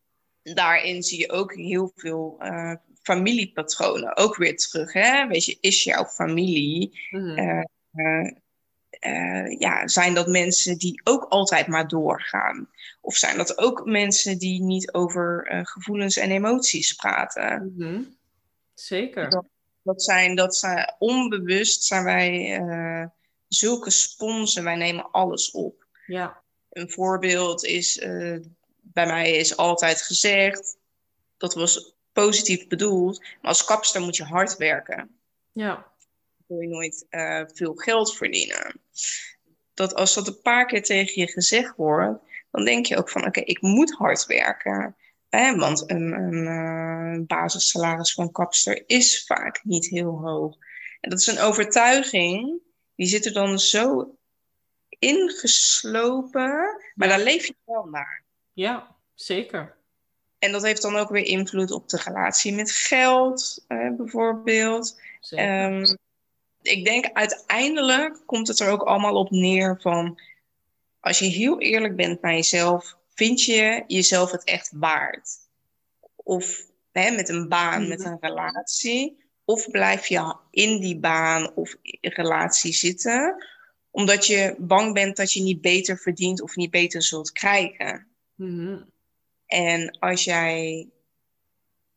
daarin 0.41 1.03
zie 1.03 1.19
je 1.19 1.31
ook 1.31 1.53
heel 1.53 1.91
veel 1.95 2.39
uh, 2.39 2.75
familiepatronen 3.01 4.17
ook 4.17 4.35
weer 4.35 4.57
terug. 4.57 4.93
Hè? 4.93 5.27
Weet 5.27 5.45
je, 5.45 5.57
is 5.59 5.83
jouw 5.83 6.05
familie 6.05 6.99
mm. 7.09 7.37
uh, 7.93 8.31
uh, 9.05 9.59
ja, 9.59 9.87
zijn 9.87 10.13
dat 10.13 10.27
mensen 10.27 10.77
die 10.77 11.01
ook 11.03 11.23
altijd 11.23 11.67
maar 11.67 11.87
doorgaan? 11.87 12.69
Of 13.01 13.15
zijn 13.15 13.37
dat 13.37 13.57
ook 13.57 13.85
mensen 13.85 14.37
die 14.37 14.61
niet 14.61 14.93
over 14.93 15.51
uh, 15.51 15.59
gevoelens 15.63 16.17
en 16.17 16.31
emoties 16.31 16.93
praten? 16.93 17.73
Mm 17.75 17.81
-hmm. 17.81 18.17
Zeker. 18.73 19.29
Dat, 19.29 19.45
dat, 19.81 20.03
zijn, 20.03 20.35
dat 20.35 20.55
zijn 20.55 20.95
onbewust 20.99 21.83
zijn 21.83 22.03
wij 22.03 22.59
uh, 22.59 23.05
zulke 23.47 23.89
sponsen, 23.89 24.63
wij 24.63 24.75
nemen 24.75 25.11
alles 25.11 25.51
op. 25.51 25.85
Ja. 26.05 26.41
Een 26.69 26.89
voorbeeld 26.89 27.65
is, 27.65 27.97
bij 28.81 29.05
mij 29.05 29.31
is 29.31 29.57
altijd 29.57 30.01
gezegd, 30.01 30.77
dat 31.37 31.53
was 31.53 31.93
positief 32.13 32.67
bedoeld. 32.67 33.19
Maar 33.19 33.39
als 33.41 33.65
kapster 33.65 34.01
moet 34.01 34.15
je 34.15 34.23
hard 34.23 34.57
werken. 34.57 35.17
Ja. 35.51 35.92
Wil 36.47 36.59
je 36.59 36.67
nooit 36.67 37.05
eh, 37.09 37.41
veel 37.53 37.73
geld 37.73 38.15
verdienen. 38.15 38.81
Dat 39.73 39.95
als 39.95 40.13
dat 40.13 40.27
een 40.27 40.41
paar 40.41 40.65
keer 40.65 40.83
tegen 40.83 41.21
je 41.21 41.27
gezegd 41.27 41.75
wordt, 41.75 42.19
dan 42.51 42.65
denk 42.65 42.85
je 42.85 42.97
ook 42.97 43.09
van 43.09 43.25
oké, 43.25 43.39
ik 43.39 43.61
moet 43.61 43.93
hard 43.93 44.25
werken. 44.25 44.95
Hè? 45.29 45.55
Want 45.55 45.89
een, 45.89 46.11
een 46.11 46.45
uh, 47.19 47.25
basissalaris 47.25 48.13
van 48.13 48.31
kapster 48.31 48.83
is 48.85 49.25
vaak 49.25 49.63
niet 49.63 49.87
heel 49.87 50.19
hoog. 50.19 50.55
En 50.99 51.09
dat 51.09 51.19
is 51.19 51.27
een 51.27 51.39
overtuiging, 51.39 52.61
die 52.95 53.07
zit 53.07 53.25
er 53.25 53.33
dan 53.33 53.59
zo 53.59 54.15
ingeslopen, 54.99 56.81
maar 56.95 57.07
daar 57.07 57.19
leef 57.19 57.45
je 57.45 57.55
wel 57.65 57.85
naar. 57.85 58.23
Ja, 58.53 58.95
zeker. 59.13 59.77
En 60.39 60.51
dat 60.51 60.63
heeft 60.63 60.81
dan 60.81 60.95
ook 60.95 61.09
weer 61.09 61.25
invloed 61.25 61.71
op 61.71 61.89
de 61.89 62.01
relatie 62.03 62.53
met 62.53 62.71
geld, 62.71 63.65
bijvoorbeeld. 63.67 65.01
Um, 65.29 65.97
ik 66.63 66.85
denk 66.85 67.09
uiteindelijk 67.13 68.21
komt 68.25 68.47
het 68.47 68.59
er 68.59 68.69
ook 68.69 68.81
allemaal 68.81 69.15
op 69.15 69.29
neer 69.29 69.81
van... 69.81 70.19
als 70.99 71.19
je 71.19 71.25
heel 71.25 71.59
eerlijk 71.59 71.95
bent 71.95 72.21
naar 72.21 72.33
jezelf, 72.33 72.97
vind 73.13 73.43
je 73.43 73.83
jezelf 73.87 74.31
het 74.31 74.43
echt 74.43 74.71
waard? 74.75 75.29
Of 76.15 76.65
hè, 76.91 77.11
met 77.11 77.29
een 77.29 77.47
baan, 77.47 77.87
met 77.87 78.05
een 78.05 78.17
relatie... 78.19 79.21
Of 79.45 79.71
blijf 79.71 80.07
je 80.07 80.35
in 80.51 80.79
die 80.79 80.99
baan 80.99 81.55
of 81.55 81.75
relatie 82.01 82.73
zitten, 82.73 83.45
omdat 83.91 84.27
je 84.27 84.55
bang 84.59 84.93
bent 84.93 85.17
dat 85.17 85.33
je 85.33 85.41
niet 85.41 85.61
beter 85.61 85.97
verdient 85.97 86.41
of 86.41 86.55
niet 86.55 86.71
beter 86.71 87.01
zult 87.01 87.31
krijgen. 87.31 88.07
Mm 88.35 88.85
En 89.45 89.97
als 89.99 90.23
jij 90.23 90.89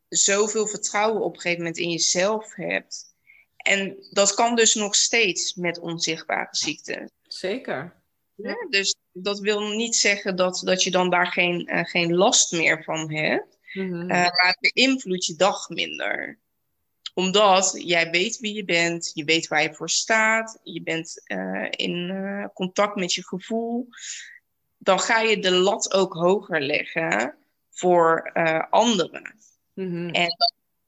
zoveel 0.09 0.67
vertrouwen 0.67 1.21
op 1.23 1.33
een 1.33 1.39
gegeven 1.39 1.63
moment 1.63 1.77
in 1.77 1.89
jezelf 1.89 2.55
hebt, 2.55 3.15
en 3.57 4.07
dat 4.11 4.33
kan 4.33 4.55
dus 4.55 4.73
nog 4.73 4.95
steeds 4.95 5.55
met 5.55 5.79
onzichtbare 5.79 6.47
ziekten. 6.51 7.11
Zeker. 7.21 7.95
Ja, 8.35 8.67
dus 8.69 8.95
dat 9.11 9.39
wil 9.39 9.61
niet 9.61 9.95
zeggen 9.95 10.35
dat, 10.35 10.61
dat 10.65 10.83
je 10.83 10.91
dan 10.91 11.09
daar 11.09 11.27
geen, 11.27 11.69
uh, 11.71 11.83
geen 11.83 12.15
last 12.15 12.51
meer 12.51 12.83
van 12.83 13.11
hebt. 13.11 13.57
Mm 13.73 13.91
-hmm. 13.91 14.01
uh, 14.01 14.07
maar 14.07 14.57
het 14.59 14.71
beïnvloedt 14.73 15.25
je 15.25 15.35
dag 15.35 15.69
minder 15.69 16.39
omdat 17.13 17.73
jij 17.77 18.09
weet 18.09 18.39
wie 18.39 18.53
je 18.53 18.65
bent, 18.65 19.11
je 19.13 19.23
weet 19.23 19.47
waar 19.47 19.61
je 19.61 19.73
voor 19.73 19.89
staat, 19.89 20.59
je 20.63 20.83
bent 20.83 21.21
uh, 21.25 21.67
in 21.69 22.51
contact 22.53 22.95
met 22.95 23.13
je 23.13 23.23
gevoel. 23.23 23.87
Dan 24.77 24.99
ga 24.99 25.19
je 25.19 25.39
de 25.39 25.51
lat 25.51 25.93
ook 25.93 26.13
hoger 26.13 26.61
leggen 26.61 27.35
voor 27.69 28.31
anderen. 28.69 29.35
Mm 29.73 29.91
-hmm. 29.91 30.09
En 30.09 30.35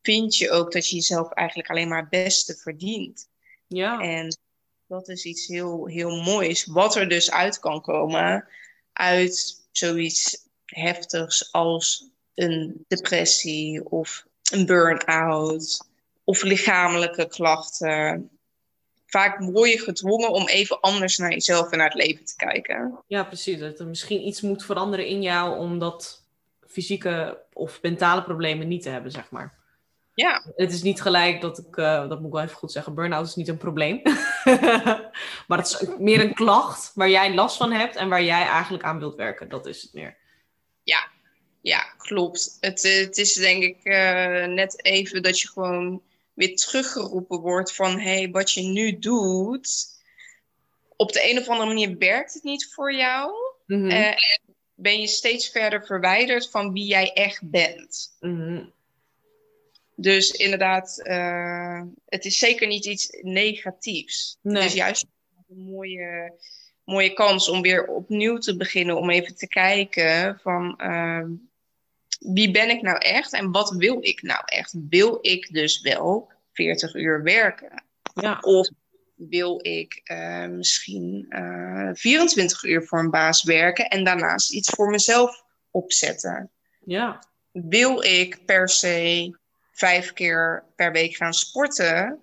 vind 0.01 0.37
je 0.37 0.51
ook 0.51 0.71
dat 0.71 0.89
je 0.89 0.95
jezelf 0.95 1.31
eigenlijk 1.31 1.69
alleen 1.69 1.87
maar 1.87 1.99
het 1.99 2.09
beste 2.09 2.55
verdient. 2.55 3.29
Ja. 3.67 3.99
En 3.99 4.37
dat 4.87 5.07
is 5.07 5.25
iets 5.25 5.47
heel, 5.47 5.85
heel 5.85 6.21
moois, 6.21 6.65
wat 6.65 6.95
er 6.95 7.09
dus 7.09 7.31
uit 7.31 7.59
kan 7.59 7.81
komen 7.81 8.47
uit 8.93 9.67
zoiets 9.71 10.47
heftigs 10.65 11.51
als 11.51 12.05
een 12.33 12.85
depressie 12.87 13.89
of 13.89 14.25
een 14.51 14.65
burn-out 14.65 15.87
of 16.23 16.41
lichamelijke 16.41 17.27
klachten. 17.27 18.29
Vaak 19.05 19.39
word 19.39 19.71
je 19.71 19.79
gedwongen 19.79 20.29
om 20.29 20.47
even 20.47 20.79
anders 20.79 21.17
naar 21.17 21.31
jezelf 21.31 21.71
en 21.71 21.77
naar 21.77 21.89
het 21.89 22.03
leven 22.03 22.25
te 22.25 22.35
kijken. 22.35 23.03
Ja, 23.07 23.23
precies. 23.23 23.59
Dat 23.59 23.79
er 23.79 23.87
misschien 23.87 24.27
iets 24.27 24.41
moet 24.41 24.65
veranderen 24.65 25.07
in 25.07 25.21
jou 25.21 25.59
om 25.59 25.79
dat 25.79 26.23
fysieke 26.67 27.37
of 27.53 27.81
mentale 27.81 28.23
problemen 28.23 28.67
niet 28.67 28.81
te 28.81 28.89
hebben, 28.89 29.11
zeg 29.11 29.31
maar. 29.31 29.58
Ja. 30.19 30.43
Het 30.55 30.71
is 30.71 30.81
niet 30.81 31.01
gelijk 31.01 31.41
dat 31.41 31.57
ik, 31.57 31.77
uh, 31.77 32.09
dat 32.09 32.17
moet 32.17 32.27
ik 32.27 32.33
wel 32.33 32.43
even 32.43 32.55
goed 32.55 32.71
zeggen, 32.71 32.93
burn-out 32.93 33.27
is 33.27 33.35
niet 33.35 33.47
een 33.47 33.57
probleem. 33.57 34.01
maar 35.47 35.57
het 35.57 35.67
is 35.67 35.85
meer 35.97 36.19
een 36.19 36.33
klacht 36.33 36.91
waar 36.95 37.09
jij 37.09 37.33
last 37.33 37.57
van 37.57 37.71
hebt 37.71 37.95
en 37.95 38.09
waar 38.09 38.23
jij 38.23 38.45
eigenlijk 38.45 38.83
aan 38.83 38.99
wilt 38.99 39.15
werken. 39.15 39.49
Dat 39.49 39.65
is 39.65 39.81
het 39.81 39.93
meer. 39.93 40.17
Ja, 40.83 41.07
ja 41.61 41.79
klopt. 41.97 42.57
Het, 42.59 42.81
het 42.81 43.17
is 43.17 43.33
denk 43.33 43.63
ik 43.63 43.77
uh, 43.83 44.45
net 44.45 44.85
even 44.85 45.23
dat 45.23 45.39
je 45.39 45.47
gewoon 45.47 46.01
weer 46.33 46.55
teruggeroepen 46.55 47.39
wordt 47.39 47.75
van 47.75 47.99
hé, 47.99 48.17
hey, 48.17 48.29
wat 48.31 48.51
je 48.51 48.61
nu 48.61 48.99
doet, 48.99 49.87
op 50.95 51.11
de 51.11 51.29
een 51.31 51.37
of 51.39 51.47
andere 51.47 51.67
manier 51.67 51.97
werkt 51.97 52.33
het 52.33 52.43
niet 52.43 52.73
voor 52.73 52.93
jou. 52.93 53.31
Mm 53.65 53.81
-hmm. 53.81 53.89
uh, 53.89 54.07
en 54.07 54.55
ben 54.75 55.01
je 55.01 55.07
steeds 55.07 55.49
verder 55.49 55.85
verwijderd 55.85 56.49
van 56.49 56.73
wie 56.73 56.85
jij 56.85 57.13
echt 57.13 57.49
bent. 57.49 58.15
Mm 58.19 58.39
-hmm. 58.39 58.77
Dus 60.01 60.31
inderdaad, 60.31 61.01
uh, 61.03 61.81
het 62.05 62.25
is 62.25 62.37
zeker 62.37 62.67
niet 62.67 62.85
iets 62.85 63.07
negatiefs. 63.21 64.37
Nee. 64.41 64.55
Het 64.55 64.71
is 64.71 64.77
juist 64.77 65.05
een 65.49 65.57
mooie, 65.57 66.33
mooie 66.83 67.13
kans 67.13 67.49
om 67.49 67.61
weer 67.61 67.87
opnieuw 67.87 68.37
te 68.37 68.57
beginnen, 68.57 68.97
om 68.97 69.09
even 69.09 69.35
te 69.35 69.47
kijken 69.47 70.39
van 70.41 70.79
uh, 70.81 71.23
wie 72.19 72.51
ben 72.51 72.69
ik 72.69 72.81
nou 72.81 72.97
echt 72.97 73.33
en 73.33 73.51
wat 73.51 73.69
wil 73.69 73.97
ik 74.01 74.21
nou 74.21 74.41
echt? 74.45 74.75
Wil 74.89 75.17
ik 75.21 75.53
dus 75.53 75.81
wel 75.81 76.31
40 76.53 76.95
uur 76.95 77.23
werken? 77.23 77.83
Ja. 78.13 78.37
Of 78.41 78.69
wil 79.15 79.59
ik 79.61 80.01
uh, 80.03 80.45
misschien 80.45 81.25
uh, 81.29 81.89
24 81.93 82.63
uur 82.63 82.83
voor 82.83 82.99
een 82.99 83.09
baas 83.09 83.43
werken 83.43 83.87
en 83.87 84.03
daarnaast 84.03 84.53
iets 84.53 84.69
voor 84.69 84.89
mezelf 84.89 85.43
opzetten? 85.71 86.51
Ja. 86.85 87.23
Wil 87.51 88.03
ik 88.03 88.45
per 88.45 88.69
se 88.69 89.37
vijf 89.79 90.13
keer 90.13 90.63
per 90.75 90.91
week 90.91 91.15
gaan 91.15 91.33
sporten? 91.33 92.19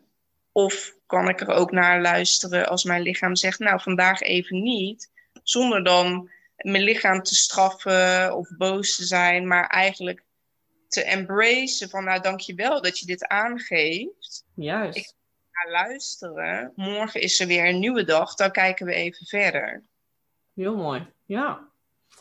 Of 0.52 0.94
kan 1.06 1.28
ik 1.28 1.40
er 1.40 1.48
ook 1.48 1.70
naar 1.70 2.00
luisteren 2.00 2.68
als 2.68 2.84
mijn 2.84 3.02
lichaam 3.02 3.36
zegt, 3.36 3.58
nou 3.58 3.80
vandaag 3.80 4.20
even 4.20 4.62
niet, 4.62 5.10
zonder 5.42 5.84
dan 5.84 6.30
mijn 6.56 6.82
lichaam 6.82 7.22
te 7.22 7.34
straffen 7.34 8.36
of 8.36 8.48
boos 8.56 8.96
te 8.96 9.04
zijn, 9.04 9.46
maar 9.46 9.66
eigenlijk 9.66 10.22
te 10.88 11.04
embracen 11.04 11.88
van, 11.88 12.04
nou 12.04 12.20
dankjewel 12.20 12.82
dat 12.82 12.98
je 12.98 13.06
dit 13.06 13.26
aangeeft. 13.26 14.44
Juist. 14.54 14.98
Ik 14.98 15.12
ga 15.50 15.70
luisteren. 15.70 16.72
Morgen 16.74 17.20
is 17.20 17.40
er 17.40 17.46
weer 17.46 17.68
een 17.68 17.78
nieuwe 17.78 18.04
dag, 18.04 18.34
dan 18.34 18.50
kijken 18.50 18.86
we 18.86 18.94
even 18.94 19.26
verder. 19.26 19.82
Heel 20.54 20.76
mooi, 20.76 21.06
ja. 21.24 21.68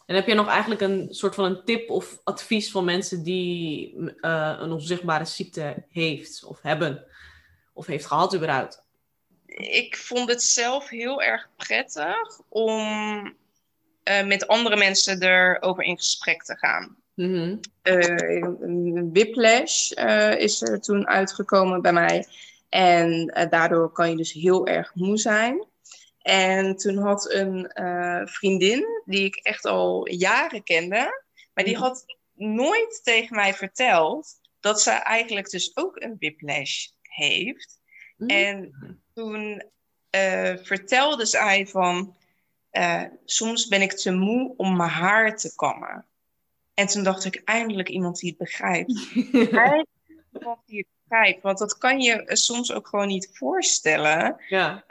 En 0.06 0.16
heb 0.16 0.28
je 0.28 0.34
nog 0.34 0.48
eigenlijk 0.48 0.82
een 0.82 1.08
soort 1.10 1.36
van 1.36 1.46
een 1.46 1.64
tip 1.64 1.90
of 1.90 2.20
advies 2.24 2.72
van 2.72 2.86
mensen 2.86 3.24
die 3.24 3.96
uh, 3.96 4.58
een 4.60 4.72
onzichtbare 4.72 5.26
ziekte 5.26 5.86
heeft 5.90 6.44
of 6.44 6.62
hebben? 6.62 7.06
Of 7.74 7.86
heeft 7.86 8.06
gehad 8.06 8.36
überhaupt? 8.36 8.84
Ik 9.56 9.98
vond 9.98 10.30
het 10.30 10.44
zelf 10.44 10.90
heel 10.90 11.22
erg 11.22 11.50
prettig 11.56 12.42
om 12.50 12.80
uh, 14.04 14.26
met 14.26 14.48
andere 14.48 14.78
mensen 14.78 15.24
erover 15.24 15.84
in 15.84 15.98
gesprek 15.98 16.44
te 16.44 16.58
gaan. 16.58 16.96
Mm 17.14 17.34
-hmm. 17.34 17.60
uh, 17.84 19.10
whiplash 19.12 19.92
is 20.38 20.62
er 20.62 20.82
toen 20.82 21.08
uitgekomen 21.08 21.82
bij 21.82 21.94
mij. 21.94 22.26
En 22.70 23.26
daardoor 23.50 23.92
kan 23.92 24.10
je 24.10 24.16
dus 24.16 24.32
heel 24.32 24.68
erg 24.68 24.96
moe 24.96 25.18
zijn. 25.18 25.66
En 26.26 26.76
toen 26.76 26.98
had 26.98 27.34
een 27.34 27.72
uh, 27.74 28.22
vriendin, 28.26 28.86
die 29.06 29.26
ik 29.26 29.36
echt 29.36 29.66
al 29.66 30.10
jaren 30.10 30.64
kende, 30.64 31.24
maar 31.54 31.64
die 31.64 31.78
had 31.78 32.06
nooit 32.34 33.00
tegen 33.04 33.36
mij 33.36 33.54
verteld 33.54 34.40
dat 34.60 34.82
ze 34.82 34.92
eigenlijk 34.92 35.50
dus 35.50 35.78
ook 35.78 36.02
een 36.02 36.16
whiplash 36.20 36.88
heeft. 37.02 37.80
Mm. 38.18 38.28
En 38.28 38.74
toen 39.14 39.64
uh, 40.16 40.58
vertelde 40.58 41.26
zij 41.26 41.68
van, 41.68 42.16
uh, 42.72 43.04
soms 43.26 43.68
ben 43.68 43.82
ik 43.82 43.94
te 43.94 44.12
moe 44.12 44.54
om 44.58 44.76
mijn 44.76 44.90
haar 44.90 45.38
te 45.38 45.56
kammen. 45.56 46.06
En 46.74 46.88
toen 46.88 47.04
dacht 47.04 47.26
ik, 47.26 47.42
eindelijk 47.44 47.90
iemand 47.90 48.20
die 48.20 48.30
het 48.30 48.38
begrijpt. 48.38 48.94
iemand 50.40 50.60
die 50.66 50.78
het 50.78 50.88
begrijpt, 51.08 51.42
want 51.42 51.58
dat 51.58 51.78
kan 51.78 52.00
je 52.00 52.24
soms 52.26 52.72
ook 52.72 52.88
gewoon 52.88 53.08
niet 53.08 53.30
voorstellen. 53.34 54.42
Ja 54.48 54.84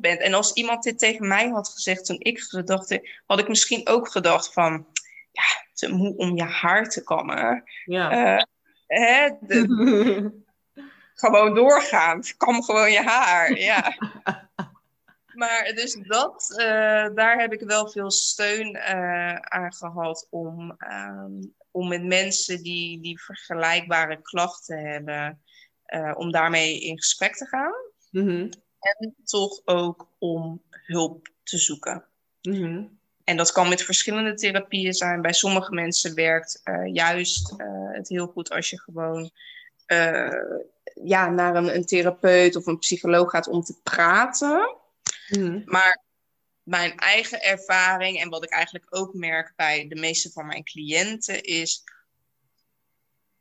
bent. 0.00 0.20
En 0.20 0.34
als 0.34 0.52
iemand 0.52 0.82
dit 0.82 0.98
tegen 0.98 1.28
mij 1.28 1.48
had 1.48 1.68
gezegd 1.68 2.04
toen 2.04 2.20
ik 2.20 2.38
gedacht 2.38 2.98
had 3.26 3.38
ik 3.38 3.48
misschien 3.48 3.88
ook 3.88 4.08
gedacht 4.08 4.52
van, 4.52 4.86
ja, 5.32 5.42
te 5.72 5.92
moe 5.92 6.16
om 6.16 6.36
je 6.36 6.42
haar 6.42 6.88
te 6.88 7.04
kammen. 7.04 7.62
Ja. 7.84 8.36
Uh, 8.36 8.42
hè, 8.86 9.30
de, 9.40 10.42
gewoon 11.22 11.54
doorgaan. 11.54 12.22
Kam 12.36 12.62
gewoon 12.62 12.92
je 12.92 13.02
haar, 13.02 13.58
ja. 13.70 13.94
maar 15.34 15.72
dus 15.74 15.92
dat, 16.02 16.54
uh, 16.58 17.14
daar 17.14 17.38
heb 17.38 17.52
ik 17.52 17.60
wel 17.60 17.88
veel 17.88 18.10
steun 18.10 18.76
uh, 18.76 19.34
aan 19.34 19.72
gehad 19.72 20.26
om, 20.30 20.76
um, 20.92 21.54
om 21.74 21.88
met 21.88 22.04
mensen 22.04 22.62
die, 22.62 23.00
die 23.00 23.22
vergelijkbare 23.22 24.22
klachten 24.22 24.78
hebben, 24.78 25.42
om 26.14 26.32
daarmee 26.32 26.80
in 26.80 26.98
gesprek 26.98 27.36
te 27.36 27.46
gaan. 27.46 27.72
Mm 28.10 28.28
-hmm. 28.28 28.48
En 28.80 29.14
toch 29.24 29.60
ook 29.64 30.08
om 30.18 30.62
hulp 30.70 31.28
te 31.42 31.58
zoeken. 31.58 32.04
Mm 32.42 32.54
-hmm. 32.54 32.98
en 33.24 33.36
dat 33.36 33.52
kan 33.52 33.68
met 33.68 33.82
verschillende 33.82 34.34
therapieën 34.34 34.94
zijn. 34.94 35.22
Bij 35.22 35.32
sommige 35.32 35.72
mensen 35.72 36.14
werkt 36.14 36.60
juist 36.92 37.54
het 37.92 38.08
heel 38.08 38.26
goed 38.26 38.50
als 38.50 38.70
je 38.70 38.80
gewoon 38.80 39.30
ja, 41.04 41.28
naar 41.28 41.56
een, 41.56 41.74
een, 41.74 41.84
therapeut 41.84 42.56
of 42.56 42.66
een 42.66 42.78
psycholoog 42.78 43.30
gaat 43.30 43.48
om 43.48 43.62
te 43.62 43.80
praten. 43.82 44.76
Mhm. 45.28 45.62
Maar 45.64 46.02
mijn 46.64 46.96
eigen 46.96 47.42
ervaring 47.42 48.20
en 48.20 48.28
wat 48.28 48.44
ik 48.44 48.50
eigenlijk 48.50 48.86
ook 48.88 49.14
merk 49.14 49.52
bij 49.56 49.88
de 49.88 49.96
meeste 49.96 50.30
van 50.30 50.46
mijn 50.46 50.64
cliënten 50.64 51.42
is. 51.42 51.84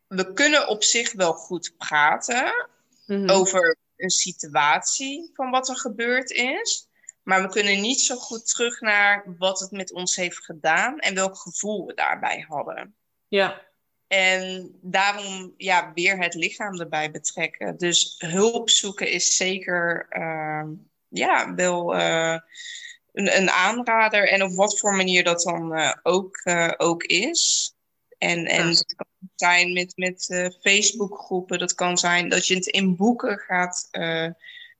We 0.07 0.33
kunnen 0.33 0.67
op 0.67 0.83
zich 0.83 1.13
wel 1.13 1.33
goed 1.33 1.73
praten 1.77 2.69
mhm. 3.05 3.29
over 3.29 3.77
een 3.95 4.09
situatie 4.09 5.31
van 5.33 5.49
wat 5.49 5.69
er 5.69 5.77
gebeurd 5.77 6.31
is. 6.31 6.87
Maar 7.23 7.41
we 7.41 7.49
kunnen 7.49 7.81
niet 7.81 8.01
zo 8.01 8.15
goed 8.15 8.47
terug 8.47 8.81
naar 8.81 9.35
wat 9.37 9.59
het 9.59 9.71
met 9.71 9.93
ons 9.93 10.15
heeft 10.15 10.45
gedaan 10.45 10.99
en 10.99 11.15
welk 11.15 11.37
gevoel 11.37 11.85
we 11.85 11.93
daarbij 11.93 12.45
hadden. 12.47 12.95
Ja. 13.27 13.61
En 14.07 14.71
daarom 14.81 15.53
ja, 15.57 15.91
weer 15.93 16.17
het 16.17 16.33
lichaam 16.33 16.79
erbij 16.79 17.11
betrekken. 17.11 17.77
Dus 17.77 18.15
hulp 18.17 18.69
zoeken 18.69 19.11
is 19.11 19.35
zeker 19.35 20.07
uh, 20.09 20.63
ja, 21.07 21.53
wel 21.53 21.95
uh, 21.95 22.37
een, 23.13 23.37
een, 23.37 23.49
aanrader. 23.49 24.29
En 24.29 24.43
op 24.43 24.53
wat 24.53 24.79
voor 24.79 24.95
manier 24.95 25.23
dat 25.23 25.41
dan 25.41 25.77
uh, 25.77 25.93
ook, 26.03 26.41
ook 26.77 27.03
is. 27.03 27.73
En, 28.17 28.45
en 28.45 28.67
dat 28.67 28.95
kan 28.95 29.07
zijn 29.35 29.73
met, 29.73 29.93
met 29.95 30.53
Facebookgroepen. 30.61 31.59
Dat 31.59 31.73
kan 31.73 31.97
zijn 31.97 32.29
dat 32.29 32.47
je 32.47 32.55
het 32.55 32.65
in 32.65 32.95
boeken 32.95 33.37
gaat 33.37 33.89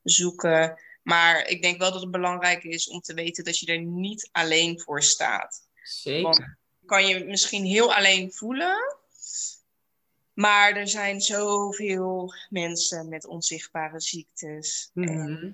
zoeken. 0.04 0.80
Maar 1.04 1.48
ik 1.48 1.62
denk 1.62 1.80
wel 1.80 1.92
dat 1.92 2.02
het 2.02 2.12
belangrijk 2.12 2.64
is 2.64 2.90
om 2.90 3.02
te 3.02 3.14
weten 3.14 3.44
dat 3.44 3.60
je 3.60 3.66
er 3.66 3.82
niet 3.82 4.30
alleen 4.32 4.80
voor 4.80 5.04
staat. 5.04 5.68
Zeker. 5.84 6.22
Want 6.22 6.42
kan 6.86 7.08
je 7.08 7.26
misschien 7.26 7.66
heel 7.66 7.94
alleen 7.94 8.32
voelen. 8.32 8.98
Maar 10.34 10.76
er 10.76 10.88
zijn 10.88 11.22
zoveel 11.22 12.34
mensen 12.50 13.10
met 13.10 13.26
onzichtbare 13.26 14.00
ziektes. 14.00 14.90
Mhm. 14.94 15.52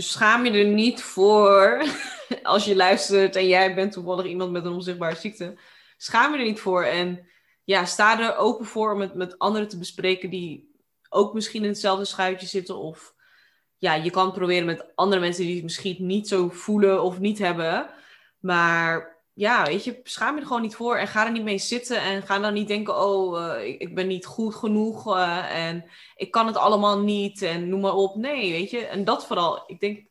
Dus 0.00 0.10
schaam 0.10 0.44
je 0.44 0.50
er 0.50 0.66
niet 0.66 1.02
voor 1.02 1.84
als 2.42 2.64
je 2.64 2.76
luistert 2.76 3.36
en 3.36 3.48
jij 3.48 3.74
bent 3.74 3.92
toevallig 3.92 4.26
iemand 4.26 4.50
met 4.50 4.64
een 4.64 4.72
onzichtbare 4.72 5.16
ziekte. 5.16 5.58
Schaam 5.96 6.32
je 6.32 6.38
er 6.38 6.44
niet 6.44 6.60
voor 6.60 6.84
en 6.84 7.28
ja, 7.64 7.84
sta 7.84 8.20
er 8.20 8.36
open 8.36 8.66
voor 8.66 8.92
om 8.92 9.00
het 9.00 9.14
met 9.14 9.38
anderen 9.38 9.68
te 9.68 9.78
bespreken 9.78 10.30
die 10.30 10.74
ook 11.08 11.34
misschien 11.34 11.62
in 11.62 11.68
hetzelfde 11.68 12.04
schuitje 12.04 12.46
zitten. 12.46 12.76
Of 12.76 13.14
ja, 13.76 13.94
je 13.94 14.10
kan 14.10 14.32
proberen 14.32 14.66
met 14.66 14.92
andere 14.94 15.20
mensen 15.20 15.44
die 15.44 15.54
het 15.54 15.62
misschien 15.62 16.06
niet 16.06 16.28
zo 16.28 16.48
voelen 16.48 17.02
of 17.02 17.18
niet 17.18 17.38
hebben. 17.38 17.90
Maar 18.38 19.19
ja, 19.40 19.64
weet 19.64 19.84
je, 19.84 20.00
schaam 20.02 20.34
je 20.34 20.40
er 20.40 20.46
gewoon 20.46 20.62
niet 20.62 20.74
voor 20.74 20.96
en 20.96 21.06
ga 21.06 21.24
er 21.24 21.32
niet 21.32 21.42
mee 21.42 21.58
zitten 21.58 22.00
en 22.00 22.22
ga 22.22 22.38
dan 22.38 22.52
niet 22.52 22.68
denken, 22.68 23.02
oh, 23.02 23.40
uh, 23.40 23.66
ik, 23.80 23.94
ben 23.94 24.06
niet 24.06 24.26
goed 24.26 24.54
genoeg 24.54 25.16
uh, 25.16 25.66
en 25.68 25.84
ik 26.16 26.30
kan 26.30 26.46
het 26.46 26.56
allemaal 26.56 27.00
niet 27.00 27.42
en 27.42 27.68
noem 27.68 27.80
maar 27.80 27.94
op. 27.94 28.16
Nee, 28.16 28.52
weet 28.52 28.70
je, 28.70 28.86
en 28.86 29.04
dat 29.04 29.26
vooral. 29.26 29.64
Ik 29.66 29.80
denk 29.80 30.08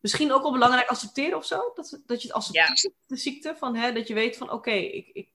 misschien 0.00 0.32
ook 0.32 0.42
wel 0.42 0.52
belangrijk 0.52 0.88
accepteren 0.88 1.38
of 1.38 1.46
zo, 1.46 1.72
dat, 1.74 2.00
dat 2.06 2.22
je 2.22 2.28
het 2.28 2.36
accepteert, 2.36 2.90
de 3.06 3.16
ziekte, 3.16 3.54
van, 3.56 3.76
hè, 3.76 3.92
dat 3.92 4.08
je 4.08 4.14
weet 4.14 4.36
van, 4.36 4.50
oké, 4.50 4.70
ik, 4.70 5.10
ik, 5.12 5.28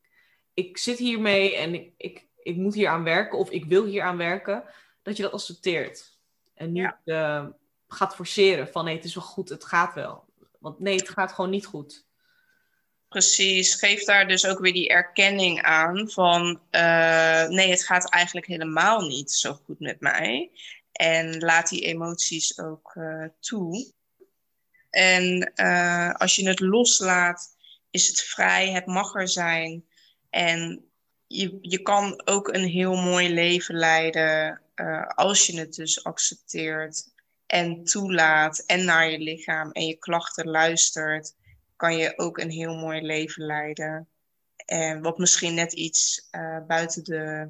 ik 0.54 0.78
zit 0.78 0.98
hiermee 0.98 1.56
en 1.56 1.74
ik, 1.74 1.94
ik, 1.98 2.28
ik 2.40 2.56
moet 2.56 2.74
hier 2.74 2.90
aan 2.90 3.04
werken 3.04 3.38
of 3.38 3.50
ik 3.50 3.66
wil 3.66 3.86
hier 3.86 4.04
aan 4.04 4.18
werken, 4.18 4.64
dat 5.02 5.18
je 5.18 5.24
dat 5.24 5.32
accepteert. 5.32 6.18
En 6.54 6.72
niet 6.72 6.96
uh, 7.06 7.46
gaat 7.88 8.16
forceren 8.16 8.68
van, 8.68 8.86
nee, 8.86 8.96
het 8.96 9.06
is 9.06 9.16
wel 9.16 9.24
goed, 9.24 9.50
het 9.50 9.66
gaat 9.66 9.94
wel. 9.94 10.24
Want 10.60 10.80
nee, 10.80 10.96
het 10.96 11.10
gaat 11.10 11.32
gewoon 11.32 11.50
niet 11.50 11.66
goed. 11.66 12.08
Precies, 13.10 13.74
geef 13.76 14.04
daar 14.04 14.28
dus 14.28 14.46
ook 14.46 14.60
weer 14.60 14.74
die 14.74 14.90
erkenning 14.90 15.62
aan 15.62 16.10
van 16.10 16.62
uh, 16.72 17.48
nee, 17.48 17.70
het 17.70 17.86
gaat 17.86 18.10
eigenlijk 18.10 18.48
helemaal 18.48 19.02
niet 19.02 19.32
zo 19.32 19.54
goed 19.54 19.80
met 19.80 20.00
mij. 20.00 20.52
En 20.92 21.40
laat 21.40 21.70
die 21.70 21.82
emoties 21.82 22.60
ook 22.60 22.96
uh, 22.96 23.26
toe. 23.40 23.94
En 24.90 25.52
uh, 25.56 26.14
als 26.14 26.36
je 26.36 26.48
het 26.48 26.60
loslaat, 26.60 27.56
is 27.92 28.08
het 28.08 28.22
vrij, 28.22 28.72
het 28.72 28.86
mag 28.86 29.16
er 29.16 29.28
zijn. 29.28 29.86
En 30.30 30.86
je, 31.28 31.58
je 31.62 31.82
kan 31.82 32.22
ook 32.26 32.48
een 32.48 32.68
heel 32.68 32.96
mooi 32.96 33.34
leven 33.34 33.76
leiden 33.76 34.62
als 35.16 35.46
je 35.46 35.60
het 35.60 35.74
dus 35.74 36.04
accepteert 36.04 37.14
en 37.46 37.84
toelaat 37.84 38.60
en 38.60 38.86
naar 38.86 39.10
je 39.10 39.20
lichaam 39.20 39.72
en 39.72 39.86
je 39.86 39.98
klachten 39.98 40.48
luistert 40.48 41.36
kan 41.80 41.98
je 41.98 42.14
ook 42.16 42.38
een 42.38 42.50
heel 42.50 42.76
mooi 42.76 43.02
leven 43.02 43.46
leiden. 43.46 44.08
En 44.56 45.02
wat 45.02 45.18
misschien 45.18 45.54
net 45.54 45.74
iets 45.74 46.28
uh, 46.32 46.58
buiten 46.68 47.04
de 47.04 47.50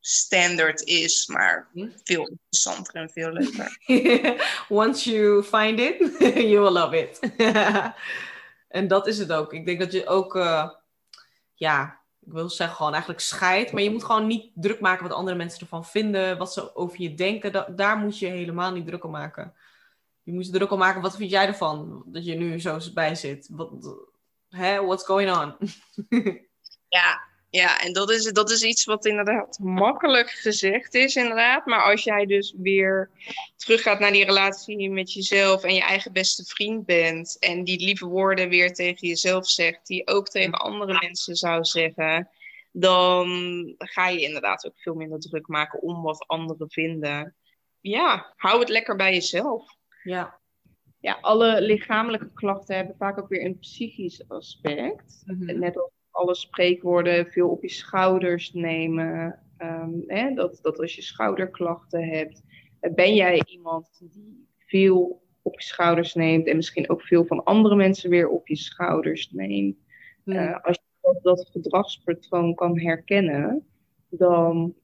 standaard 0.00 0.82
is, 0.82 1.26
maar 1.26 1.68
hm? 1.72 1.88
veel 2.04 2.28
interessanter 2.28 2.94
en 2.94 3.10
veel 3.10 3.32
leuker. 3.32 3.78
Once 4.84 5.10
you 5.10 5.42
find 5.42 5.80
it, 5.80 6.18
you 6.50 6.60
will 6.60 6.70
love 6.70 6.98
it. 6.98 7.18
en 8.78 8.88
dat 8.88 9.06
is 9.06 9.18
het 9.18 9.32
ook. 9.32 9.52
Ik 9.52 9.66
denk 9.66 9.78
dat 9.80 9.92
je 9.92 10.06
ook, 10.06 10.34
uh, 10.34 10.70
ja, 11.54 12.00
ik 12.20 12.32
wil 12.32 12.50
zeggen 12.50 12.76
gewoon 12.76 12.92
eigenlijk 12.92 13.22
scheidt, 13.22 13.72
maar 13.72 13.82
je 13.82 13.90
moet 13.90 14.04
gewoon 14.04 14.26
niet 14.26 14.50
druk 14.54 14.80
maken 14.80 15.08
wat 15.08 15.16
andere 15.16 15.36
mensen 15.36 15.60
ervan 15.60 15.86
vinden, 15.86 16.38
wat 16.38 16.52
ze 16.52 16.76
over 16.76 17.02
je 17.02 17.14
denken. 17.14 17.76
daar 17.76 17.96
moet 17.96 18.18
je 18.18 18.26
helemaal 18.26 18.72
niet 18.72 18.86
druk 18.86 19.04
om 19.04 19.10
maken 19.10 19.54
je 20.28 20.34
moet 20.34 20.46
je 20.46 20.52
druk 20.52 20.70
om 20.70 20.78
maken. 20.78 21.02
Wat 21.02 21.16
vind 21.16 21.30
jij 21.30 21.46
ervan? 21.46 22.02
Dat 22.06 22.24
je 22.24 22.34
nu 22.34 22.60
zo 22.60 22.78
bij 22.94 23.14
zit. 23.14 23.48
Wat, 23.50 23.70
hè? 24.48 24.84
What's 24.84 25.04
going 25.04 25.36
on? 25.36 25.56
ja, 26.98 27.20
ja, 27.50 27.80
en 27.80 27.92
dat 27.92 28.10
is, 28.10 28.24
dat 28.24 28.50
is 28.50 28.62
iets 28.62 28.84
wat 28.84 29.06
inderdaad 29.06 29.58
makkelijk 29.58 30.30
gezegd 30.30 30.94
is, 30.94 31.16
inderdaad. 31.16 31.66
Maar 31.66 31.82
als 31.82 32.04
jij 32.04 32.26
dus 32.26 32.54
weer 32.56 33.10
teruggaat 33.56 33.98
naar 33.98 34.12
die 34.12 34.24
relatie 34.24 34.90
met 34.90 35.12
jezelf 35.12 35.62
en 35.62 35.74
je 35.74 35.82
eigen 35.82 36.12
beste 36.12 36.44
vriend 36.44 36.86
bent. 36.86 37.36
En 37.38 37.64
die 37.64 37.80
lieve 37.80 38.06
woorden 38.06 38.48
weer 38.48 38.74
tegen 38.74 39.08
jezelf 39.08 39.48
zegt, 39.48 39.86
die 39.86 40.06
ook 40.06 40.28
tegen 40.28 40.52
andere 40.52 40.98
mensen 41.00 41.36
zou 41.36 41.64
zeggen. 41.64 42.28
Dan 42.72 43.28
ga 43.78 44.08
je 44.08 44.20
inderdaad 44.20 44.66
ook 44.66 44.78
veel 44.78 44.94
minder 44.94 45.20
druk 45.20 45.46
maken 45.46 45.82
om 45.82 46.02
wat 46.02 46.26
anderen 46.26 46.70
vinden. 46.70 47.36
Ja, 47.80 48.32
hou 48.36 48.60
het 48.60 48.68
lekker 48.68 48.96
bij 48.96 49.12
jezelf. 49.12 49.76
Ja. 50.08 50.40
Ja, 51.00 51.18
alle 51.20 51.60
lichamelijke 51.60 52.32
klachten 52.34 52.76
hebben 52.76 52.96
vaak 52.96 53.18
ook 53.18 53.28
weer 53.28 53.44
een 53.44 53.58
psychisch 53.58 54.28
aspect. 54.28 55.22
Mhm. 55.26 55.58
Net 55.58 55.76
als 55.76 55.90
alle 56.10 56.34
spreekwoorden 56.34 57.26
veel 57.26 57.48
op 57.48 57.62
je 57.62 57.68
schouders 57.68 58.52
nemen. 58.52 59.38
Ehm, 59.56 59.90
hè, 60.06 60.34
dat, 60.34 60.58
dat 60.62 60.78
als 60.78 60.94
je 60.94 61.02
schouderklachten 61.02 62.08
hebt, 62.08 62.42
eh, 62.80 62.94
ben 62.94 63.14
jij 63.14 63.42
iemand 63.46 64.00
die 64.12 64.46
veel 64.56 65.22
op 65.42 65.60
je 65.60 65.66
schouders 65.66 66.14
neemt 66.14 66.46
en 66.46 66.56
misschien 66.56 66.90
ook 66.90 67.02
veel 67.02 67.24
van 67.24 67.44
andere 67.44 67.76
mensen 67.76 68.10
weer 68.10 68.28
op 68.28 68.48
je 68.48 68.56
schouders 68.56 69.30
neemt. 69.30 69.76
Uh, 70.24 70.60
als 70.62 70.76
je 70.76 70.98
dat, 71.00 71.22
dat 71.22 71.48
gedragspatroon 71.50 72.54
kan 72.54 72.78
herkennen, 72.78 73.66
dan 74.08 74.74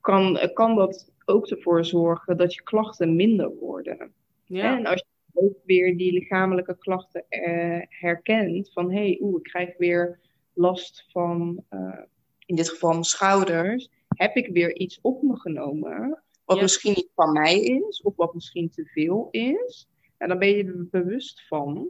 kan, 0.00 0.50
kan 0.52 0.74
dat 0.74 1.13
ook 1.24 1.46
ervoor 1.46 1.84
zorgen 1.84 2.36
dat 2.36 2.54
je 2.54 2.62
klachten 2.62 3.16
minder 3.16 3.54
worden. 3.54 4.12
Ja. 4.44 4.78
En 4.78 4.86
als 4.86 5.04
je 5.06 5.40
ook 5.40 5.56
weer 5.64 5.96
die 5.96 6.12
lichamelijke 6.12 6.78
klachten 6.78 7.24
uh, 7.30 7.80
herkent, 7.88 8.72
van 8.72 8.90
hé, 8.90 8.98
hey, 8.98 9.18
oeh, 9.20 9.36
ik 9.36 9.42
krijg 9.42 9.76
weer 9.76 10.20
last 10.52 11.06
van, 11.10 11.64
uh, 11.70 12.00
in 12.46 12.56
dit 12.56 12.70
geval 12.70 12.90
mijn 12.90 13.04
schouders, 13.04 13.90
heb 14.08 14.36
ik 14.36 14.48
weer 14.52 14.76
iets 14.76 14.98
op 15.00 15.22
me 15.22 15.36
genomen, 15.36 16.22
wat 16.44 16.60
misschien 16.60 16.92
niet 16.92 17.10
van 17.14 17.32
mij 17.32 17.60
is, 17.60 18.02
of 18.02 18.16
wat 18.16 18.34
misschien 18.34 18.70
te 18.70 18.84
veel 18.84 19.28
is. 19.30 19.88
En 20.16 20.28
dan 20.28 20.38
ben 20.38 20.48
je 20.48 20.64
er 20.64 20.88
bewust 20.90 21.46
van. 21.46 21.88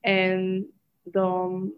En 0.00 0.70
dan 1.02 1.72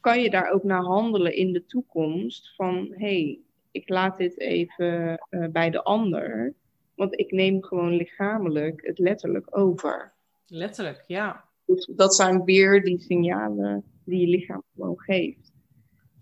kan 0.00 0.22
je 0.22 0.30
daar 0.30 0.50
ook 0.50 0.62
naar 0.62 0.82
handelen 0.82 1.36
in 1.36 1.52
de 1.52 1.64
toekomst 1.64 2.54
van 2.54 2.86
hé, 2.90 3.22
hey, 3.22 3.40
ik 3.72 3.88
laat 3.88 4.18
dit 4.18 4.38
even 4.38 5.26
uh, 5.30 5.46
bij 5.48 5.70
de 5.70 5.82
ander. 5.82 6.54
Want 6.94 7.18
ik 7.18 7.30
neem 7.30 7.62
gewoon 7.62 7.94
lichamelijk 7.94 8.86
het 8.86 8.98
letterlijk 8.98 9.56
over. 9.56 10.12
Letterlijk, 10.46 11.04
ja. 11.06 11.44
Dus 11.64 11.90
dat 11.96 12.14
zijn 12.14 12.44
weer 12.44 12.84
die 12.84 13.00
signalen 13.00 13.84
die 14.04 14.20
je 14.20 14.26
lichaam 14.26 14.62
gewoon 14.74 15.00
geeft. 15.00 15.52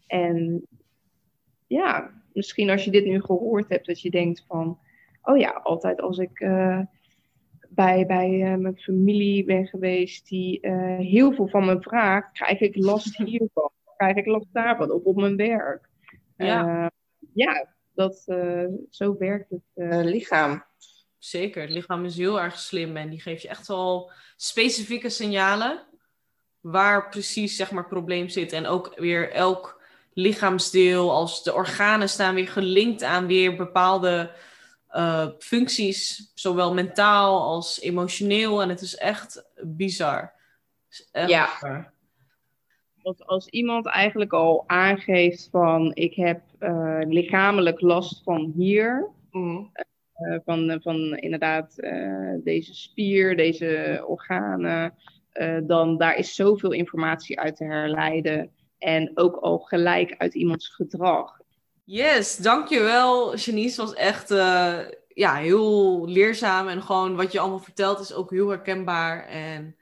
En 0.07 0.67
ja, 1.67 2.11
misschien 2.33 2.71
als 2.71 2.85
je 2.85 2.91
dit 2.91 3.05
nu 3.05 3.21
gehoord 3.21 3.69
hebt, 3.69 3.87
dat 3.87 4.01
je 4.01 4.11
denkt 4.11 4.45
van, 4.47 4.79
oh 5.23 5.39
ja, 5.39 5.51
altijd 5.51 6.01
als 6.01 6.19
ik 6.19 6.41
uh, 6.41 6.81
bij, 7.69 8.07
bij 8.07 8.31
uh, 8.31 8.57
mijn 8.57 8.79
familie 8.79 9.45
ben 9.45 9.67
geweest 9.67 10.29
die 10.29 10.59
heel 10.99 11.33
veel 11.33 11.49
van 11.49 11.65
me 11.65 11.81
vraagt, 11.81 12.33
krijg 12.33 12.61
ik 12.61 12.77
last 12.77 13.17
hiervan, 13.27 13.71
krijg 13.97 14.17
ik 14.17 14.27
last 14.27 14.49
daarvan, 14.53 14.91
of 14.91 15.03
op 15.03 15.17
mijn 15.17 15.37
werk. 15.37 15.89
Ja 16.37 16.91
ja, 17.35 17.67
dat, 17.95 18.23
uh, 18.27 18.67
zo 18.91 19.17
werkt 19.19 19.51
het 19.51 19.63
uh, 19.75 20.05
lichaam. 20.05 20.65
Zeker, 21.19 21.63
het 21.63 21.71
lichaam 21.71 22.05
is 22.05 22.17
heel 22.17 22.41
erg 22.41 22.59
slim 22.59 22.97
en 22.97 23.11
die 23.11 23.21
geeft 23.21 23.43
je 23.43 23.49
echt 23.49 23.67
wel 23.67 24.13
specifieke 24.37 25.09
signalen. 25.09 25.87
waar 26.61 27.09
precies 27.09 27.57
zeg 27.57 27.71
maar, 27.71 27.83
het 27.83 27.93
probleem 27.93 28.29
zit. 28.29 28.53
En 28.53 28.67
ook 28.67 28.93
weer 28.97 29.33
elk 29.33 29.83
lichaamsdeel, 30.13 31.11
als 31.11 31.43
de 31.43 31.55
organen 31.55 32.09
staan 32.09 32.35
weer 32.35 32.49
gelinkt 32.49 33.03
aan 33.03 33.27
weer 33.27 33.57
bepaalde 33.57 34.31
uh, 34.93 35.29
functies, 35.39 36.31
zowel 36.35 36.75
mentaal 36.75 37.43
als 37.43 37.81
emotioneel. 37.81 38.63
En 38.63 38.69
het 38.69 38.81
is 38.81 38.97
echt 38.97 39.45
bizar. 39.63 40.33
echt 41.13 41.31
ja. 41.31 41.45
Bizar. 41.53 41.93
Als, 43.03 43.27
als 43.27 43.49
iemand 43.49 43.87
eigenlijk 43.87 44.33
al 44.33 44.65
aangeeft 44.67 45.49
van 45.51 45.91
ik 45.95 46.15
heb 46.15 46.41
uh, 46.61 46.99
lichamelijk 47.01 47.81
last 47.81 48.23
van 48.23 48.53
hier, 48.57 49.09
mm. 49.31 49.71
uh, 50.19 50.39
van, 50.45 50.79
van 50.83 51.17
inderdaad 51.17 51.75
deze 52.45 52.75
spier, 52.75 53.37
deze 53.37 54.05
organen, 54.07 54.95
dan 55.63 55.97
daar 55.97 56.17
is 56.17 56.35
zoveel 56.35 56.73
informatie 56.73 57.41
uit 57.41 57.57
te 57.57 57.65
herleiden. 57.65 58.51
En 58.79 59.11
ook 59.15 59.37
al 59.37 59.59
gelijk 59.59 60.15
uit 60.19 60.35
iemands 60.35 60.69
gedrag. 60.69 61.39
Yes, 61.85 62.37
dankjewel 62.37 63.37
Janice. 63.37 63.81
was 63.81 63.95
echt 63.95 64.29
ja, 65.09 65.35
heel 65.35 66.07
leerzaam. 66.09 66.69
En 66.69 66.83
gewoon 66.83 67.17
wat 67.17 67.33
je 67.33 67.41
allemaal 67.41 67.59
vertelt 67.59 68.01
is 68.01 68.15
ook 68.15 68.31
heel 68.31 68.49
herkenbaar. 68.49 69.27
En 69.27 69.77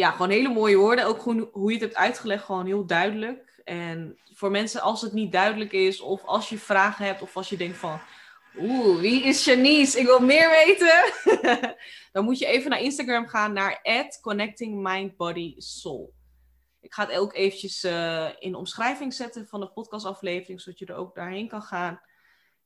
ja, 0.00 0.10
gewoon 0.10 0.30
hele 0.30 0.48
mooie 0.48 0.76
woorden. 0.76 1.06
Ook 1.06 1.22
gewoon 1.22 1.48
hoe 1.52 1.68
je 1.68 1.72
het 1.72 1.84
hebt 1.84 1.96
uitgelegd, 1.96 2.44
gewoon 2.44 2.66
heel 2.66 2.86
duidelijk. 2.86 3.60
En 3.64 4.18
voor 4.34 4.50
mensen, 4.50 4.80
als 4.80 5.00
het 5.00 5.12
niet 5.12 5.32
duidelijk 5.32 5.72
is, 5.72 6.00
of 6.00 6.24
als 6.24 6.48
je 6.48 6.58
vragen 6.58 7.04
hebt, 7.04 7.22
of 7.22 7.36
als 7.36 7.48
je 7.48 7.56
denkt 7.56 7.76
van... 7.76 8.00
Oeh, 8.58 9.00
wie 9.00 9.22
is 9.22 9.44
Janice? 9.44 9.98
Ik 9.98 10.06
wil 10.06 10.20
meer 10.20 10.50
weten. 10.50 11.12
dan 12.12 12.24
moet 12.24 12.38
je 12.38 12.46
even 12.46 12.70
naar 12.70 12.80
Instagram 12.80 13.26
gaan, 13.26 13.52
naar 13.52 13.80
Connecting 14.20 14.82
Mind, 14.82 15.16
Body, 15.16 15.54
Soul. 15.56 16.14
Ik 16.80 16.94
ga 16.94 17.06
het 17.06 17.16
ook 17.16 17.34
eventjes 17.34 17.84
uh, 17.84 18.28
in 18.38 18.52
de 18.52 18.58
omschrijving 18.58 19.14
zetten 19.14 19.46
van 19.46 19.60
de 19.60 19.68
podcastaflevering, 19.68 20.60
zodat 20.60 20.78
je 20.78 20.86
er 20.86 20.94
ook 20.94 21.14
daarheen 21.14 21.48
kan 21.48 21.62
gaan. 21.62 22.00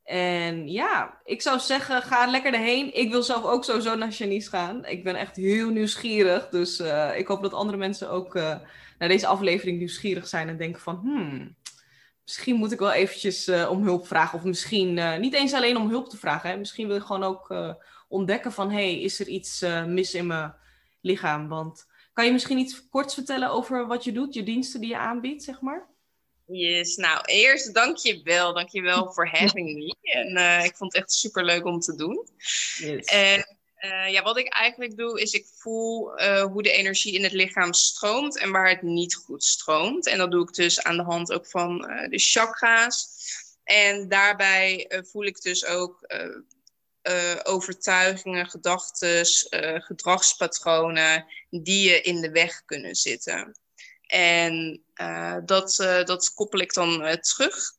En 0.04 0.68
ja, 0.68 1.20
ik 1.24 1.42
zou 1.42 1.58
zeggen, 1.58 2.02
ga 2.02 2.26
lekker 2.26 2.54
erheen. 2.54 2.94
Ik 2.94 3.10
wil 3.10 3.22
zelf 3.22 3.44
ook 3.44 3.64
sowieso 3.64 3.94
naar 3.94 4.08
Janice 4.08 4.48
gaan. 4.48 4.84
Ik 4.84 5.04
ben 5.04 5.14
echt 5.14 5.36
heel 5.36 5.68
nieuwsgierig. 5.68 6.48
Dus 6.48 6.80
uh, 6.80 7.18
ik 7.18 7.26
hoop 7.26 7.42
dat 7.42 7.52
andere 7.52 7.78
mensen 7.78 8.10
ook 8.10 8.36
uh, 8.36 8.56
naar 8.98 9.08
deze 9.08 9.26
aflevering 9.26 9.78
nieuwsgierig 9.78 10.28
zijn 10.28 10.48
en 10.48 10.56
denken 10.56 10.80
van... 10.80 10.96
Hmm, 10.96 11.56
misschien 12.24 12.56
moet 12.56 12.72
ik 12.72 12.78
wel 12.78 12.92
eventjes 12.92 13.48
om 13.68 13.82
hulp 13.82 14.06
vragen. 14.06 14.38
Of 14.38 14.44
misschien 14.44 15.20
niet 15.20 15.34
eens 15.34 15.52
alleen 15.52 15.76
om 15.76 15.88
hulp 15.88 16.08
te 16.08 16.16
vragen. 16.16 16.50
Hè. 16.50 16.56
Misschien 16.56 16.86
wil 16.86 16.96
je 16.96 17.02
gewoon 17.02 17.24
ook 17.24 17.54
ontdekken 18.08 18.52
van... 18.52 18.70
hey, 18.70 19.00
is 19.00 19.20
er 19.20 19.28
iets 19.28 19.64
mis 19.86 20.14
in 20.14 20.26
mijn 20.26 20.54
lichaam? 21.00 21.48
Want 21.48 21.86
kan 22.12 22.24
je 22.24 22.32
misschien 22.32 22.58
iets 22.58 22.88
kort 22.88 23.14
vertellen 23.14 23.50
over 23.50 23.86
wat 23.86 24.04
je 24.04 24.12
doet, 24.12 24.34
je 24.34 24.42
diensten 24.42 24.80
die 24.80 24.88
je 24.88 24.98
aanbiedt, 24.98 25.42
zeg 25.42 25.60
maar? 25.60 25.93
Yes, 26.46 26.96
nou 26.96 27.20
eerst 27.24 27.74
dank 27.74 27.96
je 27.96 28.22
wel. 28.22 28.54
Dank 28.54 28.68
je 28.68 28.82
wel 28.82 29.12
voor 29.12 29.28
having 29.28 29.76
me. 29.76 29.96
En 30.00 30.36
uh, 30.36 30.64
ik 30.64 30.76
vond 30.76 30.92
het 30.92 31.02
echt 31.02 31.12
super 31.12 31.44
leuk 31.44 31.64
om 31.64 31.80
te 31.80 31.94
doen. 31.94 32.28
Yes. 32.76 33.04
En 33.04 33.56
uh, 33.80 34.08
ja, 34.08 34.22
wat 34.22 34.38
ik 34.38 34.48
eigenlijk 34.48 34.96
doe, 34.96 35.20
is 35.20 35.32
ik 35.32 35.46
voel 35.54 36.20
uh, 36.20 36.42
hoe 36.42 36.62
de 36.62 36.72
energie 36.72 37.14
in 37.14 37.22
het 37.22 37.32
lichaam 37.32 37.72
stroomt 37.72 38.38
en 38.38 38.50
waar 38.50 38.68
het 38.68 38.82
niet 38.82 39.14
goed 39.14 39.44
stroomt. 39.44 40.06
En 40.06 40.18
dat 40.18 40.30
doe 40.30 40.42
ik 40.42 40.54
dus 40.54 40.82
aan 40.82 40.96
de 40.96 41.02
hand 41.02 41.32
ook 41.32 41.46
van 41.46 41.78
de 42.08 42.18
chakra's. 42.18 43.06
En 43.64 44.08
daarbij 44.08 44.90
voel 45.10 45.24
ik 45.24 45.40
dus 45.40 45.66
ook 45.66 46.06
overtuigingen, 47.42 48.46
gedachten, 48.46 49.26
gedragspatronen 49.82 51.26
die 51.50 51.90
je 51.90 52.00
in 52.00 52.20
de 52.20 52.30
weg 52.30 52.64
kunnen 52.64 52.94
zitten. 52.94 53.58
En 54.14 54.84
uh, 54.94 55.36
dat, 55.44 55.76
dat 56.04 56.34
koppel 56.34 56.60
ik 56.60 56.72
dan 56.72 57.18
terug. 57.20 57.72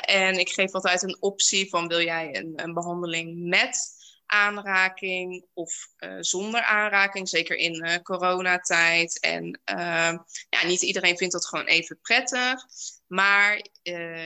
en 0.00 0.38
ik 0.38 0.48
geef 0.48 0.72
altijd 0.72 1.02
een 1.02 1.16
optie 1.20 1.68
van 1.68 1.88
wil 1.88 2.00
jij 2.00 2.36
een, 2.36 2.52
een 2.56 2.74
behandeling 2.74 3.48
met 3.48 3.94
aanraking 4.26 5.46
of 5.52 5.88
zonder 6.20 6.62
aanraking, 6.62 7.28
zeker 7.28 7.56
in 7.56 8.02
coronatijd. 8.02 9.20
En 9.20 9.60
ja, 10.48 10.66
niet 10.66 10.82
iedereen 10.82 11.16
vindt 11.16 11.32
dat 11.32 11.46
gewoon 11.46 11.66
even 11.66 11.98
prettig. 12.00 12.64
Maar 13.06 13.66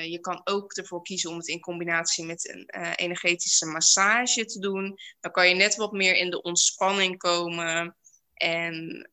je 0.03 0.19
kan 0.21 0.41
ook 0.45 0.73
ervoor 0.73 1.03
kiezen 1.03 1.31
om 1.31 1.37
het 1.37 1.49
in 1.49 1.61
combinatie 1.61 2.25
met 2.25 2.49
een 2.49 2.95
energetische 2.95 3.67
massage 3.67 4.45
te 4.45 4.59
doen. 4.59 4.99
Dan 5.21 5.33
kan 5.33 5.49
je 5.49 5.55
net 5.55 5.77
wat 5.77 5.93
meer 5.93 6.17
in 6.17 6.31
de 6.31 6.43
ontspanning 6.43 7.19
komen. 7.19 7.97
En 8.35 9.11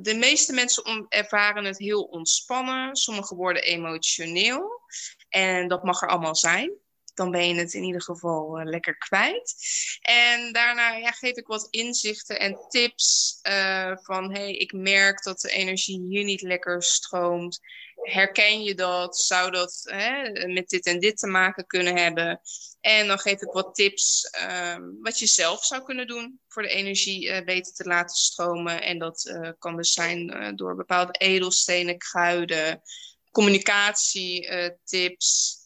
de 0.00 0.16
meeste 0.18 0.52
mensen 0.52 1.06
ervaren 1.08 1.64
het 1.64 1.78
heel 1.78 2.02
ontspannen. 2.02 2.96
Sommigen 2.96 3.36
worden 3.36 3.62
emotioneel. 3.62 4.80
En 5.28 5.68
dat 5.68 5.84
mag 5.84 6.02
er 6.02 6.08
allemaal 6.08 6.36
zijn 6.36 6.80
dan 7.14 7.30
ben 7.30 7.48
je 7.48 7.54
het 7.54 7.72
in 7.74 7.82
ieder 7.82 8.02
geval 8.02 8.60
uh, 8.60 8.64
lekker 8.64 8.98
kwijt. 8.98 9.54
En 10.00 10.52
daarna 10.52 10.96
ja, 10.96 11.10
geef 11.10 11.36
ik 11.36 11.46
wat 11.46 11.66
inzichten 11.70 12.38
en 12.38 12.58
tips 12.68 13.38
uh, 13.48 13.96
van 14.02 14.32
hey, 14.32 14.52
ik 14.52 14.72
merk 14.72 15.22
dat 15.22 15.40
de 15.40 15.50
energie 15.50 16.06
hier 16.08 16.24
niet 16.24 16.42
lekker 16.42 16.82
stroomt. 16.82 17.60
Herken 17.94 18.62
je 18.62 18.74
dat? 18.74 19.18
Zou 19.18 19.50
dat 19.50 19.80
hè, 19.82 20.46
met 20.46 20.68
dit 20.68 20.86
en 20.86 21.00
dit 21.00 21.18
te 21.18 21.26
maken 21.26 21.66
kunnen 21.66 21.96
hebben? 21.96 22.40
En 22.80 23.06
dan 23.06 23.18
geef 23.18 23.40
ik 23.40 23.52
wat 23.52 23.74
tips 23.74 24.36
uh, 24.42 24.76
wat 25.00 25.18
je 25.18 25.26
zelf 25.26 25.64
zou 25.64 25.82
kunnen 25.82 26.06
doen 26.06 26.40
voor 26.48 26.62
de 26.62 26.68
energie 26.68 27.26
uh, 27.26 27.44
beter 27.44 27.72
te 27.72 27.84
laten 27.84 28.16
stromen. 28.16 28.82
En 28.82 28.98
dat 28.98 29.40
kan 29.58 29.76
dus 29.76 29.92
zijn 29.92 30.52
door 30.56 30.76
bepaalde 30.76 31.12
edelstenen, 31.12 31.98
kruiden, 31.98 32.82
communicatietips 33.30 35.56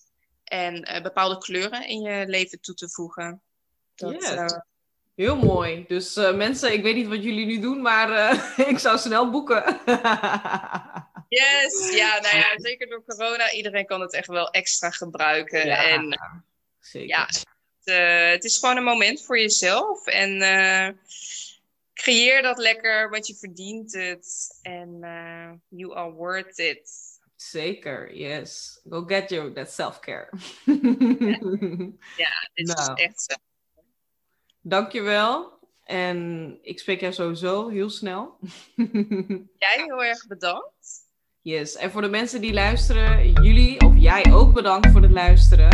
en 0.44 1.02
bepaalde 1.02 1.38
kleuren 1.38 1.88
in 1.88 2.00
je 2.00 2.26
leven 2.26 2.60
toe 2.60 2.74
te 2.74 2.88
voegen. 2.88 3.42
Dat, 3.94 4.12
yes. 4.12 4.58
Heel 5.14 5.36
mooi. 5.36 5.84
Dus 5.88 6.14
mensen, 6.14 6.72
ik 6.72 6.82
weet 6.82 6.94
niet 6.94 7.06
wat 7.06 7.22
jullie 7.22 7.46
nu 7.46 7.60
doen, 7.60 7.82
maar 7.82 8.34
ik 8.70 8.78
zou 8.78 8.98
snel 8.98 9.30
boeken. 9.30 9.64
yes, 11.28 11.90
ja, 11.94 12.20
nou 12.20 12.36
ja, 12.36 12.58
zeker 12.58 12.88
door 12.88 13.04
corona. 13.04 13.52
Iedereen 13.52 13.86
kan 13.86 14.00
het 14.00 14.12
echt 14.12 14.26
wel 14.26 14.50
extra 14.50 14.90
gebruiken. 14.90 15.66
Ja, 15.66 15.84
en 15.84 16.20
zeker. 16.80 17.08
ja, 17.08 17.26
het, 17.26 18.32
het, 18.32 18.44
is 18.44 18.58
gewoon 18.58 18.76
een 18.76 18.84
moment 18.84 19.24
voor 19.24 19.38
jezelf. 19.38 20.06
En 20.06 20.38
creëer 21.94 22.42
dat 22.42 22.58
lekker, 22.58 23.10
want 23.10 23.26
je 23.26 23.34
verdient 23.34 23.92
het. 23.92 24.58
En 24.62 24.98
you 25.68 25.94
are 25.94 26.10
worth 26.10 26.58
it. 26.58 27.06
Zeker, 27.36 28.14
yes. 28.14 28.80
Go 28.88 29.04
get 29.04 29.30
your 29.30 29.52
that 29.52 29.70
self-care. 29.70 30.28
ja, 32.16 32.50
dit 32.54 32.66
nou, 32.66 32.92
is 32.94 33.04
echt 33.04 33.20
zo. 33.20 33.34
Dankjewel. 34.60 35.54
En 35.84 36.58
ik 36.62 36.78
spreek 36.78 37.00
jou 37.00 37.12
sowieso 37.12 37.68
heel 37.68 37.90
snel. 37.90 38.38
jij 39.64 39.82
heel 39.84 40.04
erg 40.04 40.26
bedankt. 40.26 40.75
Yes, 41.46 41.76
en 41.76 41.90
voor 41.90 42.02
de 42.02 42.08
mensen 42.08 42.40
die 42.40 42.52
luisteren, 42.52 43.32
jullie 43.32 43.80
of 43.80 43.92
jij 43.96 44.32
ook 44.32 44.54
bedankt 44.54 44.90
voor 44.90 45.02
het 45.02 45.10
luisteren. 45.10 45.70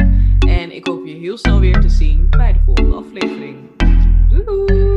En 0.49 0.75
ik 0.77 0.87
hoop 0.87 1.07
je 1.07 1.15
heel 1.15 1.37
snel 1.37 1.61
weer 1.61 1.81
te 1.81 1.89
zien 1.89 2.27
bij 2.31 2.53
de 2.53 2.59
volgende 2.65 2.97
aflevering. 2.97 3.57
Doei 4.29 4.45
doei! 4.45 4.92